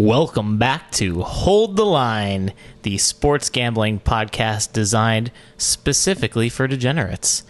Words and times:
Welcome 0.00 0.56
back 0.56 0.92
to 0.92 1.20
Hold 1.20 1.76
the 1.76 1.84
Line, 1.84 2.54
the 2.84 2.96
sports 2.96 3.50
gambling 3.50 4.00
podcast 4.00 4.72
designed 4.72 5.30
specifically 5.58 6.48
for 6.48 6.66
degenerates. 6.66 7.42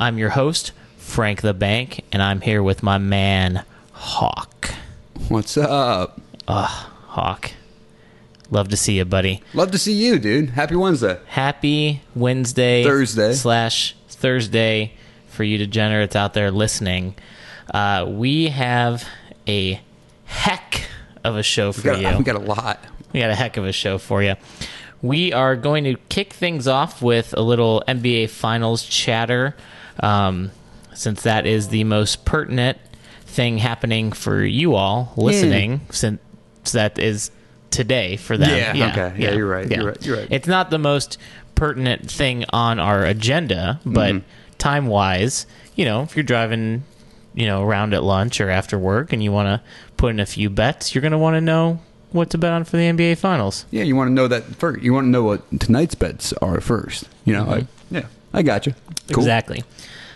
I'm 0.00 0.16
your 0.16 0.30
host, 0.30 0.72
Frank 0.96 1.42
the 1.42 1.52
Bank, 1.52 2.02
and 2.10 2.22
I'm 2.22 2.40
here 2.40 2.62
with 2.62 2.82
my 2.82 2.96
man, 2.96 3.62
Hawk. 3.92 4.70
What's 5.28 5.58
up? 5.58 6.18
Hawk, 6.48 7.50
love 8.50 8.70
to 8.70 8.76
see 8.78 8.96
you, 8.96 9.04
buddy. 9.04 9.42
Love 9.52 9.70
to 9.72 9.78
see 9.78 9.92
you, 9.92 10.18
dude. 10.18 10.48
Happy 10.48 10.76
Wednesday. 10.76 11.18
Happy 11.26 12.00
Wednesday, 12.14 12.84
Thursday. 12.84 13.34
slash 13.34 13.94
Thursday 14.08 14.94
for 15.26 15.44
you 15.44 15.58
degenerates 15.58 16.16
out 16.16 16.32
there 16.32 16.50
listening. 16.50 17.16
Uh, 17.70 18.06
we 18.08 18.48
have 18.48 19.06
a 19.46 19.82
heck 20.24 20.88
of 21.28 21.36
a 21.36 21.42
show 21.42 21.72
for 21.72 21.94
We 21.96 22.02
got, 22.02 22.12
you. 22.12 22.18
we 22.18 22.24
got 22.24 22.36
a 22.36 22.40
lot. 22.40 22.84
We 23.12 23.20
got 23.20 23.30
a 23.30 23.34
heck 23.34 23.56
of 23.56 23.64
a 23.64 23.72
show 23.72 23.98
for 23.98 24.22
you. 24.22 24.34
We 25.00 25.32
are 25.32 25.54
going 25.54 25.84
to 25.84 25.94
kick 26.08 26.32
things 26.32 26.66
off 26.66 27.00
with 27.02 27.32
a 27.36 27.40
little 27.40 27.82
NBA 27.86 28.30
Finals 28.30 28.84
chatter, 28.84 29.54
um, 30.00 30.50
since 30.94 31.22
that 31.22 31.46
is 31.46 31.68
the 31.68 31.84
most 31.84 32.24
pertinent 32.24 32.78
thing 33.24 33.58
happening 33.58 34.10
for 34.10 34.42
you 34.44 34.74
all 34.74 35.12
listening, 35.16 35.82
since 35.90 36.20
that 36.72 36.98
is 36.98 37.30
today 37.70 38.16
for 38.16 38.36
them. 38.36 38.76
Yeah, 38.76 38.88
okay. 38.90 39.22
Yeah, 39.22 39.34
you're 39.34 39.46
right, 39.46 39.70
you're 39.70 39.86
right, 39.86 40.04
you're 40.04 40.16
right. 40.16 40.28
It's 40.30 40.48
not 40.48 40.70
the 40.70 40.78
most 40.78 41.18
pertinent 41.54 42.10
thing 42.10 42.44
on 42.50 42.80
our 42.80 43.04
agenda, 43.04 43.80
but 43.84 44.14
Mm-hmm. 44.14 44.26
time 44.58 44.86
wise, 44.86 45.46
you 45.76 45.84
know, 45.84 46.02
if 46.02 46.16
you're 46.16 46.22
driving, 46.24 46.82
you 47.38 47.46
know, 47.46 47.62
around 47.62 47.94
at 47.94 48.02
lunch 48.02 48.40
or 48.40 48.50
after 48.50 48.76
work 48.76 49.12
and 49.12 49.22
you 49.22 49.30
want 49.30 49.46
to 49.46 49.62
put 49.96 50.10
in 50.10 50.18
a 50.18 50.26
few 50.26 50.50
bets, 50.50 50.92
you're 50.92 51.02
going 51.02 51.12
to 51.12 51.18
want 51.18 51.36
to 51.36 51.40
know 51.40 51.80
what 52.10 52.30
to 52.30 52.38
bet 52.38 52.50
on 52.50 52.64
for 52.64 52.76
the 52.76 52.82
NBA 52.82 53.16
Finals. 53.18 53.64
Yeah, 53.70 53.84
you 53.84 53.94
want 53.94 54.08
to 54.08 54.12
know 54.12 54.26
that 54.26 54.42
first. 54.56 54.82
You 54.82 54.92
want 54.92 55.04
to 55.04 55.10
know 55.10 55.22
what 55.22 55.60
tonight's 55.60 55.94
bets 55.94 56.32
are 56.42 56.60
first. 56.60 57.08
You 57.24 57.34
know, 57.34 57.44
like, 57.44 57.66
yeah, 57.92 58.06
I 58.32 58.42
got 58.42 58.66
you. 58.66 58.72
Cool. 58.72 58.94
Mm-hmm. 59.04 59.20
Exactly. 59.20 59.62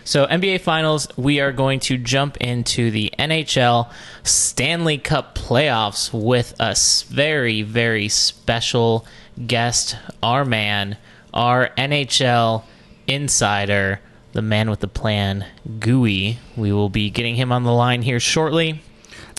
So, 0.03 0.25
NBA 0.25 0.59
Finals, 0.59 1.07
we 1.15 1.39
are 1.39 1.53
going 1.53 1.79
to 1.81 1.97
jump 1.97 2.35
into 2.37 2.91
the 2.91 3.13
NHL 3.17 3.89
Stanley 4.23 4.97
Cup 4.97 5.33
playoffs 5.33 6.11
with 6.11 6.53
a 6.59 6.75
very, 7.07 7.61
very 7.61 8.09
special 8.09 9.07
guest, 9.47 9.95
our 10.21 10.43
man, 10.43 10.97
our 11.33 11.69
NHL 11.77 12.63
insider, 13.07 14.01
the 14.33 14.41
man 14.41 14.69
with 14.69 14.81
the 14.81 14.87
plan, 14.87 15.45
Gooey. 15.79 16.39
We 16.57 16.71
will 16.71 16.89
be 16.89 17.09
getting 17.09 17.35
him 17.35 17.51
on 17.51 17.63
the 17.63 17.71
line 17.71 18.01
here 18.01 18.19
shortly. 18.19 18.81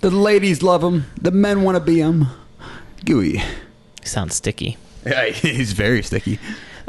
The 0.00 0.11
ladies 0.11 0.62
love 0.62 0.83
him. 0.83 1.06
The 1.20 1.31
men 1.31 1.62
want 1.62 1.77
to 1.77 1.81
be 1.81 1.98
him. 1.98 2.27
Gooey. 3.05 3.42
Sounds 4.03 4.37
sticky. 4.37 4.77
Yeah, 5.05 5.27
he's 5.31 5.72
very 5.72 6.03
sticky. 6.03 6.39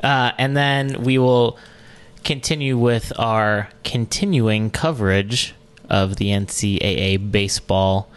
Uh, 0.01 0.31
and 0.37 0.55
then 0.55 1.03
we 1.03 1.17
will 1.17 1.57
continue 2.23 2.77
with 2.77 3.11
our 3.17 3.69
continuing 3.83 4.69
coverage 4.69 5.53
of 5.89 6.17
the 6.17 6.29
NCAA 6.29 7.31
baseball 7.31 8.09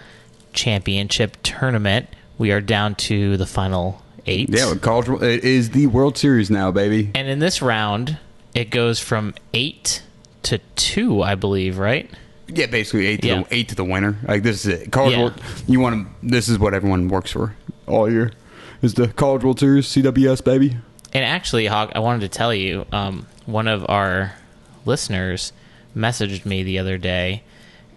championship 0.52 1.36
tournament. 1.42 2.08
We 2.36 2.52
are 2.52 2.60
down 2.60 2.94
to 2.96 3.36
the 3.36 3.46
final 3.46 4.02
eight. 4.26 4.50
Yeah, 4.50 4.74
college, 4.80 5.08
it 5.22 5.44
is 5.44 5.70
the 5.70 5.86
World 5.86 6.18
Series 6.18 6.50
now, 6.50 6.70
baby. 6.70 7.10
And 7.14 7.28
in 7.28 7.38
this 7.38 7.62
round, 7.62 8.18
it 8.54 8.70
goes 8.70 8.98
from 9.00 9.34
eight 9.54 10.02
to 10.44 10.58
two, 10.76 11.22
I 11.22 11.34
believe, 11.34 11.78
right? 11.78 12.10
Yeah, 12.48 12.66
basically 12.66 13.06
eight 13.06 13.22
to 13.22 13.28
Yeah. 13.28 13.42
the 13.42 13.54
eight 13.54 13.68
to 13.68 13.74
the 13.74 13.84
winner. 13.84 14.16
Like 14.26 14.42
this 14.42 14.64
is 14.64 14.80
it. 14.82 14.92
College 14.92 15.12
Yeah. 15.12 15.18
World. 15.24 15.34
You 15.66 15.80
want 15.80 16.06
to? 16.22 16.26
This 16.28 16.48
is 16.48 16.58
what 16.58 16.72
everyone 16.74 17.08
works 17.08 17.30
for 17.32 17.54
all 17.86 18.10
year. 18.10 18.32
Is 18.80 18.94
the 18.94 19.08
College 19.08 19.42
World 19.44 19.58
Series 19.60 19.86
CWS 19.86 20.40
baby? 20.42 20.76
And 21.12 21.24
actually, 21.24 21.66
Hawk, 21.66 21.92
I 21.94 21.98
wanted 21.98 22.20
to 22.20 22.28
tell 22.28 22.54
you, 22.54 22.86
um, 22.92 23.26
one 23.46 23.66
of 23.68 23.84
our 23.88 24.34
listeners 24.84 25.52
messaged 25.96 26.44
me 26.46 26.62
the 26.62 26.78
other 26.78 26.96
day 26.98 27.42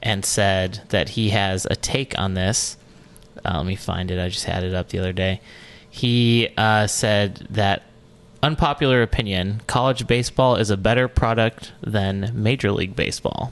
and 0.01 0.25
said 0.25 0.81
that 0.89 1.09
he 1.09 1.29
has 1.29 1.67
a 1.69 1.75
take 1.75 2.17
on 2.17 2.33
this. 2.33 2.77
Uh, 3.45 3.57
let 3.57 3.65
me 3.65 3.75
find 3.75 4.09
it. 4.11 4.19
I 4.19 4.29
just 4.29 4.45
had 4.45 4.63
it 4.63 4.73
up 4.73 4.89
the 4.89 4.99
other 4.99 5.13
day. 5.13 5.39
He 5.89 6.49
uh, 6.57 6.87
said 6.87 7.45
that 7.51 7.83
unpopular 8.43 9.01
opinion: 9.01 9.61
college 9.67 10.07
baseball 10.07 10.55
is 10.55 10.69
a 10.69 10.77
better 10.77 11.07
product 11.07 11.71
than 11.81 12.31
Major 12.33 12.71
League 12.71 12.95
Baseball. 12.95 13.51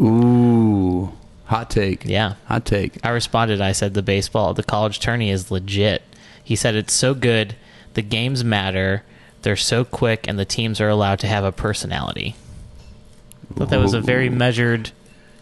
Ooh, 0.00 1.12
hot 1.46 1.70
take. 1.70 2.04
Yeah. 2.04 2.34
hot 2.46 2.64
take. 2.64 2.98
I 3.04 3.10
responded. 3.10 3.60
I 3.60 3.72
said 3.72 3.94
the 3.94 4.02
baseball, 4.02 4.54
the 4.54 4.62
college 4.62 5.00
tourney 5.00 5.30
is 5.30 5.50
legit. 5.50 6.02
He 6.42 6.56
said 6.56 6.74
it's 6.74 6.92
so 6.94 7.14
good. 7.14 7.56
The 7.94 8.02
games 8.02 8.44
matter. 8.44 9.02
They're 9.42 9.56
so 9.56 9.84
quick, 9.84 10.26
and 10.28 10.38
the 10.38 10.44
teams 10.44 10.80
are 10.80 10.88
allowed 10.88 11.18
to 11.20 11.26
have 11.26 11.44
a 11.44 11.52
personality. 11.52 12.34
I 13.50 13.58
thought 13.58 13.70
that 13.70 13.80
was 13.80 13.94
a 13.94 14.00
very 14.00 14.28
measured, 14.28 14.90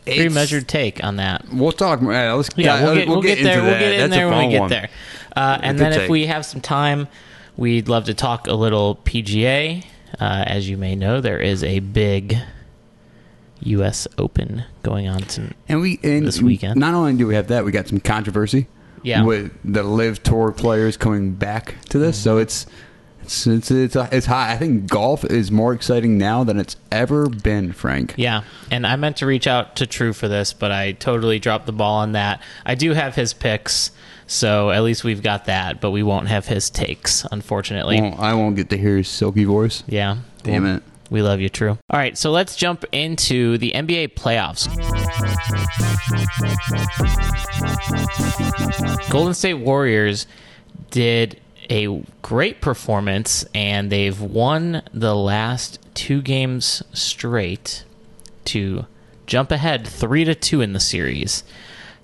very 0.05 0.19
It's- 0.19 0.33
measured 0.35 0.69
take 0.69 1.03
on 1.03 1.17
that. 1.17 1.45
We'll 1.53 1.73
talk. 1.73 2.01
Uh, 2.03 2.37
let's, 2.37 2.49
Yeah, 2.57 2.83
we'll 2.85 2.95
get, 2.95 3.09
we'll 3.09 3.23
get, 3.23 3.43
there. 3.43 3.59
into 3.59 3.71
We'll 3.71 3.79
get 3.79 3.93
in 3.93 3.99
That's 3.99 4.13
there 4.13 4.29
when 4.29 4.47
we 4.47 4.53
get 4.53 4.61
one. 4.61 4.71
there. 4.71 4.89
Uh, 5.35 5.59
and 5.63 5.79
then 5.79 5.93
if 5.93 6.09
we 6.09 6.27
have 6.27 6.45
some 6.47 6.61
time, 6.61 7.09
we'd 7.57 7.89
love 7.89 8.05
to 8.05 8.15
talk 8.15 8.47
a 8.47 8.55
little 8.55 8.97
PGA. 8.97 9.85
Uh, 10.19 10.45
as 10.47 10.69
you 10.69 10.77
may 10.77 10.95
know, 10.95 11.21
there 11.21 11.39
is 11.41 11.63
a 11.65 11.81
big 11.81 12.37
U.S. 13.61 14.07
Open 14.19 14.65
going 14.83 15.09
on 15.09 15.23
to, 15.23 15.51
And 15.69 15.81
we 15.81 15.99
and 16.03 16.27
This 16.27 16.41
weekend. 16.41 16.79
Not 16.79 16.95
only 16.95 17.15
do 17.15 17.27
we 17.27 17.35
have 17.35 17.49
that, 17.49 17.65
we 17.65 17.73
got 17.73 17.89
some 17.89 18.01
controversy. 18.01 18.67
Yeah. 19.03 19.23
with 19.23 19.53
the 19.65 19.85
LIV 19.85 20.23
Tour 20.25 20.51
players 20.51 20.97
coming 20.97 21.33
back 21.33 21.77
to 21.91 21.99
this, 21.99 22.17
Mm-hmm. 22.19 22.25
so 22.25 22.39
it's 22.39 22.67
it's 23.27 23.47
it's 23.47 23.71
it's, 23.71 23.97
uh, 23.97 24.09
it's 24.13 24.27
high. 24.27 24.53
I 24.53 24.57
think 24.57 24.89
golf 24.89 25.25
is 25.25 25.51
more 25.51 25.73
exciting 25.73 26.17
now 26.17 26.45
than 26.45 26.59
it's 26.59 26.77
ever 26.93 27.29
been. 27.29 27.73
Frank. 27.73 28.15
Yeah, 28.17 28.43
and 28.71 28.87
I 28.87 28.97
meant 28.97 29.17
to 29.19 29.27
reach 29.27 29.47
out 29.47 29.77
to 29.77 29.87
True 29.87 30.13
for 30.13 30.29
this, 30.29 30.53
but 30.53 30.71
I 30.71 30.93
totally 30.93 31.39
dropped 31.39 31.67
the 31.67 31.73
ball 31.73 31.97
on 31.97 32.13
that. 32.13 32.41
I 32.65 32.75
do 32.77 32.93
have 32.93 33.15
his 33.17 33.33
picks, 33.35 33.91
so 34.27 34.71
at 34.71 34.83
least 34.83 35.03
we've 35.05 35.23
got 35.23 35.47
that, 35.47 35.81
but 35.81 35.91
we 35.91 36.03
won't 36.03 36.29
have 36.29 36.47
his 36.47 36.71
takes, 36.71 37.25
unfortunately. 37.31 38.01
Well, 38.01 38.15
I 38.19 38.35
won't 38.35 38.57
get 38.57 38.71
to 38.71 38.79
hear 38.79 38.97
his 38.97 39.09
silky 39.09 39.45
voice. 39.45 39.83
Yeah. 39.89 40.19
Damn 40.43 40.63
Well, 40.65 40.77
it. 40.77 40.83
We 41.09 41.23
love 41.23 41.41
you, 41.41 41.49
True. 41.49 41.71
All 41.71 41.99
right, 41.99 42.17
so 42.19 42.31
let's 42.33 42.57
jump 42.57 42.85
into 42.93 43.59
the 43.59 43.73
NBA 43.75 44.15
playoffs. 44.15 44.67
Golden 49.11 49.35
State 49.35 49.55
Warriors 49.55 50.27
did 50.91 51.41
a 51.71 52.03
great 52.23 52.61
performance, 52.61 53.45
and 53.55 53.91
they've 53.91 54.21
won 54.21 54.83
the 54.93 55.15
last 55.15 55.79
two 55.95 56.23
games 56.23 56.83
straight 56.93 57.85
to 58.47 58.87
jump 59.27 59.51
ahead 59.51 59.87
three 59.87 60.25
to 60.25 60.35
two 60.35 60.61
in 60.61 60.73
the 60.73 60.81
series. 60.81 61.43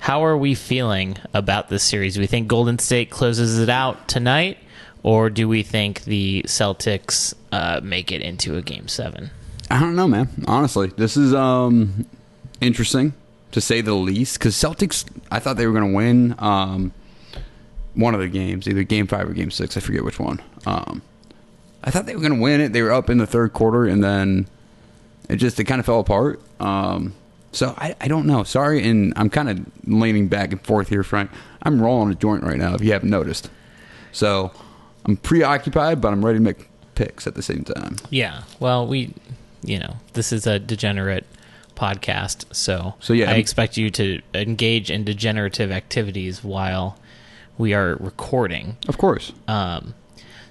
How 0.01 0.25
are 0.25 0.37
we 0.37 0.55
feeling 0.55 1.17
about 1.33 1.69
this 1.69 1.85
series? 1.85 2.15
Do 2.15 2.21
we 2.21 2.27
think 2.27 2.49
Golden 2.49 2.79
State 2.79 3.11
closes 3.11 3.59
it 3.59 3.69
out 3.69 4.09
tonight, 4.09 4.59
or 5.05 5.31
do 5.31 5.49
we 5.49 5.63
think 5.63 6.05
the 6.05 6.43
Celtics 6.47 7.35
uh, 7.53 7.81
make 7.83 8.11
it 8.11 8.21
into 8.21 8.57
a 8.57 8.63
game 8.63 8.89
seven? 8.89 9.31
I 9.71 9.79
don't 9.79 9.95
know, 9.95 10.09
man. 10.09 10.29
Honestly, 10.47 10.89
this 10.97 11.17
is 11.17 11.33
um 11.33 12.07
interesting 12.61 13.15
to 13.53 13.61
say 13.61 13.81
the 13.81 13.95
least. 13.95 14.39
Because 14.39 14.55
Celtics, 14.55 15.05
I 15.31 15.39
thought 15.39 15.57
they 15.57 15.67
were 15.67 15.73
going 15.73 15.91
to 15.91 15.97
win 15.97 16.35
um 16.39 16.93
one 17.95 18.15
of 18.15 18.21
the 18.21 18.29
games, 18.29 18.67
either 18.69 18.83
Game 18.85 19.07
Five 19.07 19.29
or 19.29 19.33
Game 19.33 19.51
Six. 19.51 19.77
I 19.77 19.81
forget 19.81 20.05
which 20.05 20.19
one. 20.19 20.41
Um, 20.67 21.03
I 21.85 21.91
thought 21.91 22.07
they 22.07 22.15
were 22.15 22.23
going 22.23 22.35
to 22.35 22.41
win 22.41 22.61
it. 22.61 22.73
They 22.73 22.83
were 22.83 22.93
up 22.93 23.11
in 23.11 23.19
the 23.19 23.27
third 23.27 23.53
quarter, 23.53 23.87
and 23.87 24.03
then 24.03 24.47
it 25.29 25.37
just 25.37 25.59
it 25.61 25.65
kind 25.65 25.79
of 25.81 25.87
fell 25.87 26.01
apart. 26.01 26.41
Um, 26.61 27.15
so 27.53 27.75
I, 27.77 27.95
I 28.01 28.09
don't 28.09 28.27
know. 28.27 28.45
Sorry, 28.45 28.83
and 28.89 29.13
I'm 29.17 29.29
kind 29.31 29.51
of 29.51 29.61
leaning 29.87 30.29
back 30.29 30.53
and 30.53 30.61
forth 30.63 30.89
here, 30.89 31.03
Frank. 31.03 31.31
I'm 31.63 31.81
rolling 31.83 32.11
a 32.11 32.15
joint 32.15 32.45
right 32.45 32.57
now. 32.59 32.75
If 32.75 32.83
you 32.83 32.93
haven't 32.93 33.11
noticed, 33.11 33.51
so 34.13 34.53
I'm 35.05 35.17
preoccupied, 35.17 36.01
but 36.01 36.13
I'm 36.13 36.25
ready 36.25 36.39
to 36.39 36.43
make 36.45 36.69
picks 36.95 37.27
at 37.27 37.35
the 37.35 37.43
same 37.43 37.65
time. 37.65 37.97
Yeah. 38.11 38.43
Well, 38.61 38.87
we, 38.87 39.13
you 39.65 39.79
know, 39.79 39.97
this 40.15 40.33
is 40.33 40.47
a 40.47 40.59
degenerate 40.59 41.27
podcast, 41.75 42.45
so 42.55 42.95
So, 43.01 43.13
yeah, 43.13 43.27
I 43.27 43.33
I'm- 43.33 43.41
expect 43.41 43.77
you 43.77 43.91
to 43.91 44.21
engage 44.35 44.91
in 44.91 45.05
degenerative 45.05 45.71
activities 45.73 46.45
while 46.45 46.97
we 47.59 47.75
are 47.75 47.97
recording. 48.01 48.77
Of 48.89 48.99
course. 48.99 49.33
Um, 49.49 49.95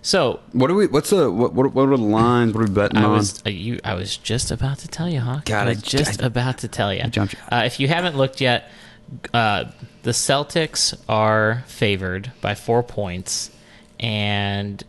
so 0.02 0.40
What 0.54 0.68
do 0.68 0.76
we? 0.76 0.88
What's 0.88 1.10
the 1.12 1.30
what? 1.32 1.54
What, 1.54 1.74
what 1.74 1.84
are 1.90 1.98
the 1.98 2.04
lines? 2.04 2.54
What 2.54 2.62
are 2.62 2.68
we 2.68 2.74
betting 2.74 2.98
I 2.98 3.04
on? 3.04 3.12
was 3.12 3.42
uh, 3.46 3.50
you. 3.50 3.80
I 3.84 3.94
was 3.94 4.18
just 4.18 4.50
about 4.52 4.80
to 4.80 4.88
tell 4.88 5.08
you, 5.10 5.20
Hawk. 5.20 5.46
God, 5.46 5.68
I 5.68 5.72
I 5.72 5.74
was 5.74 5.82
just 5.84 6.24
I- 6.24 6.26
about 6.28 6.58
to 6.60 6.68
tell 6.68 6.94
you. 6.94 7.04
you. 7.14 7.22
Uh, 7.52 7.64
if 7.66 7.80
you 7.80 7.88
haven't 7.88 8.18
looked 8.18 8.42
yet, 8.42 8.70
uh, 9.34 9.66
the 10.04 10.12
Celtics 10.12 11.00
are 11.08 11.64
favored 11.68 12.32
by 12.42 12.56
four 12.56 12.82
points, 12.82 13.52
and 14.00 14.84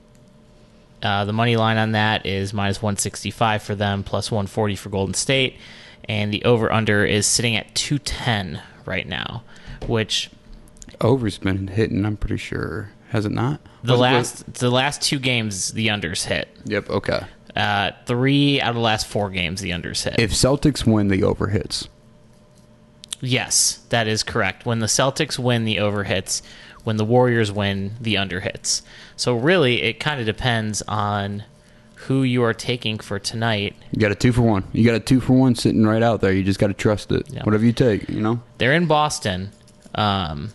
uh, 1.03 1.25
the 1.27 1.33
money 1.35 1.57
line 1.57 1.77
on 1.77 1.93
that 1.93 2.25
is 2.25 2.55
minus 2.55 2.81
one 2.81 2.97
sixty 2.97 3.31
five 3.31 3.63
for 3.63 3.75
them, 3.75 4.03
plus 4.03 4.31
one 4.31 4.47
forty 4.47 4.77
for 4.77 4.89
Golden 4.89 5.13
State, 5.15 5.59
and 6.09 6.33
the 6.33 6.43
over 6.45 6.73
under 6.73 7.05
is 7.05 7.27
sitting 7.27 7.55
at 7.55 7.75
two 7.75 7.99
ten 7.99 8.63
right 8.87 9.07
now, 9.07 9.43
which 9.87 10.31
Over's 11.03 11.39
been 11.39 11.69
hitting. 11.69 12.05
I'm 12.07 12.17
pretty 12.17 12.39
sure. 12.39 12.91
Has 13.11 13.27
it 13.27 13.33
not? 13.33 13.61
The 13.85 13.93
Was 13.93 13.99
it- 13.99 14.03
last 14.03 14.55
the 14.55 14.71
last 14.71 15.03
two 15.03 15.19
games 15.19 15.73
the 15.73 15.89
unders 15.89 16.25
hit. 16.25 16.49
Yep. 16.65 16.89
Okay. 16.91 17.21
Uh, 17.55 17.91
three 18.07 18.61
out 18.63 18.71
of 18.71 18.77
the 18.77 18.81
last 18.81 19.07
four 19.07 19.29
games 19.29 19.61
the 19.61 19.71
unders 19.71 20.05
hit. 20.05 20.19
If 20.19 20.33
Celtics 20.33 20.87
win, 20.87 21.09
the 21.09 21.23
over 21.23 21.49
hits. 21.49 21.89
yes, 23.21 23.81
that 23.91 24.07
is 24.09 24.23
correct. 24.23 24.65
When 24.67 24.79
the 24.79 24.87
Celtics 24.87 25.39
win, 25.39 25.65
the 25.65 25.79
over 25.79 26.05
hits. 26.05 26.43
When 26.85 26.97
the 26.97 27.05
Warriors 27.05 27.53
win, 27.53 27.93
the 28.01 28.17
under 28.17 28.41
hits. 28.41 28.83
So 29.15 29.37
really, 29.37 29.83
it 29.83 30.01
kind 30.01 30.19
of 30.19 30.27
depends 30.27 30.83
on 30.89 31.45
who 31.95 32.25
you 32.25 32.43
are 32.43 32.55
taking 32.55 32.99
for 32.99 33.21
tonight. 33.21 33.77
You 33.93 34.01
got 34.01 34.11
a 34.11 34.17
two 34.17 34.33
for 34.33 34.43
one. 34.43 34.65
You 34.73 34.85
got 34.85 34.97
a 34.97 35.01
two 35.01 35.21
for 35.21 35.35
one 35.35 35.55
sitting 35.55 35.87
right 35.87 36.03
out 36.03 36.21
there. 36.21 36.33
You 36.33 36.43
just 36.43 36.59
got 36.59 36.67
to 36.69 36.75
trust 36.75 37.13
it. 37.13 37.29
Whatever 37.45 37.65
you 37.65 37.73
take, 37.73 38.09
you 38.09 38.21
know. 38.21 38.41
They're 38.59 38.73
in 38.73 38.87
Boston. 38.87 39.51
Um, 39.95 40.51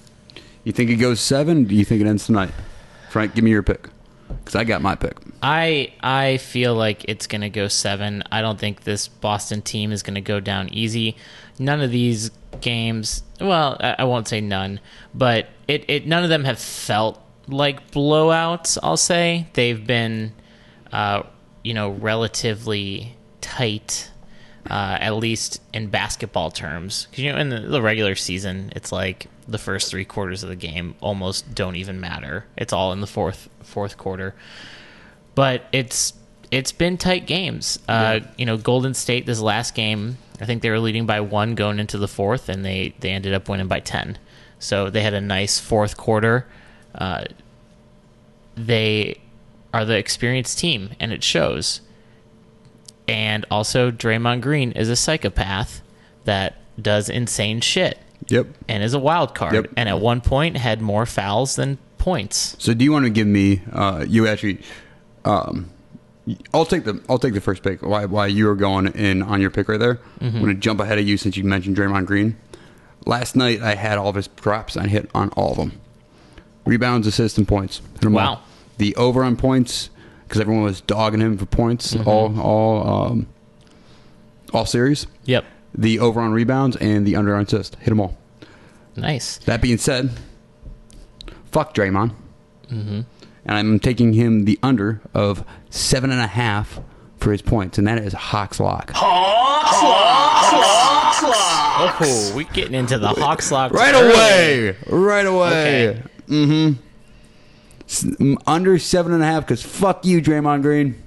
You 0.68 0.74
think 0.74 0.90
it 0.90 0.98
goes 0.98 1.22
seven? 1.22 1.64
Do 1.64 1.76
you 1.76 1.86
think 1.86 2.02
it 2.02 2.08
ends 2.08 2.26
tonight? 2.26 2.52
Frank, 3.10 3.34
give 3.34 3.46
me 3.46 3.52
your 3.52 3.64
pick. 3.64 3.88
Because 4.28 4.54
I 4.54 4.66
got 4.66 4.82
my 4.82 4.96
pick. 4.96 5.16
I 5.42 5.94
I 6.02 6.40
feel 6.40 6.76
like 6.76 7.06
it's 7.06 7.26
going 7.26 7.40
to 7.40 7.50
go 7.50 7.70
seven. 7.70 8.22
I 8.34 8.42
don't 8.42 8.60
think 8.60 8.84
this 8.84 9.08
Boston 9.08 9.62
team 9.62 9.94
is 9.94 10.04
going 10.04 10.16
to 10.16 10.22
go 10.22 10.42
down 10.42 10.68
easy. 10.74 11.16
None 11.58 11.80
of 11.80 11.90
these 11.92 12.32
games, 12.60 13.24
well, 13.40 13.78
I, 13.80 14.04
won't 14.04 14.28
say 14.28 14.42
none, 14.42 14.82
but 15.16 15.48
it, 15.70 15.86
it 15.90 16.06
none 16.06 16.26
of 16.26 16.30
them 16.30 16.44
have 16.44 16.60
felt 16.60 17.18
like 17.48 17.90
blowouts. 17.92 18.78
I'll 18.84 18.98
say 18.98 19.48
they've 19.54 19.88
been, 19.88 20.34
uh, 20.92 21.24
you 21.64 21.74
know, 21.76 21.92
relatively 21.92 23.16
tight. 23.40 24.12
Uh, 24.70 24.98
at 25.00 25.16
least 25.16 25.62
in 25.74 25.88
basketball 25.88 26.52
terms, 26.52 27.08
'Cause, 27.12 27.20
you 27.20 27.32
know, 27.32 27.38
in 27.40 27.50
the, 27.50 27.60
the 27.62 27.82
regular 27.82 28.16
season, 28.16 28.72
it's 28.76 28.92
like 28.92 29.28
the 29.48 29.58
first 29.58 29.90
three 29.90 30.04
quarters 30.04 30.44
of 30.44 30.50
the 30.50 30.56
game 30.58 30.96
almost 31.00 31.56
don't 31.56 31.78
even 31.78 32.02
matter. 32.02 32.46
It's 32.58 32.74
all 32.74 32.92
in 32.92 33.00
the 33.00 33.08
fourth 33.08 33.48
fourth 33.64 33.98
quarter 33.98 34.36
but 35.36 35.64
it's 35.72 36.14
it's 36.50 36.72
been 36.72 36.98
tight 36.98 37.28
games. 37.28 37.78
Uh, 37.88 38.22
You 38.38 38.46
know, 38.46 38.58
Golden 38.58 38.94
State 38.94 39.26
this 39.26 39.40
last 39.40 39.76
game, 39.76 40.18
I 40.42 40.46
think 40.46 40.62
they 40.64 40.70
were 40.72 40.80
leading 40.80 41.06
by 41.06 41.20
one 41.22 41.54
going 41.56 41.78
into 41.80 41.98
the 41.98 42.08
fourth, 42.08 42.50
and 42.50 42.66
they 42.66 42.94
they 43.00 43.12
ended 43.12 43.34
up 43.34 43.48
winning 43.48 43.68
by 43.68 43.80
ten. 43.80 44.18
So 44.60 44.90
they 44.90 45.02
had 45.02 45.14
a 45.14 45.22
nice 45.22 45.60
fourth 45.60 45.96
quarter. 45.98 46.48
Uh, 46.96 47.26
they 48.56 49.20
are 49.74 49.86
the 49.86 49.98
experienced 49.98 50.58
team, 50.60 50.90
and 51.00 51.12
it 51.14 51.24
shows. 51.24 51.82
And 53.08 53.46
also, 53.50 53.90
Draymond 53.92 54.42
Green 54.42 54.72
is 54.74 54.90
a 54.90 54.96
psychopath 54.96 55.82
that 56.26 56.56
does 56.82 57.10
insane 57.10 57.62
shit 57.62 57.98
Yep. 58.28 58.48
and 58.68 58.84
is 58.84 58.94
a 58.94 59.00
wild 59.00 59.34
card. 59.34 59.54
Yep. 59.54 59.68
And 59.78 59.88
at 59.88 60.02
one 60.02 60.20
point, 60.22 60.58
had 60.58 60.82
more 60.82 61.06
fouls 61.06 61.56
than 61.56 61.78
points. 61.98 62.56
So 62.60 62.74
do 62.74 62.84
you 62.84 62.92
want 62.92 63.06
to 63.06 63.10
give 63.10 63.28
me? 63.28 63.62
Uh, 63.72 64.06
you 64.08 64.28
actually. 64.28 64.60
Um, 65.26 65.70
I'll 66.54 66.66
take 66.66 66.84
the 66.84 67.02
I'll 67.08 67.20
take 67.20 67.34
the 67.34 67.40
first 67.42 67.64
pick. 67.64 67.82
Why 67.82 68.04
why 68.06 68.28
you 68.28 68.48
were 68.48 68.56
going 68.56 68.88
in 68.88 69.22
on 69.24 69.40
your 69.40 69.50
pick 69.50 69.70
right 69.70 69.80
there? 69.80 70.00
I'm 70.20 70.40
gonna 70.42 70.54
jump 70.54 70.82
ahead 70.82 71.00
of 71.00 71.08
you 71.08 71.16
since 71.18 71.38
you 71.38 71.46
mentioned 71.46 71.78
Draymond 71.78 72.06
Green. 72.06 72.36
Last 73.06 73.38
night 73.38 73.62
I 73.62 73.76
had 73.76 73.98
all 73.98 74.10
of 74.10 74.16
his 74.16 74.28
drops. 74.28 74.76
I 74.76 74.88
hit 74.88 75.10
on 75.16 75.30
all 75.30 75.52
of 75.52 75.58
them. 75.58 75.80
Rebounds, 76.66 77.08
assists, 77.08 77.38
and 77.38 77.48
points. 77.48 77.82
Wow. 78.04 78.28
all. 78.28 78.42
The 78.78 78.94
over 78.98 79.24
on 79.24 79.38
points 79.38 79.90
because 80.28 80.42
everyone 80.42 80.64
was 80.64 80.82
dogging 80.82 81.22
him 81.22 81.38
for 81.38 81.46
points 81.46 81.96
all 82.06 82.40
all 82.40 82.88
um, 83.12 83.28
all 84.54 84.66
series. 84.66 85.08
Yep. 85.26 85.46
The 85.78 86.00
over 86.00 86.20
on 86.22 86.32
rebounds 86.32 86.76
and 86.78 87.06
the 87.06 87.16
under 87.16 87.36
on 87.36 87.44
assist. 87.44 87.76
Hit 87.76 87.90
them 87.90 88.00
all. 88.00 88.18
Nice. 88.96 89.38
That 89.40 89.62
being 89.62 89.78
said, 89.78 90.10
fuck 91.52 91.74
Draymond. 91.74 92.14
Mhm. 92.72 93.06
And 93.46 93.58
I'm 93.58 93.80
taking 93.80 94.14
him 94.14 94.46
the 94.46 94.58
under 94.64 95.02
of 95.14 95.44
seven 95.70 96.12
and 96.12 96.20
a 96.20 96.28
half 96.28 96.80
for 97.18 97.32
his 97.32 97.42
points, 97.42 97.78
and 97.78 97.88
that 97.88 97.98
is 98.00 98.14
Hawks 98.14 98.60
lock. 98.60 98.92
Hawks 98.94 99.84
lock. 99.84 100.44
Hawks 100.52 101.24
lock. 101.24 102.02
Oh, 102.02 102.34
we 102.36 102.44
getting 102.46 102.74
into 102.74 102.98
the 103.00 103.08
Hawks 103.10 103.52
lock 103.52 103.72
Right 103.72 103.94
early. 103.94 104.14
away, 104.14 104.76
right 104.90 105.26
away. 105.26 105.90
Okay. 105.90 106.02
Mm-hmm. 106.28 106.82
Under 108.46 108.78
seven 108.80 109.14
and 109.14 109.24
a 109.24 109.26
half 109.26 109.44
because 109.44 109.64
fuck 109.64 110.06
you, 110.06 110.22
Draymond 110.22 110.62
Green. 110.62 111.02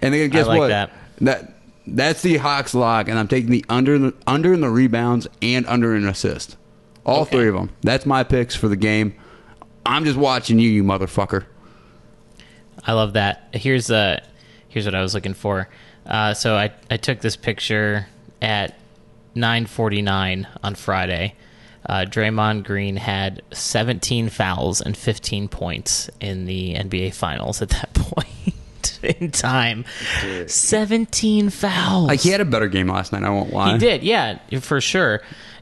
And 0.00 0.14
then 0.14 0.30
guess 0.30 0.46
like 0.46 0.58
what? 0.58 0.68
that. 0.68 0.90
that 1.20 1.54
that's 1.86 2.22
the 2.22 2.36
Hawks 2.36 2.74
lock, 2.74 3.08
and 3.08 3.18
I'm 3.18 3.28
taking 3.28 3.50
the 3.50 3.64
under 3.68 4.12
under 4.26 4.52
in 4.54 4.60
the 4.60 4.70
rebounds 4.70 5.26
and 5.42 5.66
under 5.66 5.94
in 5.94 6.06
assist. 6.06 6.56
All 7.04 7.22
Okay. 7.22 7.32
three 7.32 7.48
of 7.48 7.54
them. 7.54 7.70
That's 7.82 8.06
my 8.06 8.22
picks 8.22 8.54
for 8.54 8.68
the 8.68 8.76
game. 8.76 9.14
I'm 9.84 10.04
just 10.04 10.16
watching 10.16 10.58
you, 10.58 10.70
you 10.70 10.82
motherfucker. 10.84 11.44
I 12.86 12.92
love 12.92 13.14
that. 13.14 13.48
Here's 13.52 13.90
uh 13.90 14.20
here's 14.68 14.84
what 14.86 14.94
I 14.94 15.02
was 15.02 15.14
looking 15.14 15.34
for. 15.34 15.68
Uh, 16.06 16.34
so 16.34 16.54
I 16.56 16.72
I 16.90 16.96
took 16.98 17.20
this 17.20 17.36
picture 17.36 18.06
at 18.40 18.78
9:49 19.34 20.46
on 20.62 20.74
Friday. 20.74 21.34
Uh, 21.86 22.04
Draymond 22.08 22.64
Green 22.64 22.96
had 22.96 23.42
17 23.52 24.28
fouls 24.30 24.80
and 24.80 24.96
15 24.96 25.48
points 25.48 26.08
in 26.20 26.46
the 26.46 26.74
NBA 26.74 27.14
Finals 27.14 27.60
at 27.60 27.68
that 27.70 27.92
point 27.94 28.28
in 29.02 29.30
time. 29.30 29.84
17 30.46 31.50
fouls. 31.50 32.08
Like 32.08 32.20
he 32.20 32.30
had 32.30 32.40
a 32.40 32.44
better 32.44 32.68
game 32.68 32.88
last 32.88 33.12
night. 33.12 33.22
I 33.22 33.30
won't 33.30 33.52
lie. 33.52 33.72
He 33.72 33.78
did, 33.78 34.02
yeah, 34.02 34.38
for 34.60 34.80
sure. 34.80 35.20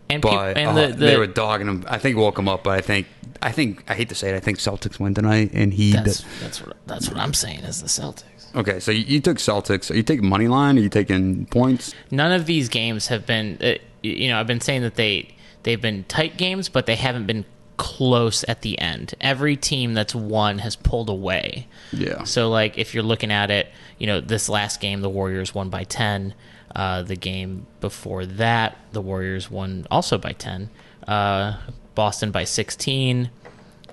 And 0.08 0.20
but 0.20 0.56
and 0.56 0.76
oh, 0.78 0.88
the, 0.88 0.88
the 0.88 1.06
they 1.06 1.16
were 1.16 1.26
dogging 1.26 1.68
him. 1.68 1.84
I 1.88 1.98
think 1.98 2.16
woke 2.16 2.38
him 2.38 2.48
up, 2.48 2.64
but 2.64 2.72
I 2.76 2.80
think 2.82 3.06
I 3.40 3.50
think 3.50 3.82
I 3.88 3.94
hate 3.94 4.08
to 4.10 4.14
say 4.14 4.30
it. 4.30 4.36
I 4.36 4.40
think 4.40 4.58
Celtics 4.58 5.00
win 5.00 5.14
tonight, 5.14 5.50
and 5.54 5.72
he. 5.72 5.92
that's 5.92 6.18
did- 6.18 6.26
that's 6.40 6.60
what 6.66 6.76
that's 6.86 7.08
what 7.08 7.18
I'm 7.18 7.32
saying 7.32 7.60
is 7.60 7.80
the 7.80 7.88
Celtics. 7.88 8.54
okay, 8.54 8.78
so 8.78 8.90
you, 8.90 9.04
you 9.04 9.20
took 9.20 9.38
Celtics. 9.38 9.90
Are 9.90 9.94
you 9.94 10.02
taking 10.02 10.28
money 10.28 10.48
line? 10.48 10.76
Are 10.76 10.82
you 10.82 10.90
taking 10.90 11.46
points? 11.46 11.94
none 12.10 12.30
of 12.32 12.44
these 12.46 12.68
games 12.68 13.06
have 13.06 13.24
been 13.24 13.56
uh, 13.62 13.74
you 14.02 14.28
know 14.28 14.38
i've 14.38 14.46
been 14.48 14.60
saying 14.60 14.82
that 14.82 14.96
they 14.96 15.28
they've 15.62 15.80
been 15.80 16.04
tight 16.04 16.36
games 16.36 16.68
but 16.68 16.86
they 16.86 16.96
haven't 16.96 17.26
been 17.26 17.44
close 17.78 18.44
at 18.46 18.60
the 18.62 18.78
end. 18.78 19.14
Every 19.20 19.56
team 19.56 19.94
that's 19.94 20.14
won 20.14 20.58
has 20.58 20.76
pulled 20.76 21.08
away. 21.08 21.66
Yeah. 21.92 22.24
so 22.24 22.48
like 22.50 22.78
if 22.78 22.94
you're 22.94 23.02
looking 23.02 23.32
at 23.32 23.50
it 23.50 23.68
you 23.98 24.06
know 24.06 24.20
this 24.20 24.48
last 24.48 24.80
game 24.80 25.00
the 25.00 25.10
warriors 25.10 25.54
won 25.54 25.68
by 25.70 25.84
10 25.84 26.34
uh, 26.76 27.02
the 27.02 27.16
game 27.16 27.66
before 27.80 28.24
that 28.24 28.76
the 28.92 29.00
warriors 29.00 29.50
won 29.50 29.86
also 29.90 30.16
by 30.18 30.32
10 30.32 30.70
uh, 31.08 31.58
boston 31.94 32.30
by 32.30 32.44
16 32.44 33.30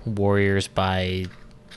warriors 0.05 0.67
by 0.67 1.25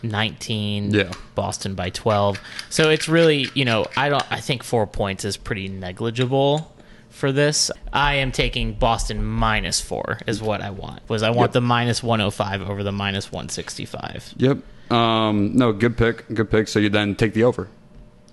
19 0.03 0.93
Yeah. 0.93 1.13
Boston 1.35 1.75
by 1.75 1.91
12. 1.91 2.41
So 2.71 2.91
it's 2.91 3.09
really, 3.09 3.47
you 3.55 3.65
know, 3.65 3.87
I 3.97 4.09
don't 4.09 4.25
I 4.33 4.41
think 4.41 4.63
4 4.65 4.87
points 4.87 5.25
is 5.25 5.37
pretty 5.37 5.69
negligible 5.69 6.72
for 7.13 7.31
this. 7.33 7.71
I 7.93 8.15
am 8.17 8.33
taking 8.33 8.75
Boston 8.75 9.25
minus 9.25 9.81
4 9.81 10.21
is 10.27 10.43
what 10.43 10.61
I 10.61 10.71
want. 10.71 11.01
Was 11.09 11.23
I 11.23 11.31
want 11.31 11.51
Yep. 11.51 11.53
the 11.53 11.61
minus 11.61 12.03
105 12.03 12.63
over 12.69 12.83
the 12.83 12.93
minus 12.93 13.31
165. 13.33 14.35
Yep. 14.37 14.59
Um, 14.93 15.57
no, 15.57 15.73
good 15.73 15.97
pick. 15.97 16.25
Good 16.35 16.51
pick. 16.51 16.69
So 16.69 16.79
you 16.79 16.89
then 16.91 17.15
take 17.15 17.35
the 17.35 17.45
over. 17.45 17.69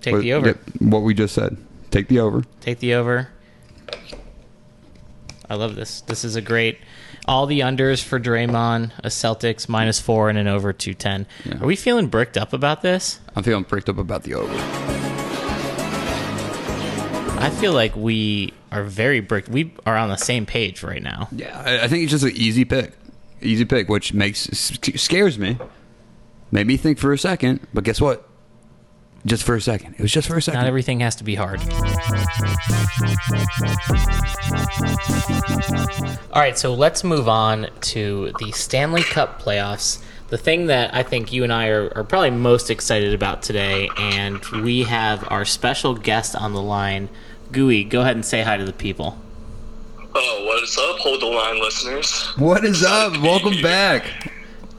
Take 0.00 0.14
What- 0.14 0.22
the 0.22 0.32
over. 0.32 0.58
what 0.78 1.00
we 1.02 1.14
just 1.14 1.34
said. 1.34 1.56
Take 1.90 2.08
the 2.08 2.20
over. 2.20 2.44
Take 2.60 2.78
the 2.80 2.94
over. 2.94 3.28
I 5.48 5.54
love 5.54 5.74
this. 5.74 6.00
This 6.02 6.24
is 6.24 6.36
a 6.36 6.40
great 6.40 6.78
all 7.26 7.46
the 7.46 7.60
unders 7.60 8.02
for 8.02 8.18
Draymond, 8.18 8.92
a 9.04 9.08
Celtics 9.08 9.68
minus 9.68 10.00
4 10.00 10.30
and 10.30 10.38
an 10.38 10.48
over 10.48 10.72
210. 10.72 11.26
Yeah. 11.44 11.62
Are 11.62 11.66
we 11.66 11.76
feeling 11.76 12.06
bricked 12.08 12.36
up 12.38 12.52
about 12.52 12.82
this? 12.82 13.20
I'm 13.36 13.42
feeling 13.42 13.64
pricked 13.64 13.88
up 13.88 13.98
about 13.98 14.22
the 14.22 14.34
over. 14.34 14.99
I 17.40 17.50
feel 17.50 17.72
like 17.72 17.96
we 17.96 18.52
are 18.70 18.84
very 18.84 19.20
bricked. 19.20 19.48
We 19.48 19.74
are 19.86 19.96
on 19.96 20.08
the 20.08 20.16
same 20.16 20.46
page 20.46 20.82
right 20.82 21.02
now. 21.02 21.28
Yeah, 21.32 21.60
I, 21.64 21.84
I 21.84 21.88
think 21.88 22.02
it's 22.02 22.12
just 22.12 22.24
an 22.24 22.32
easy 22.34 22.64
pick. 22.64 22.92
Easy 23.42 23.64
pick, 23.64 23.88
which 23.88 24.12
makes 24.12 24.40
scares 24.96 25.38
me. 25.38 25.56
Made 26.52 26.66
me 26.66 26.76
think 26.76 26.98
for 26.98 27.12
a 27.12 27.18
second, 27.18 27.66
but 27.72 27.84
guess 27.84 28.00
what? 28.00 28.28
Just 29.24 29.44
for 29.44 29.54
a 29.54 29.60
second. 29.60 29.94
It 29.94 30.02
was 30.02 30.12
just 30.12 30.28
for 30.28 30.36
a 30.36 30.42
second. 30.42 30.60
Not 30.60 30.66
everything 30.66 31.00
has 31.00 31.16
to 31.16 31.24
be 31.24 31.34
hard. 31.34 31.60
All 36.32 36.40
right, 36.40 36.58
so 36.58 36.74
let's 36.74 37.04
move 37.04 37.28
on 37.28 37.68
to 37.80 38.32
the 38.38 38.52
Stanley 38.52 39.02
Cup 39.02 39.40
playoffs. 39.42 40.02
The 40.28 40.38
thing 40.38 40.66
that 40.66 40.94
I 40.94 41.02
think 41.02 41.32
you 41.32 41.42
and 41.44 41.52
I 41.52 41.68
are, 41.68 41.92
are 41.96 42.04
probably 42.04 42.30
most 42.30 42.70
excited 42.70 43.12
about 43.14 43.42
today, 43.42 43.88
and 43.98 44.44
we 44.62 44.84
have 44.84 45.26
our 45.30 45.44
special 45.44 45.94
guest 45.94 46.36
on 46.36 46.52
the 46.52 46.62
line. 46.62 47.08
Gooey, 47.52 47.84
go 47.84 48.00
ahead 48.02 48.16
and 48.16 48.24
say 48.24 48.42
hi 48.42 48.56
to 48.56 48.64
the 48.64 48.72
people. 48.72 49.18
Oh, 50.14 50.44
what 50.46 50.62
is 50.62 50.76
up, 50.76 50.98
Hold 50.98 51.20
the 51.22 51.26
Line 51.26 51.60
listeners? 51.60 52.26
what 52.36 52.64
is 52.64 52.82
up? 52.84 53.12
Welcome 53.22 53.60
back. 53.62 54.04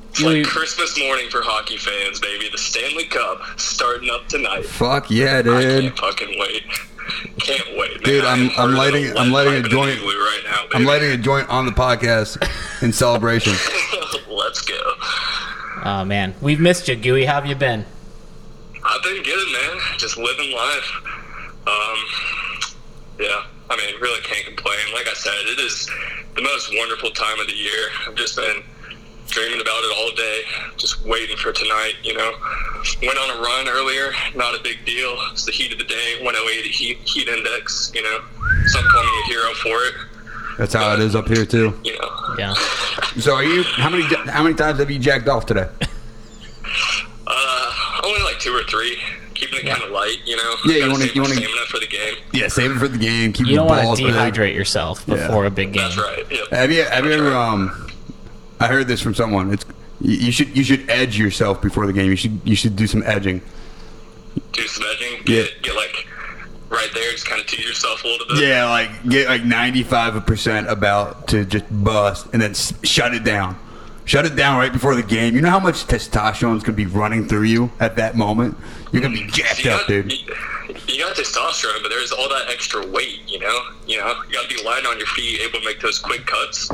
It's 0.10 0.22
like 0.22 0.44
Christmas 0.46 1.00
morning 1.00 1.30
for 1.30 1.42
hockey 1.42 1.78
fans, 1.78 2.20
baby. 2.20 2.50
The 2.52 2.58
Stanley 2.58 3.06
Cup 3.06 3.42
starting 3.58 4.10
up 4.10 4.28
tonight. 4.28 4.66
Fuck 4.66 5.10
yeah, 5.10 5.42
dude! 5.42 5.54
I 5.54 5.62
dude. 5.62 5.82
can't 5.84 6.00
fucking 6.00 6.40
wait. 6.40 6.64
Can't 7.40 7.78
wait, 7.78 7.92
man. 7.92 8.04
Dude, 8.04 8.26
I'm- 8.26 8.40
I 8.40 8.42
am 8.44 8.50
I'm 8.50 8.50
hard 8.56 8.72
lighting- 8.74 9.06
as 9.06 9.12
a 9.14 9.20
I'm 9.20 9.32
lighting 9.32 9.54
a 9.54 9.62
joint. 9.70 10.02
right 10.02 10.42
now. 10.46 10.62
I'm 10.64 10.70
baby. 10.70 10.86
lighting 10.86 11.12
a 11.12 11.18
joint 11.18 11.50
on 11.50 11.66
the 11.66 11.72
podcast 11.72 12.38
in 12.84 12.92
celebration. 12.92 13.54
Let's 14.30 14.62
go. 14.62 14.76
Oh 15.84 16.04
man, 16.06 16.36
we've 16.42 16.60
missed 16.60 16.88
you, 16.90 16.96
Gooey. 16.98 17.26
How 17.26 17.36
have 17.36 17.46
you 17.46 17.56
been? 17.56 17.86
I've 18.84 19.04
been 19.04 19.24
good, 19.24 19.48
man. 19.54 19.78
Just 19.98 20.18
living 20.18 20.52
life. 20.52 20.92
Um, 21.68 21.98
yeah. 23.20 23.44
I 23.70 23.78
mean, 23.78 24.00
really 24.02 24.22
can't 24.22 24.46
complain. 24.46 24.80
Like 24.94 25.08
I 25.08 25.14
said, 25.14 25.34
it 25.46 25.60
is 25.60 25.90
the 26.36 26.42
most 26.42 26.70
wonderful 26.76 27.12
time 27.12 27.40
of 27.40 27.48
the 27.48 27.54
year. 27.56 27.90
I've 28.08 28.16
just 28.16 28.36
been 28.36 28.64
dreaming 29.28 29.62
about 29.62 29.80
it 29.84 29.94
all 29.98 30.16
day, 30.16 30.42
just 30.76 31.06
waiting 31.06 31.38
for 31.38 31.54
tonight. 31.54 31.94
You 32.04 32.14
know, 32.16 32.34
went 33.02 33.18
on 33.18 33.38
a 33.38 33.42
run 33.42 33.70
earlier. 33.70 34.12
Not 34.36 34.60
a 34.60 34.62
big 34.64 34.86
deal. 34.86 35.16
It's 35.32 35.46
the 35.46 35.54
heat 35.54 35.72
of 35.72 35.78
the 35.78 35.86
day. 35.86 36.16
108 36.22 36.66
heat 36.66 36.98
heat 37.06 37.28
index. 37.30 37.92
You 37.96 38.04
know, 38.04 38.20
some 38.68 38.84
call 38.92 39.04
me 39.04 39.10
a 39.10 39.28
hero 39.28 39.54
for 39.56 39.70
it. 39.86 39.94
That's 40.58 40.74
how 40.74 40.94
it 40.94 41.00
is 41.00 41.16
up 41.16 41.28
here 41.30 41.46
too. 41.46 41.74
You 41.84 41.98
know, 41.98 42.36
Yeah. 42.38 42.56
So 43.20 43.34
are 43.36 43.44
you? 43.44 43.64
How 43.64 43.90
many? 43.90 44.04
How 44.30 44.42
many 44.44 44.56
times 44.56 44.80
have 44.80 44.90
you 44.92 45.00
jacked 45.00 45.28
off 45.28 45.46
today? 45.46 45.68
uh, 47.28 47.74
only 48.04 48.22
like 48.24 48.40
two 48.40 48.54
or 48.56 48.64
three. 48.64 48.98
Keeping 49.52 49.68
it 49.68 49.72
kind 49.72 49.84
of 49.84 49.92
light, 49.92 50.18
you 50.26 50.36
know. 50.38 50.56
Yeah, 50.66 50.86
you 50.86 50.92
wanna- 50.92 51.06
save 51.06 51.16
you 51.16 51.22
wanna- 51.22 51.36
stamina 51.36 51.62
for 51.68 51.80
the 51.80 51.88
game. 51.88 52.16
Yeah, 52.32 52.48
save 52.48 52.72
it 52.72 52.80
for 52.80 52.88
the 52.88 52.98
game. 52.98 53.34
Keep 53.34 53.48
You 53.48 53.56
don't 53.58 53.68
the 53.68 53.72
want 53.74 53.84
balls 53.84 54.00
to 54.00 54.06
big. 54.06 54.14
dehydrate 54.16 54.56
yourself 54.56 55.06
before 55.06 55.44
Yeah. 55.44 55.48
a 55.48 55.52
big 55.52 55.74
game. 55.74 55.84
That's 55.84 55.98
right. 55.98 56.26
Yep. 56.30 56.48
Have 56.52 56.72
you? 56.72 56.84
Have 56.84 57.06
you 57.06 57.12
ever? 57.12 57.34
Um, 57.34 57.92
I 58.60 58.68
heard 58.68 58.88
this 58.88 59.02
from 59.02 59.14
someone. 59.16 59.52
It's 59.54 59.66
you 60.02 60.14
you 60.18 60.32
should 60.32 60.56
you 60.58 60.64
should 60.64 60.90
edge 60.90 61.18
yourself 61.18 61.62
before 61.62 61.86
the 61.86 61.94
game. 61.94 62.10
You 62.10 62.16
should 62.16 62.40
you 62.44 62.56
should 62.56 62.76
do 62.76 62.88
some 62.88 63.04
edging. 63.06 63.42
do 64.54 64.68
some 64.68 64.86
edging. 64.94 65.14
Yeah. 65.28 65.44
Get, 65.44 65.62
get 65.64 65.76
like 65.76 66.08
right 66.70 66.90
there, 66.94 67.12
just 67.12 67.26
kind 67.28 67.42
of 67.42 67.48
tease 67.48 67.66
yourself 67.68 68.04
a 68.04 68.08
little 68.08 68.28
bit. 68.28 68.38
Yeah, 68.40 68.70
like 68.70 68.90
get 69.10 69.28
like 69.28 69.44
ninety 69.44 69.84
five 69.84 70.26
percent 70.26 70.70
about 70.70 71.28
to 71.30 71.44
just 71.46 71.66
bust 71.70 72.28
and 72.34 72.42
then 72.42 72.54
shut 72.84 73.14
it 73.14 73.24
down. 73.26 73.58
Shut 74.12 74.26
it 74.26 74.36
down 74.36 74.58
right 74.58 74.74
before 74.74 74.94
the 74.94 75.04
game. 75.04 75.36
You 75.36 75.42
know 75.42 75.50
how 75.50 75.62
much 75.62 75.88
testosterone's 75.88 76.64
gonna 76.64 76.76
be 76.76 76.86
running 76.86 77.30
through 77.30 77.44
you 77.44 77.72
at 77.80 77.96
that 77.96 78.18
moment. 78.18 78.58
You're 78.92 79.02
gonna 79.02 79.14
be 79.14 79.26
jacked 79.28 79.64
You 79.64 79.72
up, 79.72 79.88
dude. 79.88 80.12
You, 80.12 80.18
you 80.90 81.00
got 81.00 81.16
testosterone, 81.16 81.82
but 81.82 81.88
there's 81.88 82.12
all 82.12 82.28
that 82.28 82.50
extra 82.50 82.86
weight. 82.86 83.22
You 83.26 83.40
know, 83.40 83.58
you 83.88 84.00
know, 84.00 84.14
you 84.28 84.34
got 84.34 84.50
to 84.50 84.54
be 84.54 84.62
light 84.66 84.86
on 84.86 84.98
your 84.98 85.08
feet, 85.08 85.40
able 85.40 85.60
to 85.60 85.66
make 85.66 85.80
those 85.80 85.98
quick 85.98 86.26
cuts. 86.26 86.70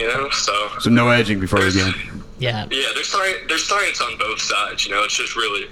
You 0.00 0.08
know, 0.08 0.30
so 0.30 0.70
So 0.80 0.88
no 0.88 1.10
edging 1.10 1.38
before 1.38 1.60
the 1.60 1.70
game. 1.70 2.24
Yeah. 2.38 2.66
yeah, 2.70 2.86
there's 2.94 3.08
science. 3.08 3.40
There's 3.46 3.68
science 3.68 4.00
on 4.00 4.16
both 4.16 4.40
sides. 4.40 4.86
You 4.86 4.94
know, 4.94 5.04
it's 5.04 5.18
just 5.18 5.36
really, 5.36 5.66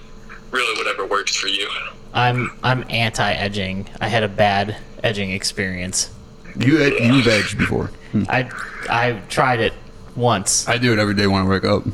really 0.50 0.76
whatever 0.76 1.06
works 1.06 1.34
for 1.34 1.46
you. 1.46 1.70
I'm 2.12 2.52
I'm 2.62 2.84
anti 2.90 3.32
edging. 3.32 3.88
I 4.02 4.08
had 4.08 4.24
a 4.24 4.28
bad 4.28 4.76
edging 5.02 5.30
experience. 5.30 6.10
You 6.54 6.82
ed- 6.82 7.02
you've 7.02 7.28
edged 7.28 7.56
before. 7.56 7.86
Hmm. 8.10 8.24
I 8.28 8.50
I 8.90 9.22
tried 9.30 9.60
it 9.60 9.72
once. 10.16 10.68
I 10.68 10.78
do 10.78 10.92
it 10.92 10.98
every 10.98 11.14
day 11.14 11.26
when 11.26 11.42
I 11.42 11.48
wake 11.48 11.64
up. 11.64 11.84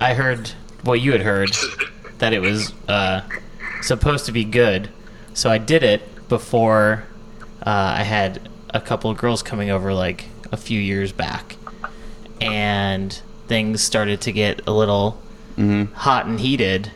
I 0.00 0.14
heard 0.14 0.48
what 0.84 1.00
you 1.00 1.12
had 1.12 1.22
heard 1.22 1.50
that 2.18 2.32
it 2.32 2.40
was 2.40 2.72
uh, 2.88 3.22
supposed 3.82 4.26
to 4.26 4.32
be 4.32 4.44
good, 4.44 4.90
so 5.34 5.50
I 5.50 5.58
did 5.58 5.82
it 5.82 6.28
before 6.28 7.04
uh, 7.62 7.94
I 7.98 8.02
had 8.02 8.48
a 8.70 8.80
couple 8.80 9.10
of 9.10 9.18
girls 9.18 9.42
coming 9.42 9.70
over 9.70 9.92
like 9.92 10.26
a 10.52 10.56
few 10.56 10.80
years 10.80 11.12
back, 11.12 11.56
and 12.40 13.20
things 13.48 13.82
started 13.82 14.20
to 14.22 14.32
get 14.32 14.66
a 14.66 14.72
little 14.72 15.20
hot 15.94 16.26
and 16.26 16.38
heated, 16.38 16.92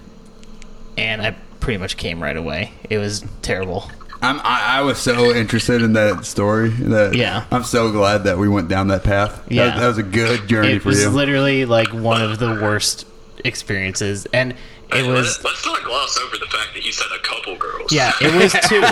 and 0.97 1.21
I 1.21 1.37
pretty 1.59 1.78
much 1.78 1.97
came 1.97 2.23
right 2.23 2.37
away. 2.37 2.73
It 2.88 2.99
was 2.99 3.25
terrible. 3.42 3.90
I'm, 4.23 4.38
I, 4.45 4.79
I 4.79 4.81
was 4.83 4.99
so 4.99 5.35
interested 5.35 5.83
in 5.83 5.95
that 5.95 6.25
story 6.25 6.69
that 6.71 7.14
Yeah. 7.14 7.45
I'm 7.50 7.64
so 7.64 7.91
glad 7.91 8.25
that 8.25 8.38
we 8.38 8.49
went 8.49 8.69
down 8.69 8.88
that 8.88 9.02
path. 9.05 9.45
That- 9.47 9.52
Yeah. 9.55 9.79
that, 9.79 9.87
was 9.87 9.99
a 9.99 10.02
good 10.02 10.49
journey 10.49 10.69
for 10.69 10.71
you. 10.71 10.76
It 10.76 10.83
for 10.83 10.88
was 10.91 11.02
you. 11.02 11.11
literally 11.11 11.64
like 11.67 11.93
one 11.93 12.23
of 12.23 12.38
the 12.38 12.50
worst 12.62 13.05
experiences, 13.45 14.26
and 14.33 14.55
it 14.95 15.07
was 15.07 15.43
Let's, 15.43 15.45
let's 15.45 15.67
not 15.67 15.83
gloss 15.83 16.19
over 16.19 16.37
the 16.37 16.47
fact 16.47 16.75
that 16.75 16.85
you 16.85 16.93
said 16.93 17.07
a 17.14 17.19
couple 17.23 17.57
girls. 17.57 17.91
Yeah, 17.93 18.12
it 18.21 18.33
was 18.35 18.52
two. 18.52 18.83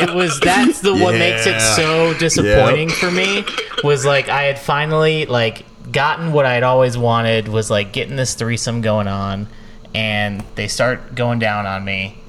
it 0.00 0.14
was 0.14 0.38
that's 0.40 0.80
the 0.80 0.92
what 0.94 1.14
makes 1.14 1.46
it 1.46 1.52
Yeah. 1.52 1.74
so 1.76 2.14
disappointing 2.14 2.90
for 2.90 3.10
me 3.10 3.44
was 3.82 4.04
like 4.04 4.28
I 4.28 4.44
had 4.44 4.58
finally 4.58 5.26
like 5.26 5.64
gotten 5.90 6.32
what 6.32 6.46
I'd 6.46 6.62
always 6.62 6.96
wanted 6.96 7.48
was 7.48 7.70
like 7.70 7.92
getting 7.92 8.16
this 8.16 8.34
threesome 8.34 8.80
going 8.82 9.08
on 9.08 9.48
and 9.94 10.44
they 10.54 10.68
start 10.68 11.14
going 11.16 11.38
down 11.40 11.66
on 11.66 11.84
me 11.84 12.19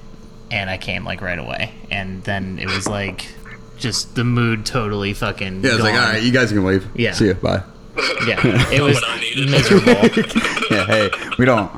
and 0.51 0.69
I 0.69 0.77
came 0.77 1.03
like 1.05 1.21
right 1.21 1.39
away 1.39 1.73
and 1.89 2.23
then 2.23 2.59
it 2.59 2.67
was 2.67 2.87
like 2.87 3.25
just 3.77 4.13
the 4.15 4.23
mood 4.23 4.65
totally 4.65 5.13
fucking 5.13 5.63
yeah, 5.63 5.71
it's 5.73 5.81
like 5.81 5.95
gone. 5.95 6.03
all 6.03 6.09
right, 6.13 6.21
you 6.21 6.31
guys 6.31 6.51
can 6.51 6.63
leave. 6.63 6.87
Yeah. 6.93 7.13
see 7.13 7.25
you. 7.27 7.33
Bye. 7.33 7.63
yeah 8.27 8.39
it 8.71 8.81
was 8.81 8.95
What 8.95 9.09
I 9.09 9.19
needed. 9.19 9.49
miserable 9.49 9.91
yeah, 10.71 10.85
hey, 10.85 11.09
we 11.39 11.45
don't. 11.45 11.71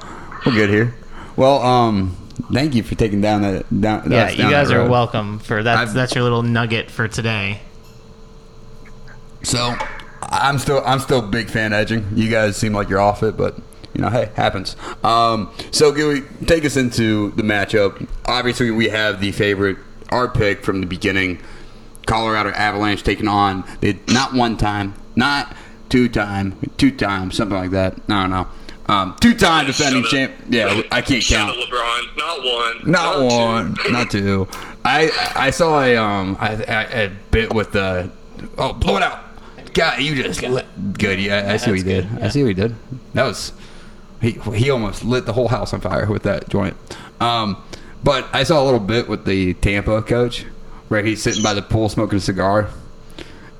We're 0.46 0.52
good 0.54 0.70
here. 0.70 0.94
Well, 1.38 1.62
um, 1.62 2.18
thank 2.52 2.76
you 2.76 2.84
for 2.84 2.96
taking 2.96 3.22
down 3.22 3.42
that 3.44 3.66
down. 3.82 4.12
yeah 4.12 4.26
us 4.26 4.36
you 4.38 4.50
guys 4.50 4.70
are 4.72 4.90
welcome 4.90 5.40
for 5.40 5.64
that 5.64 5.78
I've- 5.78 5.94
that's 5.94 6.14
your 6.16 6.24
little 6.24 6.44
nugget 6.44 6.92
for 6.92 7.08
today 7.08 7.62
So, 9.44 9.76
I'm 10.22 10.58
still 10.60 10.82
I'm 10.86 11.00
still 11.00 11.20
a 11.20 11.28
big 11.28 11.50
fan 11.50 11.74
edging. 11.74 12.06
You 12.16 12.30
guys 12.30 12.56
seem 12.58 12.74
like 12.74 12.90
you're 12.90 13.00
off 13.02 13.24
it, 13.24 13.36
but 13.38 13.58
you 13.94 14.02
know, 14.02 14.10
hey, 14.10 14.30
happens. 14.36 14.76
Um, 15.04 15.52
so, 15.72 15.92
Gooey, 15.92 16.22
take 16.46 16.66
us 16.66 16.78
into 16.78 17.32
the 17.32 17.44
matchup. 17.44 18.08
Obviously, 18.26 18.72
we 18.72 18.90
have 18.90 19.20
the 19.22 19.32
favorite, 19.32 19.78
our 20.10 20.28
pick 20.30 20.64
from 20.64 20.82
the 20.82 20.88
beginning. 20.88 21.40
Colorado 22.06 22.50
Avalanche 22.50 23.02
taking 23.04 23.30
on 23.30 23.64
they 23.80 23.98
not 24.10 24.34
one 24.34 24.58
time, 24.58 24.94
not 25.16 25.56
two 25.88 26.10
time, 26.10 26.58
two 26.78 26.92
times, 26.92 27.36
something 27.38 27.56
like 27.58 27.72
that. 27.72 27.94
I 28.10 28.22
don't 28.24 28.30
know. 28.30 28.48
Um, 28.88 29.16
two 29.22 29.34
time 29.34 29.66
defending 29.68 30.04
champ. 30.04 30.34
Yeah, 30.50 30.82
I 30.92 31.02
can't 31.02 31.24
Shut 31.24 31.38
count. 31.38 31.58
up, 31.58 31.70
LeBron. 31.70 32.18
Not 32.18 32.44
one. 32.44 32.92
Not 32.92 33.16
two. 33.16 33.24
one, 33.26 33.78
not 33.94 34.12
two. 34.12 34.48
I 34.84 35.12
I 35.36 35.50
saw 35.52 35.82
a 35.82 35.96
um 35.96 36.36
I, 36.42 36.56
I, 36.64 36.84
a 37.04 37.10
bit 37.32 37.54
with 37.54 37.72
the 37.72 38.10
oh 38.58 38.74
blow 38.74 38.98
it 38.98 39.04
out. 39.04 39.24
God, 39.74 40.02
you 40.02 40.22
just 40.22 40.42
good. 40.42 41.20
Yeah, 41.22 41.48
I 41.52 41.56
see 41.58 41.72
what 41.72 41.78
he 41.80 41.84
That's 41.84 42.06
did. 42.06 42.10
good, 42.10 42.22
I 42.22 42.28
see 42.30 42.42
what 42.44 42.50
he 42.50 42.54
did. 42.54 42.76
That 43.14 43.24
was 43.24 43.54
he 44.24 44.32
he 44.56 44.70
almost 44.70 45.04
lit 45.04 45.26
the 45.26 45.34
whole 45.34 45.50
house 45.50 45.74
on 45.74 45.82
fire 45.82 46.08
with 46.08 46.24
that 46.24 46.50
joint. 46.50 46.76
Um, 47.20 47.62
but 48.04 48.28
I 48.34 48.44
saw 48.44 48.62
a 48.62 48.66
little 48.66 48.80
bit 48.80 49.08
with 49.08 49.26
the 49.26 49.54
Tampa 49.56 50.02
coach 50.02 50.46
where 50.88 51.04
he's 51.04 51.22
sitting 51.22 51.44
by 51.44 51.54
the 51.54 51.62
pool 51.62 51.90
smoking 51.90 52.18
a 52.18 52.22
cigar, 52.22 52.70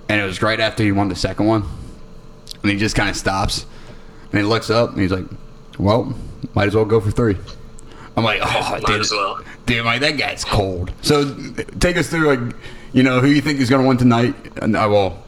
and 0.10 0.20
it 0.20 0.24
was 0.24 0.42
right 0.42 0.60
after 0.60 0.84
he 0.84 0.92
won 0.92 1.10
the 1.10 1.16
second 1.16 1.46
one, 1.46 1.64
and 2.62 2.72
he 2.72 2.78
just 2.78 2.96
kind 2.96 3.10
of 3.10 3.16
stops 3.16 3.66
and 4.34 4.42
he 4.42 4.48
looks 4.48 4.70
up 4.70 4.90
and 4.92 5.00
he's 5.00 5.12
like, 5.12 5.26
"Well, 5.78 6.14
might 6.56 6.68
as 6.68 6.76
well 6.76 6.86
go 6.86 7.00
for 7.00 7.12
three. 7.12 7.38
I'm 8.18 8.24
like, 8.24 8.42
"Oh, 8.44 8.70
Might 8.72 8.86
dude, 8.86 9.02
as 9.02 9.12
well. 9.12 9.40
dude, 9.66 9.86
like 9.86 10.02
that 10.02 10.18
guy's 10.18 10.44
cold." 10.44 10.92
So 11.02 11.36
take 11.80 11.98
us 11.98 12.10
through 12.10 12.36
like, 12.36 12.56
you 12.92 13.04
know, 13.04 13.20
who 13.20 13.28
you 13.28 13.42
think 13.42 13.60
is 13.60 13.70
going 13.70 13.84
to 13.84 13.88
win 13.88 13.98
tonight? 13.98 14.36
And 14.62 14.76
I 14.76 14.88
will. 14.88 15.24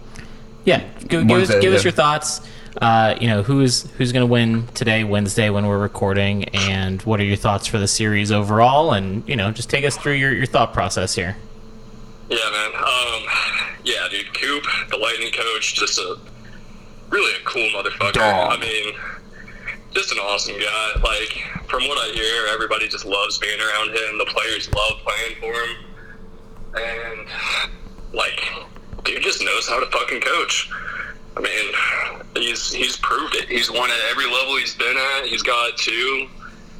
Yeah, 0.65 0.83
give, 1.07 1.27
give 1.27 1.37
us 1.37 1.49
give 1.59 1.73
us 1.73 1.81
yeah. 1.81 1.83
your 1.83 1.91
thoughts. 1.91 2.41
Uh, 2.81 3.15
you 3.21 3.27
know 3.27 3.41
who's 3.41 3.89
who's 3.91 4.11
going 4.11 4.21
to 4.21 4.31
win 4.31 4.67
today, 4.73 5.03
Wednesday, 5.03 5.49
when 5.49 5.65
we're 5.65 5.79
recording, 5.79 6.43
and 6.49 7.01
what 7.03 7.19
are 7.21 7.23
your 7.23 7.37
thoughts 7.37 7.67
for 7.67 7.77
the 7.77 7.87
series 7.87 8.31
overall? 8.31 8.91
And 8.91 9.27
you 9.27 9.35
know, 9.35 9.51
just 9.51 9.69
take 9.69 9.85
us 9.85 9.95
through 9.97 10.13
your, 10.13 10.33
your 10.33 10.45
thought 10.45 10.73
process 10.73 11.15
here. 11.15 11.37
Yeah, 12.29 12.37
man. 12.51 12.71
Um, 12.75 13.23
yeah, 13.85 14.07
dude. 14.11 14.33
Coop, 14.33 14.63
the 14.89 14.97
Lightning 14.97 15.31
coach, 15.31 15.75
just 15.75 15.97
a 15.99 16.17
really 17.09 17.33
a 17.39 17.45
cool 17.45 17.69
motherfucker. 17.69 18.13
Dog. 18.13 18.51
I 18.51 18.57
mean, 18.59 18.93
just 19.93 20.11
an 20.11 20.17
awesome 20.19 20.59
guy. 20.59 20.91
Like 21.01 21.43
from 21.69 21.87
what 21.87 21.97
I 21.97 22.11
hear, 22.13 22.47
everybody 22.47 22.89
just 22.89 23.05
loves 23.05 23.37
being 23.37 23.59
around 23.59 23.89
him. 23.89 24.17
The 24.17 24.25
players 24.25 24.69
love 24.73 24.99
playing 25.05 25.35
for 25.39 25.53
him, 25.53 25.77
and 26.75 27.27
like, 28.13 28.43
dude 29.05 29.23
just 29.23 29.41
knows 29.41 29.69
how 29.69 29.79
to 29.79 29.85
fucking 29.91 30.19
coach. 30.19 30.69
I 31.37 31.41
mean, 31.41 32.43
he's 32.43 32.71
he's 32.71 32.97
proved 32.97 33.35
it. 33.35 33.49
He's 33.49 33.69
won 33.69 33.89
at 33.89 33.97
every 34.09 34.25
level 34.25 34.57
he's 34.57 34.75
been 34.75 34.95
at. 34.97 35.25
He's 35.25 35.43
got 35.43 35.77
two. 35.77 36.27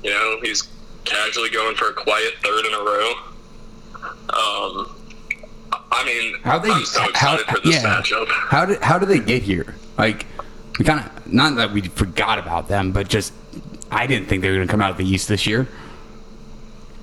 You 0.04 0.12
know, 0.12 0.40
he's 0.42 0.68
casually 1.04 1.50
going 1.50 1.76
for 1.76 1.90
a 1.90 1.94
quiet 1.94 2.36
third 2.44 2.66
in 2.66 2.74
a 2.74 2.80
row. 2.80 3.12
Um, 4.30 4.96
I 5.92 6.04
mean, 6.06 6.40
How 6.44 6.60
they? 6.60 6.70
I'm 6.70 6.86
so 6.86 7.06
how, 7.14 7.38
for 7.38 7.60
this 7.62 7.76
yeah. 7.76 8.02
matchup. 8.02 8.28
How 8.30 8.66
did 8.66 8.82
how 8.82 9.00
did 9.00 9.10
they 9.10 9.20
get 9.20 9.44
here? 9.44 9.76
Like, 9.98 10.26
we 10.78 10.86
kind 10.86 11.00
of 11.00 11.32
not 11.32 11.56
that 11.56 11.72
we 11.72 11.82
forgot 11.82 12.40
about 12.40 12.68
them, 12.68 12.92
but 12.92 13.08
just 13.08 13.34
I 13.92 14.08
didn't 14.08 14.28
think 14.28 14.42
they 14.42 14.50
were 14.50 14.56
going 14.56 14.68
to 14.68 14.72
come 14.72 14.82
out 14.82 14.92
of 14.92 14.98
the 14.98 15.06
East 15.06 15.28
this 15.28 15.46
year. 15.48 15.68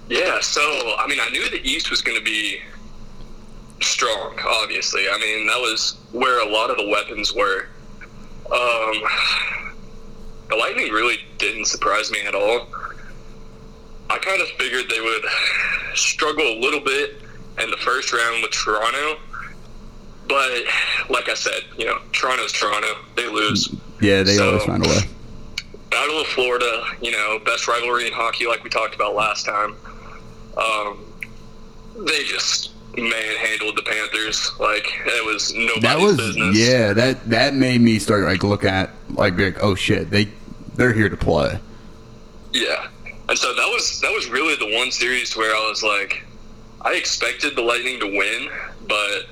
Yeah, 0.08 0.40
so 0.40 0.60
I 0.98 1.06
mean, 1.08 1.18
I 1.20 1.28
knew 1.30 1.48
the 1.48 1.66
East 1.66 1.90
was 1.90 2.02
going 2.02 2.18
to 2.18 2.24
be 2.24 2.60
strong. 3.82 4.38
Obviously, 4.62 5.06
I 5.10 5.18
mean 5.18 5.46
that 5.46 5.58
was 5.58 5.96
where 6.12 6.40
a 6.46 6.50
lot 6.50 6.70
of 6.70 6.76
the 6.76 6.88
weapons 6.88 7.32
were. 7.34 7.66
Um, 8.46 9.02
the 10.50 10.56
Lightning 10.58 10.92
really 10.92 11.16
didn't 11.38 11.66
surprise 11.66 12.10
me 12.10 12.20
at 12.26 12.34
all. 12.34 12.66
I 14.10 14.18
kind 14.18 14.42
of 14.42 14.48
figured 14.58 14.90
they 14.90 15.00
would 15.00 15.24
struggle 15.94 16.44
a 16.44 16.58
little 16.60 16.80
bit 16.80 17.22
in 17.62 17.70
the 17.70 17.76
first 17.78 18.12
round 18.12 18.42
with 18.42 18.50
Toronto. 18.50 19.18
But 20.28 20.62
like 21.08 21.28
I 21.28 21.34
said, 21.34 21.62
you 21.78 21.86
know, 21.86 21.98
Toronto's 22.12 22.52
Toronto. 22.52 22.96
They 23.16 23.28
lose. 23.28 23.74
Yeah, 24.00 24.22
they 24.22 24.36
So- 24.36 24.48
always 24.48 24.64
find 24.64 24.84
a 24.86 24.88
way. 24.88 25.00
Battle 25.90 26.20
of 26.20 26.26
Florida, 26.28 26.84
you 27.02 27.10
know, 27.10 27.38
best 27.44 27.68
rivalry 27.68 28.06
in 28.06 28.12
hockey, 28.14 28.46
like 28.46 28.64
we 28.64 28.70
talked 28.70 28.94
about 28.94 29.14
last 29.14 29.44
time. 29.44 29.76
Um, 30.56 30.98
they 32.06 32.24
just 32.24 32.70
manhandled 32.96 33.76
the 33.76 33.82
Panthers. 33.82 34.50
Like 34.60 34.86
it 35.06 35.24
was 35.24 35.54
nobody's 35.54 35.82
That 35.82 35.98
was 36.00 36.16
business. 36.16 36.56
yeah. 36.56 36.92
That 36.92 37.28
that 37.30 37.54
made 37.54 37.80
me 37.80 37.98
start 37.98 38.24
like 38.24 38.42
look 38.42 38.64
at 38.64 38.90
like 39.10 39.36
be 39.36 39.46
like 39.46 39.62
oh 39.62 39.74
shit 39.74 40.10
they 40.10 40.28
they're 40.76 40.92
here 40.92 41.08
to 41.08 41.16
play. 41.16 41.58
Yeah, 42.52 42.88
and 43.28 43.38
so 43.38 43.54
that 43.54 43.66
was 43.66 44.00
that 44.02 44.10
was 44.12 44.28
really 44.28 44.56
the 44.56 44.76
one 44.76 44.90
series 44.90 45.34
where 45.36 45.54
I 45.56 45.68
was 45.68 45.82
like, 45.82 46.22
I 46.82 46.94
expected 46.94 47.56
the 47.56 47.62
Lightning 47.62 47.98
to 48.00 48.06
win, 48.06 48.48
but 48.86 49.24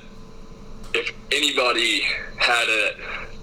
if 0.93 1.11
anybody 1.31 2.01
had 2.37 2.67
a 2.67 2.95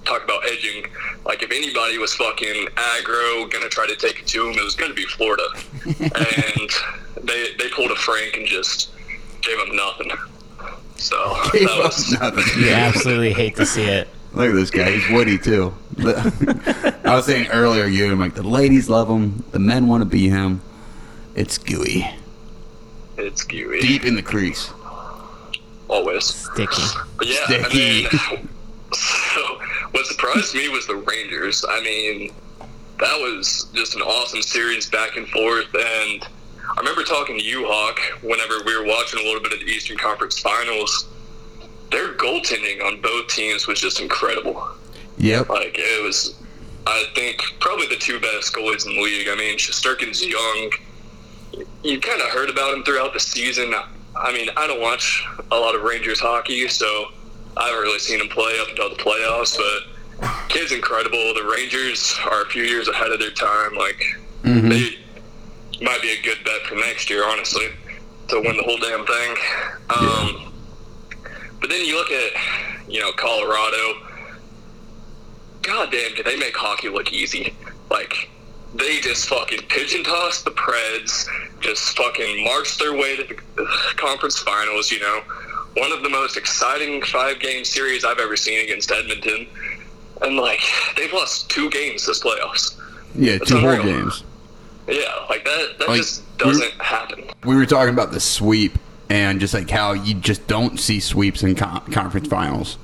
talk 0.04 0.24
about 0.24 0.42
edging, 0.50 0.84
like 1.24 1.42
if 1.44 1.50
anybody 1.52 1.98
was 1.98 2.12
fucking 2.14 2.66
aggro, 2.74 3.48
gonna 3.52 3.68
try 3.68 3.86
to 3.86 3.94
take 3.96 4.18
it 4.20 4.26
to 4.28 4.44
them, 4.44 4.58
it 4.58 4.64
was 4.64 4.74
gonna 4.74 4.94
be 4.94 5.04
Florida, 5.04 5.46
and 5.86 6.70
they 7.22 7.54
they 7.58 7.68
pulled 7.70 7.92
a 7.92 7.96
Frank 7.96 8.36
and 8.36 8.46
just 8.46 8.90
gave 9.42 9.58
them 9.58 9.76
nothing. 9.76 10.10
So 10.96 11.36
Gave 11.52 11.68
that 11.68 11.78
was 11.78 12.12
nothing. 12.12 12.44
You 12.62 12.70
absolutely 12.70 13.32
hate 13.32 13.56
to 13.56 13.66
see 13.66 13.84
it. 13.84 14.08
Look 14.32 14.50
at 14.50 14.54
this 14.54 14.70
guy. 14.70 14.90
He's 14.90 15.08
Woody 15.10 15.38
too. 15.38 15.72
I 15.98 17.14
was 17.14 17.26
saying 17.26 17.48
earlier, 17.48 17.86
you 17.86 18.10
I'm 18.10 18.18
like 18.20 18.34
the 18.34 18.42
ladies 18.42 18.88
love 18.88 19.08
him, 19.08 19.42
the 19.52 19.58
men 19.58 19.86
want 19.88 20.02
to 20.02 20.04
be 20.08 20.28
him. 20.28 20.60
It's 21.34 21.56
gooey, 21.56 22.04
it's 23.16 23.42
gooey 23.44 23.80
deep 23.80 24.04
in 24.04 24.16
the 24.16 24.22
crease. 24.22 24.70
always. 25.88 26.24
Sticky. 26.24 26.82
But 27.16 27.26
yeah, 27.26 27.44
Sticky. 27.44 28.04
and 28.04 28.12
then 28.12 28.48
so 28.92 29.60
what 29.92 30.06
surprised 30.06 30.54
me 30.54 30.68
was 30.68 30.86
the 30.86 30.96
Rangers. 30.96 31.64
I 31.68 31.80
mean, 31.82 32.32
that 32.98 33.16
was 33.18 33.68
just 33.74 33.94
an 33.94 34.02
awesome 34.02 34.42
series 34.42 34.90
back 34.90 35.16
and 35.16 35.26
forth. 35.28 35.72
And 35.74 36.26
I 36.78 36.80
remember 36.80 37.02
talking 37.02 37.36
to 37.36 37.44
you, 37.44 37.64
Hawk, 37.66 37.98
whenever 38.22 38.62
we 38.64 38.76
were 38.78 38.86
watching 38.86 39.18
a 39.18 39.24
little 39.24 39.40
bit 39.42 39.52
of 39.52 39.58
the 39.58 39.64
Eastern 39.64 39.96
Conference 39.96 40.38
Finals. 40.38 41.08
Their 41.90 42.14
goaltending 42.14 42.80
on 42.84 43.00
both 43.00 43.26
teams 43.26 43.66
was 43.66 43.80
just 43.80 43.98
incredible. 43.98 44.64
Yep. 45.16 45.48
Like 45.48 45.74
it 45.76 46.04
was, 46.04 46.40
I 46.86 47.06
think 47.16 47.42
probably 47.58 47.88
the 47.88 47.96
two 47.96 48.20
best 48.20 48.54
goalies 48.54 48.86
in 48.86 48.94
the 48.94 49.00
league. 49.02 49.26
I 49.28 49.34
mean, 49.34 49.58
Shesterkin's 49.58 50.24
young. 50.24 50.70
You 51.82 51.98
kind 51.98 52.22
of 52.22 52.28
heard 52.28 52.48
about 52.48 52.72
him 52.74 52.84
throughout 52.84 53.12
the 53.12 53.18
season. 53.18 53.74
I 54.14 54.32
mean, 54.32 54.48
I 54.56 54.68
don't 54.68 54.80
watch 54.80 55.26
a 55.50 55.56
lot 55.56 55.74
of 55.74 55.82
Rangers 55.82 56.20
hockey, 56.20 56.68
so 56.68 57.06
I 57.56 57.66
haven't 57.70 57.82
really 57.82 57.98
seen 57.98 58.20
him 58.20 58.28
play 58.28 58.56
up 58.60 58.68
until 58.68 58.90
the 58.90 59.02
playoffs. 59.02 59.56
But 59.58 60.28
kid's 60.48 60.70
incredible. 60.70 61.34
The 61.34 61.50
Rangers 61.52 62.14
are 62.30 62.42
a 62.42 62.46
few 62.46 62.62
years 62.62 62.86
ahead 62.86 63.10
of 63.10 63.18
their 63.18 63.32
time. 63.32 63.74
Like 63.74 64.00
Mhm. 64.44 64.68
they 64.70 64.98
might 65.80 66.02
be 66.02 66.10
a 66.10 66.22
good 66.22 66.38
bet 66.44 66.60
for 66.62 66.74
next 66.76 67.08
year, 67.10 67.24
honestly, 67.26 67.68
to 68.28 68.40
win 68.40 68.56
the 68.56 68.62
whole 68.62 68.78
damn 68.78 69.06
thing. 69.06 69.36
Um, 69.90 70.52
But 71.60 71.70
then 71.70 71.84
you 71.84 71.96
look 71.96 72.10
at, 72.10 72.32
you 72.88 73.00
know, 73.00 73.12
Colorado. 73.12 73.94
God 75.62 75.90
damn, 75.90 76.14
did 76.14 76.24
they 76.24 76.36
make 76.36 76.56
hockey 76.56 76.88
look 76.88 77.12
easy? 77.12 77.52
Like, 77.90 78.30
they 78.74 79.00
just 79.00 79.26
fucking 79.28 79.62
pigeon 79.68 80.04
tossed 80.04 80.44
the 80.44 80.52
Preds, 80.52 81.26
just 81.60 81.96
fucking 81.96 82.44
marched 82.44 82.78
their 82.78 82.92
way 82.92 83.16
to 83.16 83.36
the 83.56 83.66
conference 83.96 84.38
finals, 84.38 84.90
you 84.90 85.00
know. 85.00 85.20
One 85.76 85.92
of 85.92 86.02
the 86.02 86.08
most 86.08 86.36
exciting 86.36 87.02
five 87.02 87.40
game 87.40 87.64
series 87.64 88.04
I've 88.04 88.18
ever 88.18 88.36
seen 88.36 88.64
against 88.64 88.90
Edmonton. 88.90 89.46
And, 90.22 90.36
like, 90.36 90.60
they've 90.96 91.12
lost 91.12 91.50
two 91.50 91.70
games 91.70 92.06
this 92.06 92.20
playoffs. 92.22 92.76
Yeah, 93.14 93.38
That's 93.38 93.50
two 93.50 93.58
whole 93.58 93.82
games. 93.82 94.22
Yeah, 94.88 95.26
like 95.28 95.44
that, 95.44 95.74
that 95.78 95.88
Like, 95.88 95.98
just 95.98 96.38
doesn't 96.38 96.72
happen. 96.80 97.24
We 97.44 97.56
were 97.56 97.66
talking 97.66 97.92
about 97.92 98.10
the 98.10 98.20
sweep 98.20 98.78
and 99.10 99.38
just 99.40 99.54
like 99.54 99.68
how 99.70 99.92
you 99.92 100.14
just 100.14 100.46
don't 100.46 100.80
see 100.80 101.00
sweeps 101.00 101.42
in 101.42 101.54
con- 101.54 101.84
conference 101.92 102.28
finals. 102.28 102.78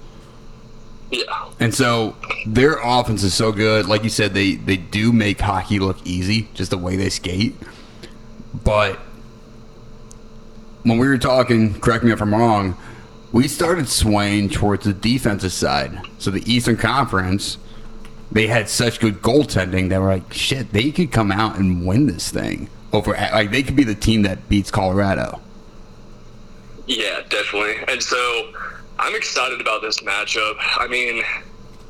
Yeah. 1.11 1.51
And 1.61 1.75
so 1.75 2.17
their 2.47 2.79
offense 2.83 3.23
is 3.23 3.35
so 3.35 3.53
good. 3.53 3.87
Like 3.87 4.05
you 4.05 4.11
said, 4.11 4.35
they, 4.35 4.57
they 4.57 4.77
do 4.77 5.13
make 5.13 5.41
hockey 5.41 5.79
look 5.79 5.97
easy, 6.05 6.49
just 6.55 6.71
the 6.71 6.79
way 6.79 6.97
they 6.97 7.09
skate. 7.11 7.55
But 8.65 8.99
when 10.83 10.99
we 10.99 11.09
were 11.09 11.19
talking, 11.19 11.79
correct 11.81 12.05
me 12.05 12.13
if 12.13 12.21
I'm 12.21 12.35
wrong, 12.35 12.77
we 13.33 13.49
started 13.49 13.89
swaying 13.89 14.51
towards 14.51 14.85
the 14.85 14.93
defensive 14.93 15.53
side. 15.53 15.99
So 16.19 16.31
the 16.31 16.43
Eastern 16.51 16.77
Conference, 16.77 17.59
they 18.35 18.47
had 18.47 18.69
such 18.69 19.01
good 19.01 19.23
goaltending 19.23 19.89
that 19.89 20.01
we're 20.01 20.09
like, 20.09 20.33
shit, 20.33 20.73
they 20.73 20.91
could 20.91 21.11
come 21.11 21.33
out 21.33 21.57
and 21.57 21.87
win 21.87 22.07
this 22.07 22.31
thing. 22.31 22.69
Over, 22.93 23.13
like 23.13 23.51
they 23.51 23.63
could 23.63 23.75
be 23.77 23.85
the 23.85 23.95
team 23.95 24.23
that 24.23 24.49
beats 24.49 24.71
Colorado. 24.71 25.41
Yeah, 26.87 27.23
definitely. 27.29 27.77
And 27.89 28.03
so 28.03 28.53
I'm 28.99 29.15
excited 29.17 29.61
about 29.61 29.83
this 29.83 30.01
matchup. 30.01 30.55
I 30.61 30.87
mean, 30.87 31.23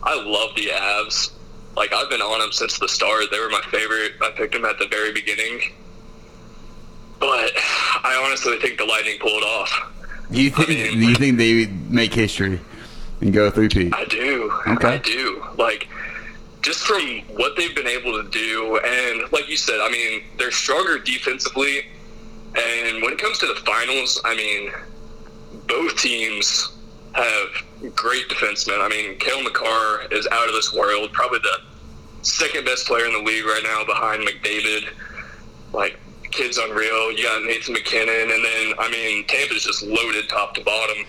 I 0.03 0.15
love 0.15 0.55
the 0.55 0.69
Avs. 0.69 1.33
Like 1.77 1.93
I've 1.93 2.09
been 2.09 2.23
on 2.23 2.39
them 2.41 2.53
since 2.53 2.79
the 2.79 2.89
start. 2.89 3.25
They 3.31 3.41
were 3.41 3.51
my 3.51 3.63
favorite. 3.71 4.13
I 4.23 4.31
picked 4.31 4.55
them 4.55 4.65
at 4.65 4.79
the 4.79 4.87
very 4.87 5.13
beginning. 5.13 5.73
But 7.19 7.53
I 7.57 8.23
honestly 8.25 8.59
think 8.59 8.79
the 8.79 8.85
Lightning 8.85 9.19
pulled 9.19 9.43
off. 9.43 9.93
Do 10.31 10.43
you 10.43 10.51
think? 10.51 10.69
mean- 10.69 11.01
do 11.01 11.07
you 11.09 11.15
think 11.15 11.39
they 11.39 11.67
make 11.89 12.15
history 12.15 12.61
and 13.21 13.33
go 13.33 13.51
three 13.51 13.69
P? 13.69 13.91
I 13.93 14.05
do. 14.05 14.53
Okay. 14.69 14.89
I 14.89 14.99
do. 14.99 15.45
Like, 15.57 15.89
just 16.65 16.81
from 16.87 17.21
what 17.37 17.57
they've 17.57 17.75
been 17.75 17.87
able 17.87 18.21
to 18.23 18.29
do, 18.31 18.79
and 18.79 19.31
like 19.33 19.51
you 19.51 19.57
said, 19.57 19.81
I 19.83 19.91
mean, 19.91 20.23
they're 20.39 20.51
stronger 20.51 20.99
defensively. 20.99 21.83
And 22.57 23.03
when 23.03 23.13
it 23.13 23.19
comes 23.19 23.39
to 23.41 23.47
the 23.47 23.57
finals, 23.67 24.21
I 24.25 24.35
mean, 24.35 24.73
both 25.67 25.97
teams 25.99 26.73
have 27.13 27.95
great 27.95 28.29
defensemen. 28.29 28.81
I 28.81 28.89
mean, 28.89 29.19
Cale 29.19 29.43
Makar 29.43 30.07
is 30.11 30.27
out 30.33 30.49
of 30.49 30.55
this 30.55 30.73
world, 30.73 31.13
probably 31.13 31.41
the 31.41 31.59
second 32.23 32.65
best 32.65 32.87
player 32.87 33.05
in 33.05 33.13
the 33.13 33.19
league 33.19 33.45
right 33.45 33.63
now 33.63 33.85
behind 33.85 34.27
McDavid. 34.27 34.89
Like, 35.75 35.99
kid's 36.31 36.57
unreal. 36.57 37.13
You 37.13 37.25
got 37.25 37.43
Nathan 37.45 37.75
MacKinnon, 37.75 38.31
and 38.31 38.45
then, 38.45 38.75
I 38.79 38.89
mean, 38.91 39.27
Tampa's 39.27 39.65
just 39.65 39.83
loaded 39.83 40.31
top 40.31 40.55
to 40.55 40.65
bottom. 40.65 41.05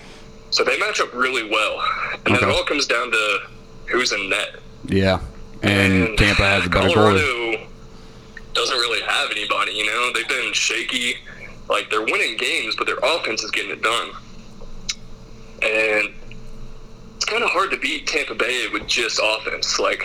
So 0.49 0.65
they 0.65 0.77
match 0.79 0.99
up 0.99 1.13
really 1.13 1.49
well. 1.49 1.81
And 2.25 2.35
then 2.35 2.43
it 2.43 2.49
all 2.49 2.65
comes 2.65 2.87
down 2.87 3.11
to 3.11 3.39
who's 3.85 4.11
in 4.11 4.29
net. 4.29 4.55
Yeah, 4.87 5.19
and 5.63 6.17
Tampa 6.17 6.43
has 6.43 6.65
a 6.65 6.69
better 6.69 6.87
goalie. 6.87 6.93
Colorado 6.93 7.67
doesn't 8.53 8.77
really 8.77 9.01
have 9.01 9.31
anybody, 9.31 9.73
you 9.73 9.85
know? 9.85 10.11
They've 10.13 10.27
been 10.27 10.53
shaky. 10.53 11.15
Like, 11.69 11.89
they're 11.89 12.03
winning 12.03 12.37
games, 12.37 12.75
but 12.75 12.87
their 12.87 12.99
offense 13.03 13.43
is 13.43 13.51
getting 13.51 13.71
it 13.71 13.81
done. 13.81 14.11
And 15.61 16.13
it's 17.15 17.25
kind 17.25 17.43
of 17.43 17.49
hard 17.49 17.71
to 17.71 17.77
beat 17.77 18.07
Tampa 18.07 18.35
Bay 18.35 18.67
with 18.71 18.87
just 18.87 19.19
offense. 19.21 19.79
Like, 19.79 20.03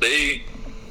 they 0.00 0.42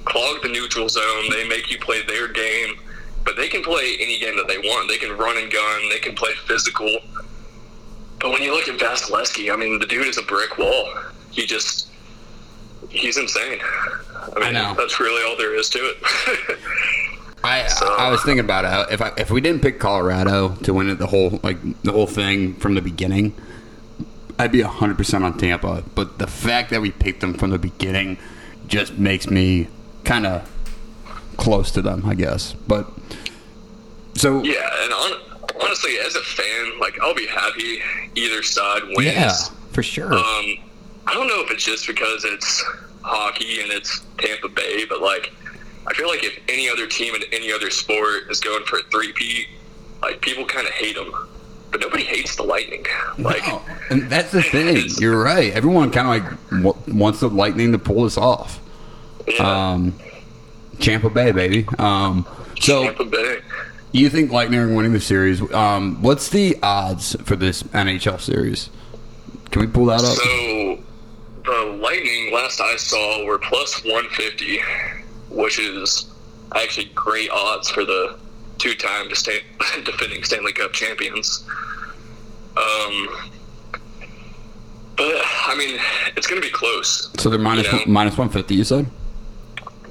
clog 0.06 0.42
the 0.42 0.50
neutral 0.50 0.90
zone, 0.90 1.30
they 1.30 1.48
make 1.48 1.72
you 1.72 1.80
play 1.80 2.02
their 2.04 2.28
game, 2.28 2.80
but 3.26 3.36
they 3.36 3.48
can 3.48 3.62
play 3.64 3.96
any 4.00 4.20
game 4.20 4.36
that 4.38 4.48
they 4.48 4.58
want. 4.58 4.90
They 4.90 4.98
can 4.98 5.16
run 5.18 5.38
and 5.38 5.52
gun, 5.52 5.90
they 5.90 6.00
can 6.00 6.16
play 6.16 6.34
physical. 6.46 7.00
But 8.20 8.32
when 8.32 8.42
you 8.42 8.54
look 8.54 8.68
at 8.68 8.78
Vasilevskiy, 8.80 9.54
I 9.54 9.56
mean, 9.56 9.80
the 9.80 9.86
dude 9.86 10.08
is 10.08 10.18
a 10.18 10.24
brick 10.24 10.58
wall. 10.58 10.94
He 11.32 11.46
just, 11.46 11.90
he's 12.90 13.18
insane. 13.18 13.60
I 14.36 14.40
mean, 14.40 14.54
know. 14.54 14.74
that's 14.78 15.00
really 15.00 15.24
all 15.28 15.38
there 15.38 15.56
is 15.56 15.70
to 15.70 15.80
it. 15.80 16.60
I 17.44 17.68
So- 17.68 17.96
I 17.98 18.10
was 18.12 18.22
thinking 18.24 18.44
about 18.44 18.66
it. 18.90 18.94
If 18.94 19.02
I, 19.02 19.12
if 19.18 19.32
we 19.32 19.40
didn't 19.42 19.62
pick 19.62 19.80
Colorado 19.80 20.56
to 20.64 20.74
win 20.74 20.90
it 20.90 20.96
the 21.00 21.08
whole 21.08 21.40
like 21.44 21.58
the 21.84 21.92
whole 21.92 22.08
thing 22.08 22.56
from 22.56 22.76
the 22.76 22.82
beginning, 22.82 23.34
I'd 24.38 24.52
be 24.52 24.62
hundred 24.62 24.98
percent 24.98 25.24
on 25.24 25.38
Tampa. 25.38 25.84
But 25.96 26.20
the 26.20 26.28
fact 26.28 26.70
that 26.72 26.82
we 26.82 26.92
picked 26.92 27.22
them 27.22 27.34
from 27.34 27.52
the 27.52 27.58
beginning 27.60 28.18
just 28.68 28.94
makes 28.98 29.30
me 29.30 29.68
kind 30.04 30.26
of 30.26 30.50
close 31.38 31.72
to 31.72 31.82
them, 31.82 32.04
I 32.06 32.14
guess. 32.16 32.54
But 32.68 32.88
so 34.16 34.44
yeah, 34.44 34.70
and 34.84 34.94
on, 34.94 35.12
honestly, 35.64 35.98
as 36.00 36.16
a 36.16 36.22
fan, 36.22 36.80
like 36.80 37.00
I'll 37.02 37.16
be 37.16 37.28
happy 37.28 37.82
either 38.16 38.44
side 38.44 38.84
wins. 38.84 39.06
yeah, 39.06 39.32
for 39.72 39.82
sure. 39.82 40.14
Um, 40.14 40.46
I 41.10 41.14
don't 41.14 41.28
know 41.28 41.42
if 41.44 41.50
it's 41.52 41.64
just 41.66 41.88
because 41.88 42.24
it's 42.24 42.64
hockey 43.02 43.62
and 43.62 43.72
it's 43.72 44.02
Tampa 44.20 44.48
Bay, 44.50 44.86
but 44.88 45.02
like 45.02 45.32
I 45.88 45.94
feel 45.94 46.08
like 46.08 46.24
if 46.24 46.38
any 46.48 46.70
other 46.70 46.86
team 46.88 47.16
in 47.16 47.24
any 47.32 47.52
other 47.52 47.70
sport 47.72 48.30
is 48.30 48.40
going 48.40 48.64
for 48.66 48.78
a 48.80 48.84
three-peat, 48.84 49.48
like 50.04 50.22
people 50.22 50.46
kind 50.46 50.68
of 50.68 50.74
hate 50.74 50.96
them, 50.96 51.12
but 51.72 51.82
nobody 51.82 52.04
hates 52.04 52.36
the 52.36 52.44
Lightning. 52.44 52.86
Like, 53.18 53.46
No, 53.48 53.62
and 53.90 54.04
that's 54.10 54.32
the 54.32 54.44
thing. 54.52 54.86
You're 55.00 55.22
right. 55.22 55.52
Everyone 55.54 55.90
kind 55.90 56.24
of 56.24 56.30
like 56.32 56.64
w- 56.64 56.96
wants 57.00 57.22
the 57.22 57.30
Lightning 57.30 57.72
to 57.72 57.80
pull 57.80 58.04
this 58.04 58.18
off. 58.18 58.60
yeah, 59.28 59.72
Um, 59.72 59.94
Champa 60.80 61.10
Bay, 61.10 61.32
baby. 61.32 61.66
Um, 61.80 62.28
so 62.60 62.84
Tampa 62.84 63.06
Bay. 63.06 63.40
you 63.92 64.10
think 64.10 64.32
Lightning 64.32 64.60
are 64.60 64.74
winning 64.76 64.94
the 64.94 65.00
series? 65.02 65.42
Um, 65.54 66.02
what's 66.04 66.30
the 66.30 66.58
odds 66.62 67.16
for 67.24 67.36
this 67.36 67.64
NHL 67.64 68.20
series? 68.22 68.70
Can 69.52 69.62
we 69.62 69.68
pull 69.68 69.86
that 69.86 70.02
up? 70.02 70.16
So 70.18 70.24
the 71.60 71.72
Lightning, 71.74 72.34
last 72.34 72.62
I 72.62 72.76
saw, 72.76 73.24
were 73.26 73.38
plus 73.40 73.84
150, 73.84 74.60
which 75.30 75.60
is 75.60 76.14
actually 76.56 76.86
great 76.96 77.30
odds 77.30 77.70
for 77.70 77.86
the 77.86 78.18
two-time 78.58 79.14
sta- 79.14 79.44
defending 79.84 80.24
Stanley 80.24 80.54
Cup 80.54 80.74
champions. 80.74 81.46
Um, 82.58 83.08
but 84.98 85.14
I 85.48 85.56
mean, 85.58 85.80
it's 86.18 86.28
going 86.28 86.42
to 86.42 86.46
be 86.48 86.52
close. 86.52 87.10
So 87.18 87.30
they're 87.30 87.40
minus 87.40 87.72
you 87.72 87.80
know, 87.80 87.84
minus 87.88 88.18
one 88.18 88.28
fifty. 88.30 88.56
You 88.56 88.66
said. 88.66 88.86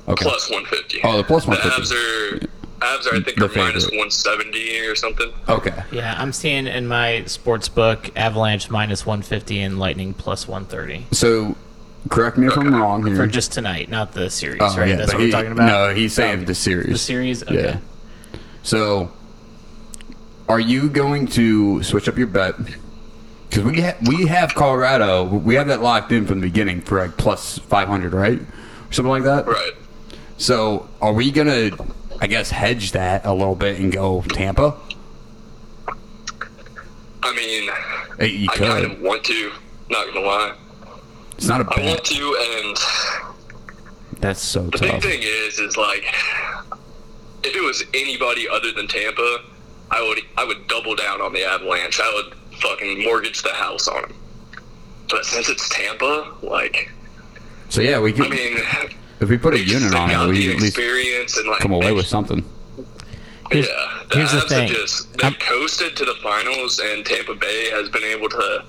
Okay. 0.07 0.25
plus 0.25 0.51
150. 0.51 1.01
Oh, 1.05 1.19
the 1.19 1.25
plus 1.25 1.45
The 1.45 1.51
150. 1.51 1.95
Avs 1.95 2.43
are. 2.45 2.49
Avs 2.81 3.07
are, 3.11 3.17
I 3.17 3.21
think, 3.21 3.39
The 3.39 3.47
are 3.47 3.49
favorite. 3.49 3.75
170 3.85 4.87
or 4.87 4.95
something. 4.95 5.33
Okay. 5.49 5.75
Yeah, 5.93 6.15
I'm 6.19 6.33
seeing 6.33 6.67
in 6.67 6.87
my 6.87 7.25
sports 7.25 7.69
book 7.69 8.11
Avalanche 8.17 8.71
minus 8.71 9.05
150 9.05 9.61
and 9.61 9.79
Lightning 9.79 10.15
plus 10.15 10.47
130 10.47 11.07
So, 11.13 11.57
correct 12.09 12.39
me 12.39 12.47
if 12.47 12.57
I'm 12.57 12.75
wrong 12.75 13.05
here. 13.05 13.17
for 13.17 13.27
just 13.27 13.53
tonight, 13.53 13.89
not 13.89 14.13
the 14.13 14.31
series, 14.31 14.61
Oh, 14.63 14.77
right? 14.77 14.89
yeah, 14.91 14.97
That's 14.97 15.09
but 15.13 15.17
what 15.17 15.21
he- 15.21 15.27
we're 15.27 15.33
talking 15.33 15.53
about. 15.53 15.67
No, 15.67 15.95
he's 15.95 16.13
saying 16.13 16.43
Oh, 16.43 16.45
the 16.45 16.55
series. 16.55 16.87
The 16.93 16.99
series. 16.99 17.43
Okay. 17.43 17.55
Yeah. 17.63 17.77
So, 18.63 19.11
are 20.49 20.61
you 20.61 20.89
going 20.89 21.27
to 21.29 21.83
switch 21.83 22.09
up 22.09 22.17
your 22.17 22.27
bet? 22.29 22.55
Because 23.49 23.65
we 23.65 23.81
ha- 23.81 23.97
we 24.07 24.27
have 24.27 24.55
Colorado, 24.55 25.25
we 25.25 25.55
have 25.57 25.69
that 25.69 25.83
locked 25.83 26.13
in 26.13 26.27
from 26.27 26.41
the 26.41 26.47
beginning 26.47 26.81
for 26.83 26.99
like 27.01 27.17
plus 27.17 27.59
five 27.59 27.89
hundred, 27.89 28.13
right? 28.13 28.41
Something 28.91 29.11
like 29.11 29.25
that. 29.25 29.47
Right. 29.47 29.73
So, 30.37 30.89
are 31.01 31.13
we 31.13 31.31
gonna, 31.33 31.71
I 32.21 32.27
guess, 32.27 32.51
hedge 32.51 32.93
that 32.93 33.25
a 33.25 33.33
little 33.33 33.55
bit 33.55 33.79
and 33.79 33.93
go 33.93 34.23
Tampa? 34.23 34.75
I 37.23 37.35
mean, 37.35 37.71
Eh, 38.19 38.25
You 38.27 38.49
I 38.51 38.57
kind 38.57 38.85
of 38.85 39.01
want 39.01 39.25
to. 39.25 39.53
Not 39.91 40.07
gonna 40.13 40.27
lie, 40.27 40.55
It's 41.37 41.47
not 41.47 41.61
a 41.61 41.65
I 41.81 41.87
want 41.87 42.05
to, 42.05 42.37
and 42.59 44.21
That's 44.21 44.41
so 44.43 44.65
The 44.65 44.79
big 44.79 45.03
thing 45.03 45.21
is, 45.23 45.59
is 45.59 45.77
like, 45.77 46.05
if 47.45 47.55
it 47.55 47.63
was 47.63 47.85
anybody 47.95 48.49
other 48.49 48.73
than 48.73 48.89
Tampa, 48.89 49.39
I 49.91 50.03
would, 50.03 50.21
I 50.37 50.45
would 50.45 50.67
double 50.67 50.95
down 50.97 51.21
on 51.23 51.33
the 51.33 51.45
Avalanche. 51.45 52.01
I 52.01 52.13
would 52.15 52.35
fucking 52.61 53.05
mortgage 53.05 53.43
the 53.43 53.55
house 53.55 53.87
on 53.89 54.03
them. 54.03 54.15
But 55.09 55.25
since 55.25 55.49
it's 55.49 55.69
Tampa, 55.71 56.35
like, 56.43 56.91
So 57.71 57.81
yeah, 57.81 57.99
we 58.01 58.13
I 58.15 58.29
mean, 58.29 58.59
if 59.21 59.29
we 59.29 59.37
put 59.39 59.55
a 59.55 59.59
unit 59.61 59.95
on 59.95 60.11
it, 60.11 60.29
we 60.29 60.47
the 60.47 60.53
at 60.55 60.61
least 60.61 60.77
experience 60.79 61.37
and 61.37 61.49
like 61.49 61.61
come 61.61 61.73
away 61.73 61.93
with 61.93 62.07
something. 62.07 62.45
Here's- 63.51 63.67
yeah, 63.67 64.03
the 64.11 64.17
here's 64.17 64.33
the 64.33 64.43
thing. 64.43 64.69
Just 64.69 65.13
they've 65.15 65.25
I'm- 65.25 65.35
coasted 65.35 65.97
to 65.97 66.05
the 66.05 66.15
finals, 66.23 66.79
and 66.79 67.05
Tampa 67.05 67.35
Bay 67.35 67.71
has 67.71 67.89
been 67.89 68.05
able 68.05 68.29
to 68.29 68.65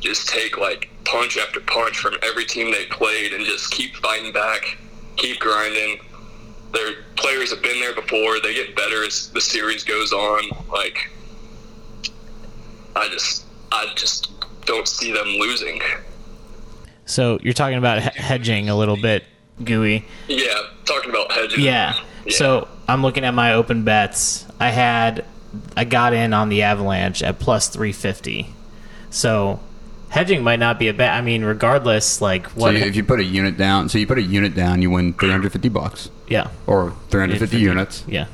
just 0.00 0.28
take 0.28 0.58
like 0.58 0.88
punch 1.04 1.38
after 1.38 1.60
punch 1.60 1.98
from 1.98 2.14
every 2.22 2.44
team 2.44 2.70
they 2.72 2.86
played, 2.86 3.32
and 3.32 3.44
just 3.44 3.70
keep 3.70 3.94
fighting 3.96 4.32
back, 4.32 4.78
keep 5.16 5.38
grinding. 5.40 5.98
Their 6.72 6.94
players 7.16 7.50
have 7.50 7.62
been 7.62 7.80
there 7.80 7.94
before. 7.94 8.40
They 8.40 8.52
get 8.52 8.74
better 8.76 9.04
as 9.04 9.30
the 9.30 9.40
series 9.40 9.84
goes 9.84 10.12
on. 10.12 10.50
Like, 10.70 11.08
I 12.96 13.08
just, 13.08 13.44
I 13.72 13.92
just 13.94 14.30
don't 14.66 14.86
see 14.88 15.12
them 15.12 15.26
losing. 15.38 15.80
So 17.06 17.38
you're 17.42 17.54
talking 17.54 17.78
about 17.78 18.02
he- 18.02 18.20
hedging 18.20 18.68
a 18.68 18.76
little 18.76 18.96
bit, 18.96 19.24
gooey. 19.62 20.04
Yeah, 20.28 20.46
talking 20.84 21.10
about 21.10 21.32
hedging. 21.32 21.64
Yeah. 21.64 21.94
So 22.30 22.68
I'm 22.88 23.02
looking 23.02 23.24
at 23.24 23.34
my 23.34 23.54
open 23.54 23.84
bets. 23.84 24.44
I 24.58 24.70
had, 24.70 25.24
I 25.76 25.84
got 25.84 26.12
in 26.12 26.32
on 26.32 26.48
the 26.48 26.62
Avalanche 26.62 27.22
at 27.22 27.38
plus 27.38 27.68
350. 27.68 28.48
So 29.10 29.60
hedging 30.08 30.42
might 30.42 30.58
not 30.58 30.78
be 30.78 30.88
a 30.88 30.94
bet. 30.94 31.10
I 31.12 31.20
mean, 31.20 31.44
regardless, 31.44 32.20
like 32.20 32.48
So 32.50 32.56
what? 32.56 32.74
you- 32.74 32.80
if 32.84 32.96
you 32.96 33.04
put 33.04 33.20
a 33.20 33.24
unit 33.24 33.56
down, 33.56 33.88
so 33.88 33.98
you 33.98 34.06
put 34.06 34.18
a 34.18 34.22
unit 34.22 34.54
down, 34.54 34.82
you 34.82 34.90
win 34.90 35.12
350 35.14 35.68
bucks 35.68 36.10
yeah. 36.28 36.48
or 36.66 36.92
350 37.10 37.58
units. 37.58 38.04
Yeah. 38.08 38.26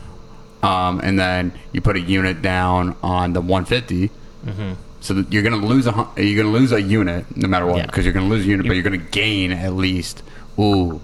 Um, 0.62 1.00
and 1.02 1.18
then 1.18 1.52
you 1.72 1.80
put 1.80 1.96
a 1.96 2.00
unit 2.00 2.40
down 2.40 2.94
on 3.02 3.32
the 3.32 3.40
150. 3.40 4.11
Mm-hmm. 4.46 4.72
So 5.00 5.24
you're 5.30 5.42
gonna 5.42 5.56
lose 5.56 5.88
a 5.88 6.08
you're 6.16 6.44
gonna 6.44 6.56
lose 6.56 6.70
a 6.70 6.80
unit 6.80 7.24
no 7.37 7.48
matter 7.48 7.66
what 7.66 7.78
Yeah. 7.78 7.87
because 7.87 8.04
you're 8.04 8.14
gonna 8.14 8.28
lose 8.28 8.44
a 8.44 8.48
unit, 8.48 8.66
but 8.68 8.74
you're 8.74 8.85
gonna 8.85 8.98
gain 8.98 9.50
at 9.50 9.72
least. 9.74 10.22
Ooh, 10.61 11.00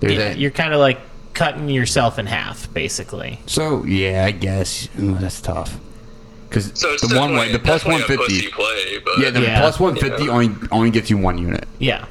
there's 0.00 0.12
Yeah, 0.14 0.18
that. 0.30 0.38
you're 0.38 0.50
kind 0.50 0.72
of 0.72 0.80
like 0.80 0.98
cutting 1.34 1.68
yourself 1.68 2.18
in 2.18 2.26
half, 2.26 2.72
basically. 2.74 3.38
So 3.46 3.84
yeah, 3.84 4.24
I 4.26 4.30
guess 4.32 4.88
Ooh, 5.00 5.14
that's 5.14 5.40
tough. 5.40 5.78
Because 6.48 6.70
So 6.74 6.96
the 7.06 7.18
one 7.18 7.34
way, 7.34 7.52
the 7.52 7.58
plus 7.58 7.82
definitely 7.84 8.14
a 8.14 8.18
150, 8.18 8.46
pussy 8.46 8.50
play, 8.52 8.98
but 9.04 9.18
yeah, 9.18 9.30
the 9.30 9.42
Yeah. 9.42 9.60
plus 9.60 9.78
150 9.78 10.28
only 10.30 10.54
only 10.72 10.90
gets 10.90 11.10
you 11.10 11.18
one 11.18 11.36
unit. 11.38 11.68
Yeah. 11.78 12.06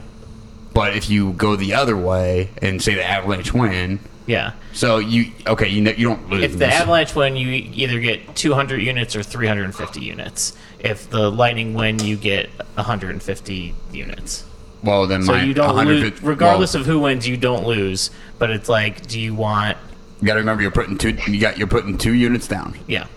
But 0.73 0.95
if 0.95 1.09
you 1.09 1.33
go 1.33 1.55
the 1.55 1.73
other 1.73 1.97
way 1.97 2.51
and 2.61 2.79
say 2.81 2.93
the 2.93 3.03
Avalanche 3.03 3.51
win, 3.51 3.99
Yeah. 4.27 4.51
so 4.73 4.99
you 4.99 5.31
okay, 5.47 5.67
you 5.67 5.81
know, 5.81 5.91
you 5.91 6.07
don't 6.09 6.29
lose. 6.29 6.43
If 6.43 6.57
the 6.59 6.67
Avalanche 6.67 7.15
win, 7.15 7.35
you 7.35 7.49
either 7.49 7.99
get 7.99 8.35
200 8.35 8.77
units 8.81 9.15
or 9.15 9.23
350 9.23 10.01
units. 10.01 10.53
If 10.79 11.09
the 11.09 11.31
Lightning 11.31 11.73
win, 11.73 11.97
you 11.97 12.15
get 12.15 12.51
150 12.75 13.73
units. 13.91 14.43
Well, 14.87 15.05
then 15.05 15.23
So 15.23 15.33
my 15.33 15.43
you 15.43 15.53
don't 15.53 15.75
lose, 15.75 15.85
150 15.85 16.25
regardless 16.25 16.73
well, 16.73 16.81
of 16.81 16.87
who 16.87 16.99
wins, 16.99 17.27
you 17.27 17.37
don't 17.37 17.65
lose. 17.65 18.09
But 18.39 18.49
it's 18.51 18.69
like, 18.69 19.05
do 19.07 19.19
you 19.19 19.35
want? 19.35 19.77
You 20.21 20.27
got 20.27 20.33
to 20.35 20.39
remember, 20.39 20.63
you're 20.63 20.71
putting 20.71 20.97
two. 20.97 21.11
You 21.27 21.39
got 21.39 21.57
you're 21.57 21.67
putting 21.67 21.97
two 21.97 22.13
units 22.13 22.47
down, 22.47 22.77
Yeah, 22.87 23.07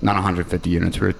not 0.00 0.14
150 0.14 0.70
units. 0.70 0.98
We're, 1.00 1.14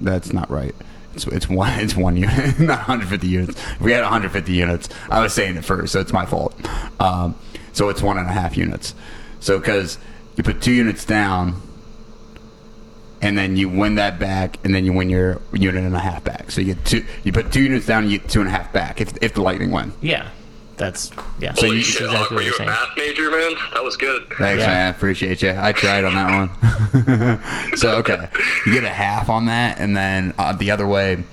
that's 0.00 0.32
not 0.32 0.50
right. 0.50 0.74
It's, 1.14 1.26
it's 1.28 1.48
one. 1.48 1.78
It's 1.80 1.96
one 1.96 2.16
unit, 2.16 2.58
not 2.58 2.78
150 2.80 3.26
units. 3.26 3.58
If 3.58 3.80
we 3.80 3.92
had 3.92 4.02
150 4.02 4.52
units, 4.52 4.88
I 5.08 5.20
was 5.20 5.32
saying 5.32 5.56
it 5.56 5.64
first, 5.64 5.92
so 5.92 6.00
it's 6.00 6.12
my 6.12 6.26
fault. 6.26 6.54
Um, 7.00 7.36
so 7.72 7.88
it's 7.88 8.02
one 8.02 8.18
and 8.18 8.28
a 8.28 8.32
half 8.32 8.56
units. 8.56 8.94
So 9.40 9.58
because 9.58 9.98
you 10.36 10.42
put 10.42 10.60
two 10.60 10.72
units 10.72 11.04
down, 11.04 11.60
and 13.24 13.36
then 13.38 13.56
you 13.56 13.68
win 13.68 13.94
that 13.96 14.18
back, 14.18 14.58
and 14.64 14.74
then 14.74 14.84
you 14.84 14.92
win 14.92 15.08
your 15.10 15.40
unit 15.52 15.82
and 15.82 15.96
a 15.96 15.98
half 15.98 16.22
back. 16.24 16.50
So 16.50 16.60
you 16.60 16.74
get 16.74 16.84
two. 16.84 17.04
You 17.24 17.32
put 17.32 17.50
two 17.52 17.62
units 17.62 17.86
down, 17.86 18.04
and 18.04 18.12
you 18.12 18.18
get 18.18 18.28
two 18.28 18.40
and 18.40 18.48
a 18.48 18.52
half 18.52 18.72
back. 18.72 19.00
If 19.00 19.14
if 19.22 19.34
the 19.34 19.42
Lightning 19.42 19.70
win. 19.70 19.92
yeah, 20.00 20.28
that's 20.76 21.10
yeah. 21.40 21.54
So 21.54 21.66
you- 21.66 21.82
shit, 21.82 22.02
exactly 22.02 22.16
Hawk, 22.18 22.30
what 22.30 22.36
were 22.36 22.42
you're 22.42 22.52
a 22.54 22.56
saying. 22.56 22.68
math 22.70 22.88
major, 22.96 23.30
man? 23.30 23.54
That 23.72 23.82
was 23.82 23.96
good. 23.96 24.22
Thanks, 24.38 24.60
Yeah. 24.62 24.66
man. 24.68 24.86
I 24.86 24.90
appreciate 24.90 25.42
you. 25.42 25.54
I 25.56 25.72
tried 25.72 26.04
on 26.04 26.14
that 26.14 26.48
one. 26.48 27.76
so 27.76 27.96
okay, 27.96 28.28
you 28.66 28.72
get 28.74 28.84
a 28.84 28.88
half 28.88 29.28
on 29.28 29.46
that, 29.46 29.78
and 29.80 29.96
then 29.96 30.34
uh, 30.38 30.52
the 30.52 30.70
other 30.70 30.86
way, 30.86 31.24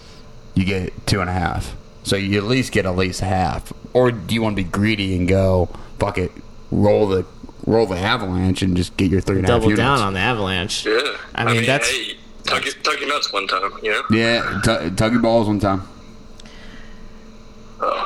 you 0.56 0.63
get 0.65 1.06
two 1.08 1.21
and 1.21 1.30
a 1.30 1.34
half. 1.34 1.75
So 2.04 2.15
you 2.15 2.38
at 2.38 2.45
least 2.45 2.71
get 2.71 2.86
at 2.86 2.95
least 2.97 3.21
a 3.21 3.25
half. 3.25 3.71
Or 3.93 4.12
do 4.12 4.34
you 4.34 4.41
want 4.41 4.56
to 4.58 4.63
be 4.63 4.69
greedy 4.69 5.15
and 5.17 5.27
go 5.27 5.69
fuck 5.99 6.17
it, 6.17 6.32
roll 6.71 7.08
the 7.08 7.25
roll 7.65 7.86
the 7.86 7.97
avalanche 7.97 8.62
and 8.62 8.76
just 8.76 8.95
get 8.97 9.12
your 9.12 9.21
three 9.21 9.38
and 9.39 9.47
a 9.47 9.52
half 9.52 9.60
double 9.62 9.69
units? 9.71 9.80
down 9.80 10.00
on 10.00 10.13
the 10.13 10.19
Avalanche. 10.19 10.86
Yeah. 10.86 11.00
I 11.36 11.45
mean, 11.45 11.65
that's- 11.65 11.89
hey, 11.89 12.15
tug 12.43 12.65
your, 12.65 12.74
tug 12.76 13.00
your 13.00 13.10
nuts 13.10 13.32
one 13.32 13.47
time, 13.47 13.71
you 13.84 13.91
know? 13.91 14.02
Yeah, 14.12 14.62
t- 14.63 14.89
tug 14.95 15.12
your 15.13 15.21
balls 15.21 15.47
one 15.47 15.60
time. 15.60 15.84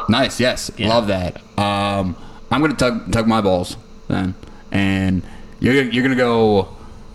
Nice, 0.07 0.39
yes, 0.39 0.71
Yeah. 0.77 0.89
love 0.89 1.07
that. 1.07 1.37
Um, 1.57 2.15
I'm 2.51 2.61
gonna 2.61 2.75
tug 2.75 3.11
tug 3.11 3.27
my 3.27 3.41
balls 3.41 3.75
then, 4.07 4.35
and 4.71 5.23
you're 5.59 5.73
gonna- 5.73 5.91
you're 5.91 6.03
gonna 6.03 6.15
go 6.15 6.69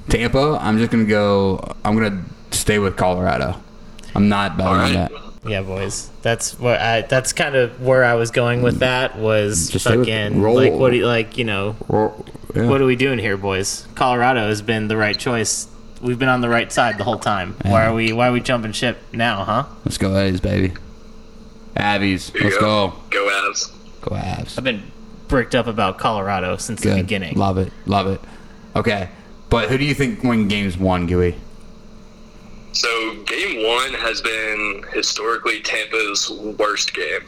Tampa. 0.09 0.59
I'm 0.61 0.77
just 0.79 0.91
gonna 0.91 1.05
go. 1.05 1.75
I'm 1.85 1.95
gonna 1.95 2.23
stay 2.51 2.79
with 2.79 2.97
Colorado. 2.97 3.57
I'm 4.15 4.29
not 4.29 4.57
betting 4.57 4.73
All 4.73 4.79
right. 4.79 4.93
that. 4.93 5.13
Yeah, 5.47 5.63
boys. 5.63 6.11
That's 6.23 6.59
what 6.59 6.81
I. 6.81 7.03
That's 7.03 7.33
kind 7.33 7.55
of 7.57 7.81
where 7.81 8.05
I 8.05 8.15
was 8.15 8.31
going 8.31 8.63
with 8.63 8.81
that. 8.81 9.19
Was 9.19 9.71
Just 9.71 9.87
fucking 9.87 10.41
roll. 10.43 10.55
like 10.57 10.73
what 10.75 10.91
do 10.91 10.97
you 10.99 11.07
like? 11.07 11.39
You 11.39 11.45
know, 11.45 11.77
Or, 11.89 12.13
yeah. 12.55 12.69
what 12.69 12.81
are 12.83 12.85
we 12.85 12.97
doing 12.97 13.19
here, 13.19 13.37
boys? 13.39 13.87
Colorado 13.95 14.49
has 14.49 14.61
been 14.61 14.89
the 14.89 14.97
right 14.99 15.19
choice. 15.19 15.67
We've 16.03 16.19
been 16.19 16.29
on 16.29 16.41
the 16.43 16.49
right 16.49 16.71
side 16.71 16.99
the 16.99 17.05
whole 17.05 17.19
time. 17.19 17.57
Why 17.63 17.87
are 17.87 17.95
we? 17.95 18.13
Why 18.13 18.29
are 18.29 18.33
we 18.33 18.41
jumping 18.41 18.73
ship 18.73 18.99
now, 19.13 19.45
huh? 19.45 19.65
Let's 19.85 19.97
go 19.99 20.17
A's, 20.17 20.41
baby. 20.41 20.75
Abbies, 21.77 22.33
Here 22.33 22.43
you 22.43 22.49
let's 22.49 22.59
go. 22.59 22.95
Go 23.11 23.29
Avs. 23.29 23.73
Go 24.03 24.11
Avs. 24.17 24.59
I've 24.59 24.65
been 24.65 24.83
bricked 25.29 25.55
up 25.55 25.67
about 25.67 25.99
Colorado 25.99 26.57
since 26.57 26.83
the 26.83 26.95
beginning. 26.97 27.37
Love 27.37 27.57
it. 27.59 27.73
Love 27.87 28.09
it. 28.09 28.21
Okay, 28.77 29.09
but 29.49 29.69
who 29.71 29.79
do 29.79 29.85
you 29.85 29.95
think 29.95 30.23
win 30.23 30.49
games 30.49 30.77
one, 30.77 31.07
Gooey? 31.07 31.37
So 32.73 33.23
game 33.25 33.67
one 33.67 33.93
has 33.95 34.21
been 34.21 34.85
historically 34.93 35.61
Tampa's 35.61 36.31
worst 36.59 36.95
game. 36.95 37.27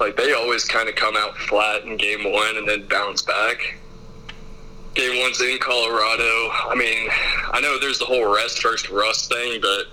Like 0.00 0.16
they 0.16 0.32
always 0.32 0.64
kind 0.64 0.88
of 0.88 0.94
come 0.94 1.16
out 1.16 1.36
flat 1.36 1.84
in 1.84 1.96
game 1.96 2.30
one 2.32 2.56
and 2.56 2.68
then 2.68 2.86
bounce 2.88 3.22
back. 3.22 3.78
Game 4.94 5.22
one's 5.22 5.40
in 5.40 5.58
Colorado. 5.58 6.50
I 6.68 6.74
mean, 6.76 7.08
I 7.52 7.60
know 7.60 7.78
there's 7.78 7.98
the 7.98 8.04
whole 8.04 8.34
rest 8.34 8.60
first 8.60 8.90
rust 8.90 9.30
thing, 9.30 9.60
but 9.60 9.86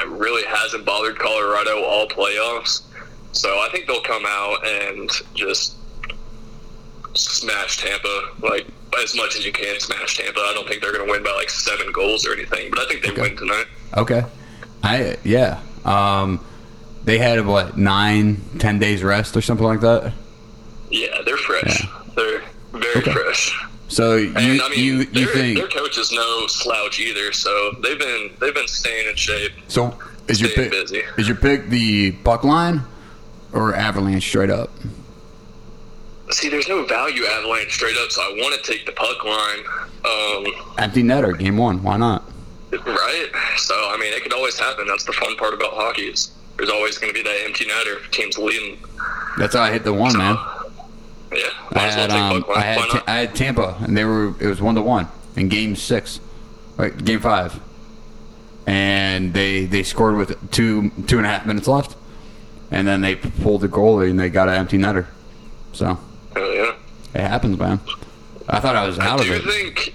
it 0.00 0.08
really 0.08 0.44
hasn't 0.46 0.84
bothered 0.84 1.18
Colorado 1.18 1.82
all 1.82 2.06
playoffs. 2.08 2.82
So 3.32 3.48
I 3.48 3.68
think 3.72 3.86
they'll 3.86 4.02
come 4.02 4.24
out 4.26 4.66
and 4.66 5.10
just 5.34 5.77
smash 7.18 7.78
Tampa 7.78 8.30
like 8.42 8.66
as 9.02 9.14
much 9.16 9.36
as 9.36 9.44
you 9.44 9.52
can. 9.52 9.78
Smash 9.80 10.16
Tampa. 10.16 10.40
I 10.40 10.52
don't 10.54 10.66
think 10.68 10.80
they're 10.82 10.92
going 10.92 11.06
to 11.06 11.10
win 11.12 11.22
by 11.22 11.32
like 11.32 11.50
seven 11.50 11.90
goals 11.92 12.26
or 12.26 12.32
anything, 12.32 12.70
but 12.70 12.78
I 12.80 12.86
think 12.86 13.02
they 13.02 13.10
Okay. 13.10 13.22
win 13.22 13.36
tonight. 13.36 13.66
Okay. 13.96 14.22
I 14.82 15.16
yeah. 15.24 15.60
Um, 15.84 16.44
they 17.04 17.18
had 17.18 17.44
what 17.46 17.76
nine, 17.76 18.40
ten 18.58 18.78
days 18.78 19.02
rest 19.02 19.36
or 19.36 19.40
something 19.42 19.66
like 19.66 19.80
that. 19.80 20.12
Yeah, 20.90 21.20
they're 21.24 21.36
fresh. 21.36 21.82
Yeah. 21.84 21.88
They're 22.16 22.42
very 22.72 22.96
Okay. 22.96 23.12
fresh. 23.12 23.58
So 23.88 24.16
you 24.16 24.32
And 24.36 24.60
I 24.60 24.68
mean, 24.68 24.78
you 24.84 24.94
you 24.98 25.04
their, 25.06 25.26
think 25.28 25.58
their 25.58 25.68
coach 25.68 25.96
is 25.98 26.12
no 26.12 26.46
slouch 26.46 27.00
either. 27.00 27.32
So 27.32 27.72
they've 27.82 27.98
been 27.98 28.30
they've 28.40 28.54
been 28.54 28.68
staying 28.68 29.08
in 29.08 29.16
shape. 29.16 29.52
so? 29.68 29.96
Is 30.28 30.42
your 30.42 30.50
pick 30.50 30.70
busy. 30.70 31.02
is 31.16 31.26
your 31.26 31.38
pick 31.38 31.68
the 31.70 32.12
puck 32.12 32.44
line 32.44 32.82
or 33.54 33.74
Avalanche 33.74 34.22
straight 34.28 34.50
up? 34.50 34.70
See, 36.38 36.48
there's 36.48 36.68
no 36.68 36.84
value 36.84 37.24
avalanche 37.26 37.74
straight 37.74 37.96
up, 37.96 38.12
so 38.12 38.22
I 38.22 38.28
want 38.40 38.54
to 38.54 38.72
take 38.72 38.86
the 38.86 38.92
puck 38.92 39.24
line. 39.24 39.58
Um, 40.04 40.76
Empty 40.78 41.02
netter, 41.02 41.36
game 41.36 41.56
one. 41.56 41.82
Why 41.82 41.96
not? 41.96 42.22
right? 42.70 43.28
So 43.56 43.74
I 43.74 43.96
mean, 43.98 44.12
it 44.12 44.22
could 44.22 44.32
always 44.32 44.56
happen. 44.56 44.86
That's 44.86 45.02
the 45.02 45.14
fun 45.14 45.34
part 45.34 45.52
about 45.52 45.72
hockey 45.72 46.02
is 46.02 46.30
there's 46.56 46.70
always 46.70 46.96
going 46.96 47.12
to 47.12 47.14
be 47.14 47.24
that 47.28 47.40
empty 47.44 47.64
netter 47.64 47.96
if 47.96 48.12
teams 48.12 48.38
leading. 48.38 48.78
That's 49.36 49.56
how 49.56 49.62
I 49.62 49.72
hit 49.72 49.82
the 49.82 49.92
one, 49.92 50.16
man. 50.16 50.36
Yeah, 51.32 51.40
I 51.72 51.74
well 51.74 51.90
had 51.90 52.10
um. 52.12 52.44
I 52.54 52.60
had 52.60 52.78
not? 52.78 53.08
I 53.08 53.18
had 53.18 53.34
Tampa, 53.34 53.76
and 53.80 53.96
they 53.96 54.04
were 54.04 54.28
it 54.40 54.46
was 54.46 54.62
one 54.62 54.76
to 54.76 54.82
one 54.82 55.08
in 55.34 55.48
game 55.48 55.74
six, 55.74 56.20
right? 56.76 56.96
Game 57.04 57.18
five, 57.18 57.58
and 58.64 59.34
they 59.34 59.64
they 59.64 59.82
scored 59.82 60.16
with 60.16 60.52
two 60.52 60.92
two 61.08 61.16
and 61.16 61.26
a 61.26 61.30
half 61.30 61.46
minutes 61.46 61.66
left, 61.66 61.96
and 62.70 62.86
then 62.86 63.00
they 63.00 63.16
pulled 63.16 63.62
the 63.62 63.68
goalie 63.68 64.08
and 64.08 64.20
they 64.20 64.30
got 64.30 64.48
an 64.48 64.54
empty 64.54 64.78
netter. 64.78 65.06
So. 65.72 65.98
It 67.18 67.26
happens, 67.26 67.58
man. 67.58 67.80
I 68.48 68.60
thought 68.60 68.76
I 68.76 68.86
was 68.86 68.98
out 68.98 69.20
I 69.20 69.24
of 69.24 69.30
it. 69.30 69.42
think 69.44 69.94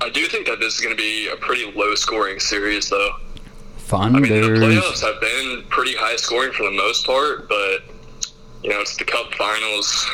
I 0.00 0.10
do 0.10 0.26
think 0.26 0.46
that 0.46 0.60
this 0.60 0.74
is 0.74 0.80
going 0.80 0.94
to 0.94 1.00
be 1.00 1.28
a 1.28 1.36
pretty 1.36 1.70
low 1.72 1.94
scoring 1.94 2.38
series, 2.40 2.88
though. 2.90 3.10
Fun. 3.78 4.14
I 4.14 4.20
mean, 4.20 4.30
the 4.32 4.48
playoffs 4.48 5.00
have 5.02 5.20
been 5.20 5.64
pretty 5.70 5.94
high 5.96 6.16
scoring 6.16 6.52
for 6.52 6.64
the 6.64 6.76
most 6.76 7.06
part, 7.06 7.48
but 7.48 7.78
you 8.62 8.70
know, 8.70 8.80
it's 8.80 8.96
the 8.96 9.04
Cup 9.04 9.32
Finals. 9.34 10.06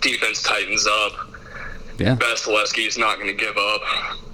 Defense 0.00 0.42
tightens 0.42 0.86
up. 0.86 1.12
yeah 1.98 2.16
Vasilevskiy's 2.16 2.96
not 2.96 3.16
going 3.18 3.26
to 3.26 3.34
give 3.34 3.56
up 3.56 3.80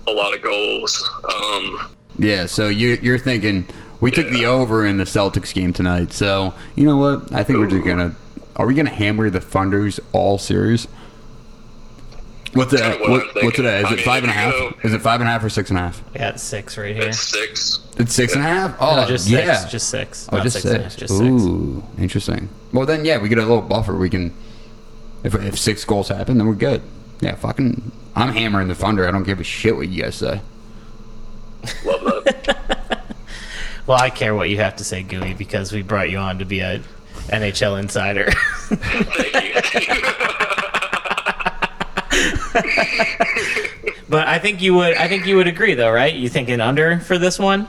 a 0.07 0.13
lot 0.13 0.33
of 0.35 0.43
goals. 0.43 1.09
Um, 1.25 1.91
yeah. 2.19 2.47
So 2.47 2.69
you 2.69 2.99
you're 3.03 3.19
thinking 3.19 3.67
we 4.01 4.11
took 4.11 4.29
the 4.31 4.47
over 4.47 4.87
in 4.87 4.97
the 4.99 5.05
Celtics 5.05 5.53
game 5.53 5.73
tonight. 5.73 6.13
So 6.13 6.55
you 6.77 6.85
know 6.85 6.97
what? 6.99 7.33
I 7.33 7.43
think 7.43 7.59
we're 7.59 7.71
just 7.71 7.85
gonna. 7.85 8.15
Are 8.55 8.67
we 8.67 8.75
gonna 8.75 8.91
hammer 8.91 9.29
the 9.31 9.41
Thunders 9.41 9.99
all 10.13 10.39
series? 10.39 10.87
What's 12.57 12.73
it? 12.73 12.81
Kinda 12.81 12.99
what 12.99 13.11
What, 13.11 13.21
I'm 13.21 13.27
what's 13.27 13.37
it? 13.37 13.41
thinking. 13.41 13.67
At? 13.67 13.79
Is 13.81 13.85
I 13.85 13.89
it 13.93 13.97
mean, 13.97 14.05
five 14.05 14.25
and 14.25 14.33
you 14.33 14.39
half? 14.39 14.53
go- 14.53 14.75
Is 14.85 14.93
it 14.95 15.03
five 15.03 15.21
and 15.21 15.29
a 15.29 15.33
half 15.33 15.45
or 15.45 15.49
six 15.51 15.71
and 15.71 15.79
a 15.79 15.83
half? 15.83 16.03
Yeah, 16.15 16.29
it's 16.31 16.43
six 16.43 16.77
right 16.79 16.95
here. 16.97 17.09
it's 17.09 17.21
six. 17.21 17.81
It's 17.99 18.15
six 18.15 18.35
and 18.35 18.43
a 18.43 18.47
half. 18.47 18.77
Oh, 18.81 18.97
No, 18.97 19.07
just 19.07 19.29
yeah. 19.29 19.55
six. 19.61 19.71
Just 19.73 19.89
six. 19.91 20.29
oh, 20.33 20.37
Not 20.37 20.43
just 20.45 20.55
six 20.63 20.65
and 20.67 20.77
a 20.77 20.91
six. 20.91 20.95
half, 20.95 21.01
just 21.09 21.19
six. 21.19 21.23
Ooh, 21.43 21.83
interesting. 21.99 22.49
Well, 22.73 22.87
then 22.87 23.05
yeah, 23.05 23.19
we 23.19 23.29
get 23.29 23.39
a 23.39 23.43
little 23.43 23.63
buffer. 23.63 23.95
We 23.97 24.11
can. 24.11 24.33
If 25.25 25.35
if 25.35 25.59
six 25.59 25.85
goals 25.85 26.09
happen, 26.09 26.39
then 26.39 26.47
we're 26.47 26.55
good. 26.55 26.83
Yeah, 27.21 27.35
fucking. 27.37 27.91
I'm 28.15 28.33
hammering 28.35 28.69
the 28.69 28.75
Thunder. 28.75 29.07
I 29.09 29.11
don't 29.11 29.25
give 29.25 29.41
a 29.41 29.45
shit 29.45 29.77
what 29.77 29.89
you 29.89 30.03
guys 30.03 30.15
say. 30.17 30.41
Love 31.85 32.25
that. 32.25 33.03
Well, 33.87 33.99
I 33.99 34.11
care 34.11 34.35
what 34.35 34.51
you 34.51 34.57
have 34.57 34.75
to 34.77 34.85
say, 34.85 35.05
Gooey, 35.05 35.33
because 35.35 35.71
we 35.71 35.81
brought 35.83 36.11
you 36.11 36.19
on 36.19 36.41
to 36.41 36.45
be 36.45 36.59
a 36.59 36.83
NHL 37.29 37.79
insider. 37.79 38.29
Thank 38.69 39.89
you. 39.89 40.37
but 44.09 44.27
I 44.27 44.39
think 44.39 44.63
you 44.63 44.75
would. 44.75 44.97
I 44.97 45.09
think 45.09 45.27
you 45.27 45.37
would 45.37 45.47
agree, 45.49 45.75
though, 45.75 45.91
right? 45.91 46.15
You 46.15 46.29
thinking 46.29 46.61
under 46.61 46.99
for 47.01 47.19
this 47.19 47.39
one? 47.39 47.69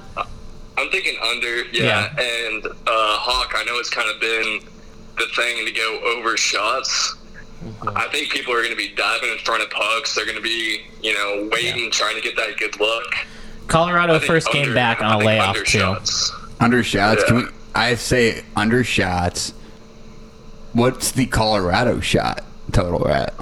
I'm 0.77 0.89
thinking 0.91 1.17
under, 1.21 1.63
yeah. 1.65 2.11
Yeah. 2.17 2.19
And 2.19 2.65
uh, 2.65 2.71
Hawk, 2.87 3.53
I 3.55 3.63
know 3.63 3.77
it's 3.79 3.89
kind 3.89 4.09
of 4.13 4.19
been 4.21 4.59
the 5.17 5.25
thing 5.35 5.65
to 5.65 5.71
go 5.71 5.99
over 6.17 6.37
shots. 6.37 7.15
Mm-hmm. 7.63 7.97
I 7.97 8.07
think 8.11 8.31
people 8.31 8.53
are 8.53 8.59
going 8.59 8.69
to 8.71 8.77
be 8.77 8.89
diving 8.89 9.31
in 9.31 9.39
front 9.39 9.63
of 9.63 9.71
pucks. 9.71 10.13
They're 10.13 10.25
going 10.25 10.37
to 10.37 10.43
be, 10.43 10.81
you 11.01 11.13
know, 11.15 11.49
waiting, 11.51 11.89
trying 11.89 12.15
to 12.15 12.21
get 12.21 12.35
that 12.35 12.57
good 12.57 12.79
look. 12.79 13.13
Colorado 13.67 14.13
I 14.15 14.19
think 14.19 14.27
first 14.27 14.51
game 14.51 14.63
under- 14.63 14.75
back 14.75 15.01
on 15.01 15.11
I 15.11 15.15
a 15.15 15.25
layoff 15.25 15.47
under 15.49 15.63
too. 15.63 15.79
shots. 15.79 16.31
Under 16.59 16.83
shots. 16.83 17.23
Can 17.23 17.35
we? 17.37 17.43
I 17.73 17.95
say 17.95 18.43
under 18.55 18.83
shots. 18.83 19.53
What's 20.73 21.11
the 21.11 21.25
Colorado 21.25 21.99
shot 21.99 22.43
total 22.71 23.07
at? 23.07 23.33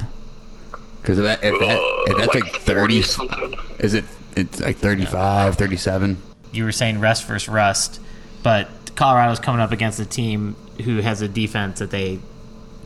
Because 1.06 1.20
if, 1.20 1.26
that, 1.26 1.44
if, 1.44 1.60
that, 1.60 1.78
if 2.08 2.16
Uh, 2.16 2.18
that's 2.18 2.34
like, 2.34 2.52
30, 2.56 3.02
40 3.04 3.60
is 3.80 3.94
it? 3.94 4.06
It's 4.36 4.60
like 4.60 4.78
35, 4.78 5.56
37. 5.56 6.18
You 6.52 6.64
were 6.64 6.72
saying 6.72 7.00
rest 7.00 7.28
versus 7.28 7.48
rust, 7.48 8.02
but 8.42 8.68
Colorado's 8.96 9.40
coming 9.40 9.62
up 9.62 9.72
against 9.72 10.00
a 10.00 10.06
team 10.06 10.56
who 10.84 10.98
has 11.02 11.22
a 11.22 11.28
defense 11.28 11.78
that 11.78 11.92
they 11.92 12.18